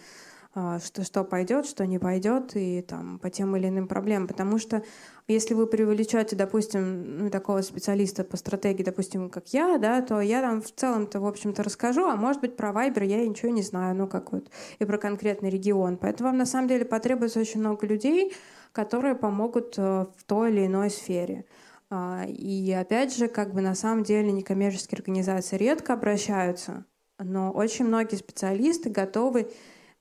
что, 0.83 1.03
что 1.03 1.23
пойдет, 1.23 1.65
что 1.67 1.85
не 1.85 1.99
пойдет, 1.99 2.55
и 2.55 2.81
там 2.81 3.19
по 3.19 3.29
тем 3.29 3.55
или 3.55 3.67
иным 3.67 3.87
проблемам. 3.87 4.27
Потому 4.27 4.57
что 4.57 4.83
если 5.27 5.53
вы 5.53 5.67
привлечете, 5.67 6.35
допустим, 6.35 7.17
ну, 7.17 7.29
такого 7.29 7.61
специалиста 7.61 8.23
по 8.23 8.37
стратегии, 8.37 8.83
допустим, 8.83 9.29
как 9.29 9.49
я, 9.49 9.77
да, 9.77 10.01
то 10.01 10.21
я 10.21 10.41
там 10.41 10.61
в 10.61 10.71
целом-то, 10.71 11.19
в 11.19 11.27
общем-то, 11.27 11.63
расскажу, 11.63 12.05
а 12.05 12.15
может 12.15 12.41
быть, 12.41 12.55
про 12.55 12.69
Viber 12.69 13.05
я 13.05 13.27
ничего 13.27 13.51
не 13.51 13.61
знаю, 13.61 13.95
ну, 13.95 14.07
как 14.07 14.31
вот, 14.31 14.49
и 14.79 14.85
про 14.85 14.97
конкретный 14.97 15.49
регион. 15.49 15.97
Поэтому 15.97 16.29
вам 16.29 16.37
на 16.37 16.45
самом 16.45 16.67
деле 16.67 16.85
потребуется 16.85 17.39
очень 17.39 17.59
много 17.59 17.85
людей, 17.85 18.33
которые 18.71 19.15
помогут 19.15 19.75
э, 19.77 20.05
в 20.15 20.23
той 20.25 20.51
или 20.51 20.65
иной 20.65 20.89
сфере. 20.89 21.45
А, 21.89 22.25
и 22.27 22.71
опять 22.71 23.15
же, 23.15 23.27
как 23.27 23.53
бы 23.53 23.61
на 23.61 23.75
самом 23.75 24.03
деле 24.03 24.31
некоммерческие 24.31 24.97
организации 24.97 25.57
редко 25.57 25.93
обращаются, 25.93 26.85
но 27.19 27.51
очень 27.51 27.85
многие 27.85 28.15
специалисты 28.15 28.89
готовы 28.89 29.49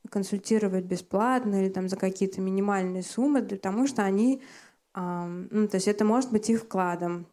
консультировать 0.08 0.84
бесплатно 0.84 1.62
или 1.62 1.68
там 1.70 1.88
за 1.88 1.96
какие-то 1.96 2.40
минимальные 2.40 3.02
суммы, 3.02 3.42
потому 3.42 3.86
что 3.86 4.02
они, 4.02 4.42
ну, 4.94 5.68
то 5.68 5.74
есть 5.74 5.88
это 5.88 6.04
может 6.04 6.32
быть 6.32 6.48
их 6.50 6.62
вкладом. 6.62 7.26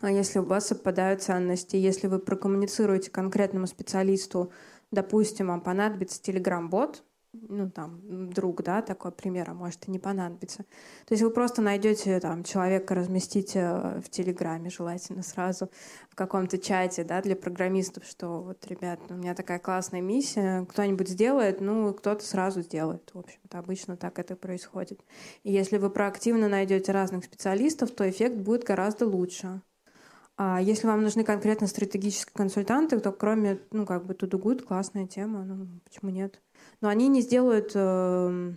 А 0.00 0.10
если 0.10 0.38
у 0.38 0.44
вас 0.44 0.68
совпадают 0.68 1.22
ценности, 1.22 1.76
если 1.76 2.06
вы 2.06 2.18
прокоммуницируете 2.18 3.10
конкретному 3.10 3.66
специалисту, 3.66 4.50
допустим, 4.90 5.48
вам 5.48 5.60
понадобится 5.60 6.20
Telegram-бот, 6.22 7.04
ну, 7.32 7.70
там, 7.70 8.00
друг, 8.30 8.62
да, 8.62 8.82
такой 8.82 9.10
пример, 9.10 9.50
а 9.50 9.54
может 9.54 9.88
и 9.88 9.90
не 9.90 9.98
понадобится. 9.98 10.58
То 11.06 11.12
есть 11.14 11.22
вы 11.22 11.30
просто 11.30 11.62
найдете 11.62 12.20
там 12.20 12.44
человека, 12.44 12.94
разместите 12.94 13.60
э, 13.60 14.00
в 14.00 14.10
Телеграме, 14.10 14.68
желательно 14.68 15.22
сразу 15.22 15.70
в 16.10 16.14
каком-то 16.14 16.58
чате, 16.58 17.04
да, 17.04 17.22
для 17.22 17.34
программистов, 17.34 18.04
что 18.04 18.42
вот, 18.42 18.66
ребят, 18.66 19.00
у 19.08 19.14
меня 19.14 19.34
такая 19.34 19.58
классная 19.58 20.02
миссия, 20.02 20.66
кто-нибудь 20.66 21.08
сделает, 21.08 21.60
ну, 21.60 21.94
кто-то 21.94 22.24
сразу 22.24 22.60
сделает. 22.60 23.10
В 23.14 23.18
общем-то, 23.18 23.58
обычно 23.58 23.96
так 23.96 24.18
это 24.18 24.36
происходит. 24.36 25.00
И 25.42 25.52
если 25.52 25.78
вы 25.78 25.88
проактивно 25.88 26.48
найдете 26.48 26.92
разных 26.92 27.24
специалистов, 27.24 27.90
то 27.92 28.08
эффект 28.08 28.36
будет 28.36 28.64
гораздо 28.64 29.06
лучше. 29.06 29.62
А 30.36 30.60
если 30.60 30.86
вам 30.86 31.02
нужны 31.02 31.24
конкретно 31.24 31.66
стратегические 31.66 32.32
консультанты, 32.34 32.98
то 33.00 33.12
кроме, 33.12 33.60
ну, 33.70 33.86
как 33.86 34.04
бы, 34.04 34.14
good, 34.14 34.62
классная 34.62 35.06
тема, 35.06 35.44
ну, 35.44 35.66
почему 35.84 36.10
нет? 36.10 36.40
Но 36.82 36.88
они 36.88 37.08
не 37.08 37.22
сделают 37.22 37.70
э, 37.74 38.52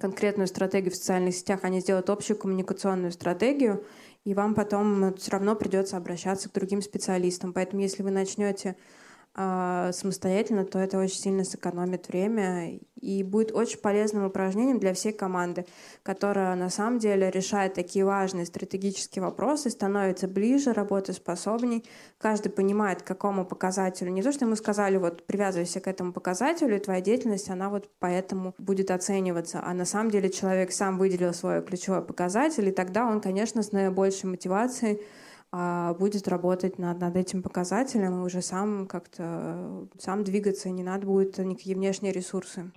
конкретную 0.00 0.48
стратегию 0.48 0.92
в 0.92 0.96
социальных 0.96 1.34
сетях, 1.34 1.60
они 1.62 1.80
сделают 1.80 2.10
общую 2.10 2.36
коммуникационную 2.36 3.12
стратегию, 3.12 3.84
и 4.24 4.34
вам 4.34 4.54
потом 4.54 5.14
все 5.14 5.30
равно 5.30 5.54
придется 5.54 5.96
обращаться 5.96 6.48
к 6.48 6.52
другим 6.52 6.82
специалистам. 6.82 7.52
Поэтому 7.52 7.82
если 7.82 8.02
вы 8.02 8.10
начнете 8.10 8.70
э, 8.70 9.05
самостоятельно, 9.36 10.64
то 10.64 10.78
это 10.78 10.98
очень 10.98 11.18
сильно 11.18 11.44
сэкономит 11.44 12.08
время 12.08 12.80
и 12.98 13.22
будет 13.22 13.52
очень 13.52 13.78
полезным 13.78 14.24
упражнением 14.24 14.78
для 14.78 14.94
всей 14.94 15.12
команды, 15.12 15.66
которая 16.02 16.54
на 16.56 16.70
самом 16.70 16.98
деле 16.98 17.30
решает 17.30 17.74
такие 17.74 18.04
важные 18.04 18.46
стратегические 18.46 19.22
вопросы, 19.22 19.68
становится 19.68 20.26
ближе, 20.26 20.72
работоспособней. 20.72 21.84
Каждый 22.18 22.48
понимает, 22.48 23.02
к 23.02 23.06
какому 23.06 23.44
показателю. 23.44 24.10
Не 24.10 24.22
то, 24.22 24.32
что 24.32 24.46
ему 24.46 24.56
сказали, 24.56 24.96
вот 24.96 25.26
привязывайся 25.26 25.80
к 25.80 25.86
этому 25.86 26.14
показателю, 26.14 26.76
и 26.76 26.80
твоя 26.80 27.02
деятельность, 27.02 27.50
она 27.50 27.68
вот 27.68 27.90
поэтому 27.98 28.54
будет 28.56 28.90
оцениваться. 28.90 29.60
А 29.62 29.74
на 29.74 29.84
самом 29.84 30.10
деле 30.10 30.30
человек 30.30 30.72
сам 30.72 30.96
выделил 30.96 31.34
свой 31.34 31.62
ключевой 31.62 32.02
показатель, 32.02 32.68
и 32.68 32.72
тогда 32.72 33.06
он, 33.06 33.20
конечно, 33.20 33.62
с 33.62 33.72
наибольшей 33.72 34.30
мотивацией 34.30 34.94
а, 34.96 35.25
будет 35.52 36.28
работать 36.28 36.78
над, 36.78 37.00
над 37.00 37.16
этим 37.16 37.42
показателем 37.42 38.20
и 38.20 38.24
уже 38.24 38.42
сам 38.42 38.86
как-то 38.86 39.88
сам 39.98 40.24
двигаться, 40.24 40.70
не 40.70 40.82
надо 40.82 41.06
будет 41.06 41.38
никакие 41.38 41.76
внешние 41.76 42.12
ресурсы. 42.12 42.72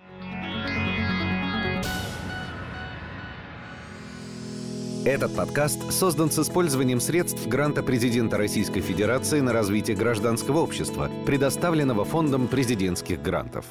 Этот 5.06 5.34
подкаст 5.34 5.92
создан 5.92 6.30
с 6.30 6.38
использованием 6.40 7.00
средств 7.00 7.48
гранта 7.48 7.82
президента 7.82 8.38
Российской 8.38 8.82
Федерации 8.82 9.40
на 9.40 9.54
развитие 9.54 9.96
гражданского 9.96 10.60
общества, 10.60 11.10
предоставленного 11.26 12.04
Фондом 12.04 12.50
президентских 12.50 13.22
грантов. 13.22 13.66